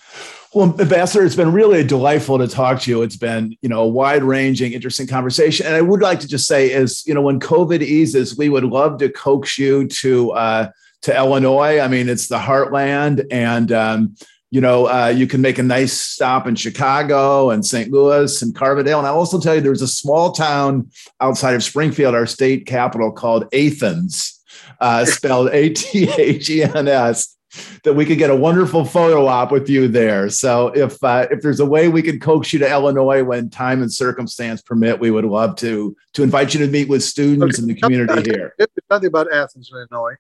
Well, 0.54 0.76
Ambassador, 0.80 1.24
it's 1.24 1.36
been 1.36 1.54
really 1.54 1.82
delightful 1.84 2.38
to 2.38 2.48
talk 2.48 2.82
to 2.82 2.92
you. 2.92 3.04
It's 3.04 3.16
been, 3.16 3.56
you 3.62 3.70
know, 3.70 3.84
a 3.84 3.88
wide-ranging, 3.88 4.74
interesting 4.74 5.08
conversation. 5.08 5.66
And 5.66 5.76
I 5.76 5.82
would 5.82 6.02
like 6.02 6.20
to 6.20 6.28
just 6.28 6.46
say, 6.46 6.72
is 6.72 7.06
you 7.08 7.14
know, 7.14 7.22
when 7.22 7.40
COVID 7.40 7.82
eases, 7.82 8.38
we 8.38 8.50
would 8.50 8.66
love 8.66 8.98
to 9.00 9.10
coax 9.10 9.58
you 9.58 9.88
to 9.88 10.32
uh, 10.32 10.70
to 11.04 11.16
Illinois. 11.16 11.80
I 11.80 11.88
mean, 11.88 12.10
it's 12.10 12.28
the 12.28 12.38
heartland, 12.38 13.26
and 13.32 13.72
um, 13.72 14.16
you 14.52 14.60
know, 14.60 14.88
uh, 14.88 15.08
you 15.08 15.28
can 15.28 15.40
make 15.40 15.58
a 15.60 15.64
nice 15.64 15.94
stop 15.94 16.46
in 16.46 16.56
Chicago 16.56 17.52
and 17.52 17.66
St. 17.66 17.90
Louis 17.90 18.42
and 18.42 18.54
Carbondale. 18.54 18.98
And 18.98 19.08
I'll 19.08 19.16
also 19.16 19.40
tell 19.40 19.56
you, 19.56 19.62
there's 19.62 19.82
a 19.82 19.88
small 19.88 20.34
town 20.34 20.92
outside 21.22 21.56
of 21.56 21.64
Springfield, 21.64 22.14
our 22.14 22.26
state 22.26 22.66
capital, 22.66 23.14
called 23.14 23.48
Athens, 23.54 24.44
uh, 24.82 25.06
spelled 25.06 25.50
A 25.52 25.70
T 25.70 26.10
H 26.18 26.50
E 26.50 26.64
N 26.64 26.90
S 26.90 27.38
that 27.84 27.94
we 27.94 28.06
could 28.06 28.18
get 28.18 28.30
a 28.30 28.36
wonderful 28.36 28.84
photo 28.84 29.26
op 29.26 29.52
with 29.54 29.70
you 29.70 29.88
there. 29.88 30.30
So 30.30 30.68
if 30.68 31.02
uh, 31.02 31.28
if 31.32 31.42
there's 31.42 31.62
a 31.62 31.66
way 31.66 31.88
we 31.88 32.02
can 32.02 32.20
coax 32.20 32.52
you 32.52 32.60
to 32.60 32.70
Illinois 32.70 33.24
when 33.24 33.50
time 33.50 33.82
and 33.82 33.92
circumstance 33.92 34.62
permit, 34.62 35.00
we 35.00 35.12
would 35.12 35.26
love 35.26 35.56
to 35.58 35.96
to 36.14 36.24
invite 36.24 36.54
you 36.54 36.60
to 36.66 36.68
meet 36.68 36.90
with 36.90 37.04
students 37.04 37.58
okay. 37.58 37.64
in 37.64 37.68
the 37.74 37.82
community 37.82 38.32
here. 38.32 38.54
Nothing 38.90 39.08
about 39.08 39.32
Athens, 39.32 39.72
Illinois. 39.72 40.16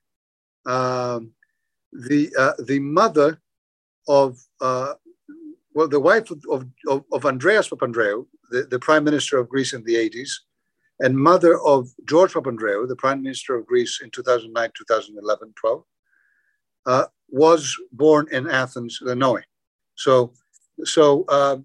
Um, 0.65 1.31
the 1.91 2.33
uh, 2.37 2.53
the 2.59 2.79
mother 2.79 3.40
of 4.07 4.37
uh, 4.61 4.93
well, 5.73 5.87
the 5.87 5.99
wife 5.99 6.31
of, 6.31 6.65
of, 6.87 7.03
of 7.11 7.25
Andreas 7.25 7.69
Papandreou, 7.69 8.25
the, 8.49 8.63
the 8.63 8.79
prime 8.79 9.03
minister 9.03 9.37
of 9.37 9.49
Greece 9.49 9.73
in 9.73 9.83
the 9.83 9.95
80s, 9.95 10.29
and 10.99 11.17
mother 11.17 11.59
of 11.61 11.89
George 12.07 12.33
Papandreou, 12.33 12.87
the 12.87 12.95
prime 12.95 13.21
minister 13.21 13.55
of 13.55 13.65
Greece 13.65 13.99
in 14.03 14.11
2009, 14.11 14.69
2011, 14.77 15.53
12, 15.55 15.83
uh, 16.85 17.05
was 17.29 17.75
born 17.91 18.27
in 18.31 18.49
Athens, 18.49 18.99
Illinois. 19.01 19.43
So, 19.95 20.33
so, 20.83 21.25
uh, 21.29 21.57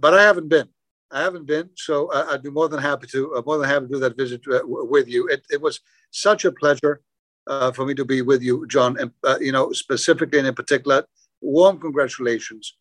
but 0.00 0.14
I 0.14 0.22
haven't 0.22 0.48
been. 0.48 0.68
I 1.10 1.20
haven't 1.20 1.46
been. 1.46 1.68
So 1.76 2.10
I, 2.12 2.32
would 2.32 2.42
be 2.42 2.50
more 2.50 2.68
than 2.68 2.80
happy 2.80 3.06
to, 3.08 3.36
uh, 3.36 3.42
more 3.44 3.58
than 3.58 3.68
happy 3.68 3.86
to 3.86 3.92
do 3.92 3.98
that 3.98 4.16
visit 4.16 4.42
uh, 4.50 4.60
with 4.64 5.08
you. 5.08 5.28
It, 5.28 5.44
it 5.50 5.60
was 5.60 5.80
such 6.10 6.44
a 6.44 6.52
pleasure 6.52 7.02
uh, 7.46 7.72
for 7.72 7.84
me 7.84 7.94
to 7.94 8.04
be 8.04 8.22
with 8.22 8.42
you, 8.42 8.66
John. 8.68 8.98
And 8.98 9.10
uh, 9.24 9.38
you 9.40 9.52
know, 9.52 9.72
specifically 9.72 10.38
and 10.38 10.48
in 10.48 10.54
particular, 10.54 11.04
warm 11.42 11.78
congratulations 11.78 12.76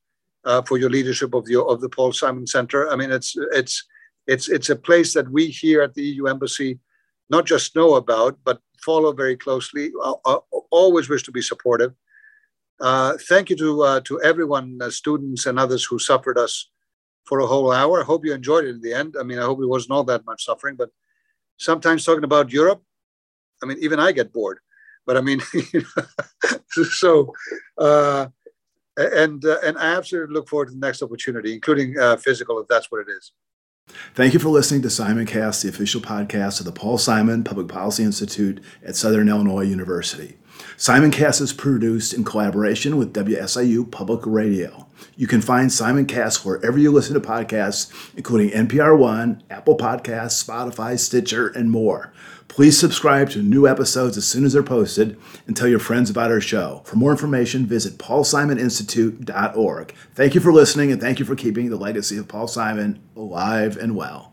for 0.66 0.78
your 0.78 0.89
leadership 0.89 1.34
of 1.34 1.45
the 1.45 1.62
of 1.62 1.82
the 1.82 1.89
Paul 1.89 2.14
Simon 2.14 2.47
Center. 2.47 2.89
I 2.89 2.95
mean, 2.95 3.12
it's 3.12 3.36
it's 3.51 3.84
it's 4.28 4.47
it's 4.47 4.70
a 4.70 4.76
place 4.76 5.14
that 5.14 5.30
we 5.30 5.47
here 5.47 5.82
at 5.82 5.93
the 5.93 6.03
EU 6.03 6.28
Embassy 6.28 6.80
not 7.32 7.45
just 7.45 7.76
know 7.76 7.95
about, 7.95 8.38
but 8.43 8.59
follow 8.84 9.14
very 9.14 9.38
closely. 9.38 9.91
I, 10.03 10.14
I 10.26 10.38
always 10.70 11.09
wish 11.09 11.24
to 11.24 11.32
be 11.32 11.41
supportive. 11.41 11.93
Uh, 12.80 13.18
thank 13.30 13.49
you 13.49 13.55
to 13.55 13.84
uh, 13.84 13.99
to 14.01 14.22
everyone, 14.22 14.80
uh, 14.82 14.89
students 14.89 15.45
and 15.45 15.57
others 15.57 15.86
who 15.86 15.97
suffered 15.97 16.38
us 16.38 16.70
for 17.26 17.39
a 17.39 17.47
whole 17.47 17.72
hour. 17.72 18.01
I 18.01 18.05
hope 18.05 18.26
you 18.26 18.34
enjoyed 18.34 18.66
it 18.66 18.76
in 18.76 18.82
the 18.82 18.93
end. 18.93 19.16
I 19.20 19.24
mean, 19.24 19.39
I 19.39 19.43
hope 19.43 19.62
it 19.62 19.68
wasn't 19.76 19.91
all 19.91 20.03
that 20.05 20.26
much 20.26 20.45
suffering, 20.45 20.76
but 20.76 20.89
sometimes 21.57 22.03
talking 22.03 22.24
about 22.24 22.51
Europe, 22.51 22.82
I 23.64 23.68
mean, 23.68 23.78
even 23.82 23.99
I 23.99 24.12
get 24.12 24.34
bored. 24.34 24.59
But 25.05 25.16
I 25.18 25.22
mean, 25.22 25.41
so 26.70 27.34
uh, 27.78 28.28
and 29.14 29.43
uh, 29.45 29.58
and 29.64 29.78
I 29.78 29.95
absolutely 29.95 30.34
look 30.34 30.47
forward 30.47 30.68
to 30.68 30.72
the 30.74 30.80
next 30.80 31.02
opportunity, 31.02 31.54
including 31.54 31.97
uh, 31.99 32.18
physical, 32.18 32.60
if 32.60 32.68
that's 32.68 32.91
what 32.91 33.02
it 33.02 33.12
is. 33.12 33.32
Thank 34.14 34.34
you 34.34 34.39
for 34.39 34.49
listening 34.49 34.82
to 34.84 34.89
Simon 34.89 35.26
Cast, 35.26 35.64
the 35.64 35.70
official 35.70 36.02
podcast 36.02 36.60
of 36.60 36.66
the 36.66 36.72
Paul 36.72 36.97
Simon 36.97 37.43
Public 37.43 37.68
Policy 37.68 38.04
Institute 38.04 38.62
at 38.84 38.95
Southern 38.95 39.28
Illinois 39.28 39.64
University. 39.64 40.38
Simon 40.78 41.12
Cast 41.12 41.41
is 41.41 41.53
produced 41.53 42.14
in 42.14 42.24
collaboration 42.24 42.97
with 42.97 43.14
WSIU 43.14 43.89
Public 43.89 44.22
Radio. 44.26 44.88
You 45.16 45.28
can 45.28 45.41
find 45.41 45.72
Simon 45.72 46.05
Cast 46.05 46.45
wherever 46.45 46.78
you 46.78 46.91
listen 46.91 47.14
to 47.14 47.20
podcasts, 47.20 47.91
including 48.16 48.49
NPR 48.49 48.97
One, 48.97 49.43
Apple 49.49 49.78
Podcasts, 49.78 50.43
Spotify, 50.43 50.97
Stitcher, 50.97 51.47
and 51.49 51.72
more. 51.72 52.14
Please 52.47 52.78
subscribe 52.78 53.30
to 53.30 53.41
new 53.41 53.66
episodes 53.68 54.18
as 54.18 54.28
soon 54.28 54.43
as 54.43 54.53
they're 54.53 54.62
posted 54.62 55.18
and 55.47 55.55
tell 55.55 55.70
your 55.70 55.80
friends 55.80 56.09
about 56.09 56.32
our 56.32 56.41
show. 56.41 56.82
For 56.86 56.97
more 56.97 57.12
information, 57.12 57.66
visit 57.66 57.97
paulsimoninstitute.org. 57.97 59.93
Thank 60.14 60.36
you 60.36 60.41
for 60.41 60.51
listening 60.51 60.91
and 60.91 60.99
thank 60.99 61.20
you 61.20 61.26
for 61.26 61.36
keeping 61.36 61.70
the 61.70 61.78
legacy 61.78 62.18
of 62.18 62.28
Paul 62.28 62.47
Simon 62.47 63.01
alive 63.16 63.78
and 63.78 63.95
well. 63.95 64.30